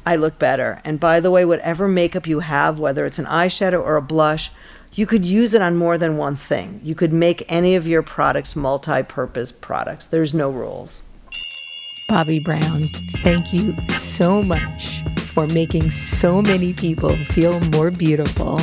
I 0.07 0.16
look 0.16 0.38
better. 0.38 0.80
And 0.84 0.98
by 0.98 1.20
the 1.20 1.30
way, 1.30 1.44
whatever 1.44 1.86
makeup 1.86 2.26
you 2.26 2.40
have, 2.40 2.78
whether 2.78 3.05
it's 3.05 3.18
an 3.18 3.26
eyeshadow 3.26 3.80
or 3.80 3.96
a 3.96 4.03
blush, 4.03 4.51
you 4.92 5.07
could 5.07 5.24
use 5.24 5.55
it 5.55 5.62
on 5.62 5.76
more 5.76 5.96
than 5.98 6.16
one 6.16 6.36
thing. 6.36 6.80
You 6.82 6.94
could 6.94 7.12
make 7.12 7.44
any 7.48 7.76
of 7.76 7.86
your 7.86 8.03
products 8.03 8.57
multi 8.57 9.03
purpose 9.03 9.53
products. 9.53 10.07
There's 10.07 10.34
no 10.34 10.51
rules. 10.51 11.03
Bobbi 12.11 12.42
Brown, 12.44 12.88
thank 13.18 13.53
you 13.53 13.76
so 13.88 14.42
much 14.42 15.03
for 15.18 15.46
making 15.46 15.92
so 15.92 16.42
many 16.42 16.72
people 16.72 17.16
feel 17.26 17.61
more 17.61 17.92
beautiful 17.92 18.61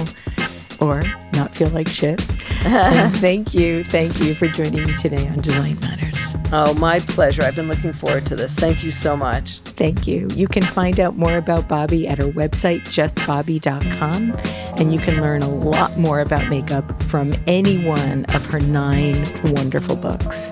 or 0.80 1.03
not 1.34 1.53
feel 1.53 1.69
like 1.69 1.88
shit. 1.88 2.21
Uh, 2.65 2.91
and 2.93 3.15
thank 3.17 3.53
you, 3.53 3.84
thank 3.84 4.19
you 4.19 4.34
for 4.36 4.47
joining 4.47 4.86
me 4.86 4.95
today 4.97 5.28
on 5.28 5.41
Design 5.41 5.80
Matters. 5.80 6.36
Oh, 6.51 6.73
my 6.75 6.99
pleasure. 6.99 7.43
I've 7.43 7.55
been 7.55 7.67
looking 7.67 7.93
forward 7.93 8.25
to 8.28 8.36
this. 8.36 8.55
Thank 8.55 8.84
you 8.84 8.91
so 8.91 9.17
much. 9.17 9.59
Thank 9.59 10.07
you. 10.07 10.28
You 10.34 10.47
can 10.47 10.63
find 10.63 10.99
out 10.99 11.17
more 11.17 11.38
about 11.38 11.67
Bobbi 11.67 12.07
at 12.07 12.17
her 12.17 12.28
website, 12.28 12.82
justbobbi.com, 12.84 14.32
and 14.80 14.93
you 14.93 14.99
can 14.99 15.21
learn 15.21 15.43
a 15.43 15.49
lot 15.49 15.97
more 15.97 16.21
about 16.21 16.49
makeup 16.49 17.03
from 17.03 17.36
any 17.47 17.84
one 17.86 18.25
of 18.25 18.45
her 18.47 18.59
nine 18.59 19.25
wonderful 19.53 19.95
books. 19.95 20.51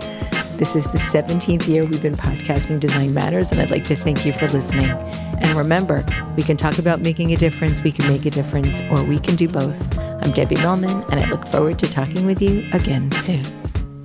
This 0.57 0.73
is 0.73 0.85
the 0.85 0.97
17th 0.97 1.67
year 1.67 1.83
we've 1.83 2.01
been 2.01 2.15
podcasting 2.15 2.79
Design 2.79 3.13
Matters, 3.13 3.51
and 3.51 3.59
I'd 3.59 3.71
like 3.71 3.83
to 3.85 3.95
thank 3.95 4.25
you 4.25 4.31
for 4.31 4.47
listening. 4.47 4.89
And 4.89 5.49
remember, 5.57 6.05
we 6.37 6.43
can 6.43 6.55
talk 6.55 6.79
about 6.79 7.01
making 7.01 7.33
a 7.33 7.35
difference, 7.35 7.83
we 7.83 7.91
can 7.91 8.07
make 8.07 8.25
a 8.25 8.29
difference, 8.29 8.79
or 8.83 9.03
we 9.03 9.19
can 9.19 9.35
do 9.35 9.49
both. 9.49 9.97
I'm 9.99 10.31
Debbie 10.31 10.55
Millman, 10.55 11.03
and 11.11 11.19
I 11.19 11.29
look 11.29 11.45
forward 11.47 11.77
to 11.79 11.89
talking 11.91 12.25
with 12.25 12.41
you 12.41 12.69
again 12.71 13.11
soon. 13.11 13.43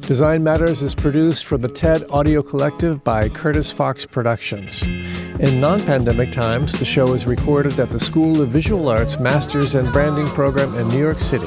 Design 0.00 0.42
Matters 0.42 0.82
is 0.82 0.92
produced 0.92 1.44
for 1.44 1.56
the 1.56 1.68
TED 1.68 2.10
Audio 2.10 2.42
Collective 2.42 3.04
by 3.04 3.28
Curtis 3.28 3.70
Fox 3.70 4.04
Productions. 4.04 4.82
In 4.82 5.60
non 5.60 5.78
pandemic 5.78 6.32
times, 6.32 6.76
the 6.76 6.84
show 6.84 7.14
is 7.14 7.26
recorded 7.26 7.78
at 7.78 7.90
the 7.90 8.00
School 8.00 8.42
of 8.42 8.48
Visual 8.48 8.88
Arts 8.88 9.20
Masters 9.20 9.76
and 9.76 9.90
Branding 9.92 10.26
Program 10.26 10.74
in 10.74 10.88
New 10.88 10.98
York 10.98 11.20
City, 11.20 11.46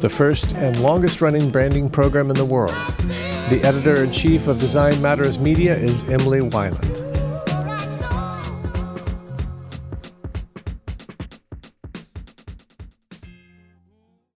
the 0.00 0.08
first 0.08 0.54
and 0.54 0.80
longest 0.80 1.20
running 1.20 1.50
branding 1.50 1.88
program 1.88 2.30
in 2.30 2.36
the 2.36 2.44
world. 2.44 2.74
The 3.50 3.60
editor 3.62 4.02
in 4.02 4.12
chief 4.12 4.46
of 4.46 4.58
Design 4.58 5.00
Matters 5.00 5.38
Media 5.38 5.76
is 5.76 6.02
Emily 6.02 6.40
Weiland. 6.40 7.03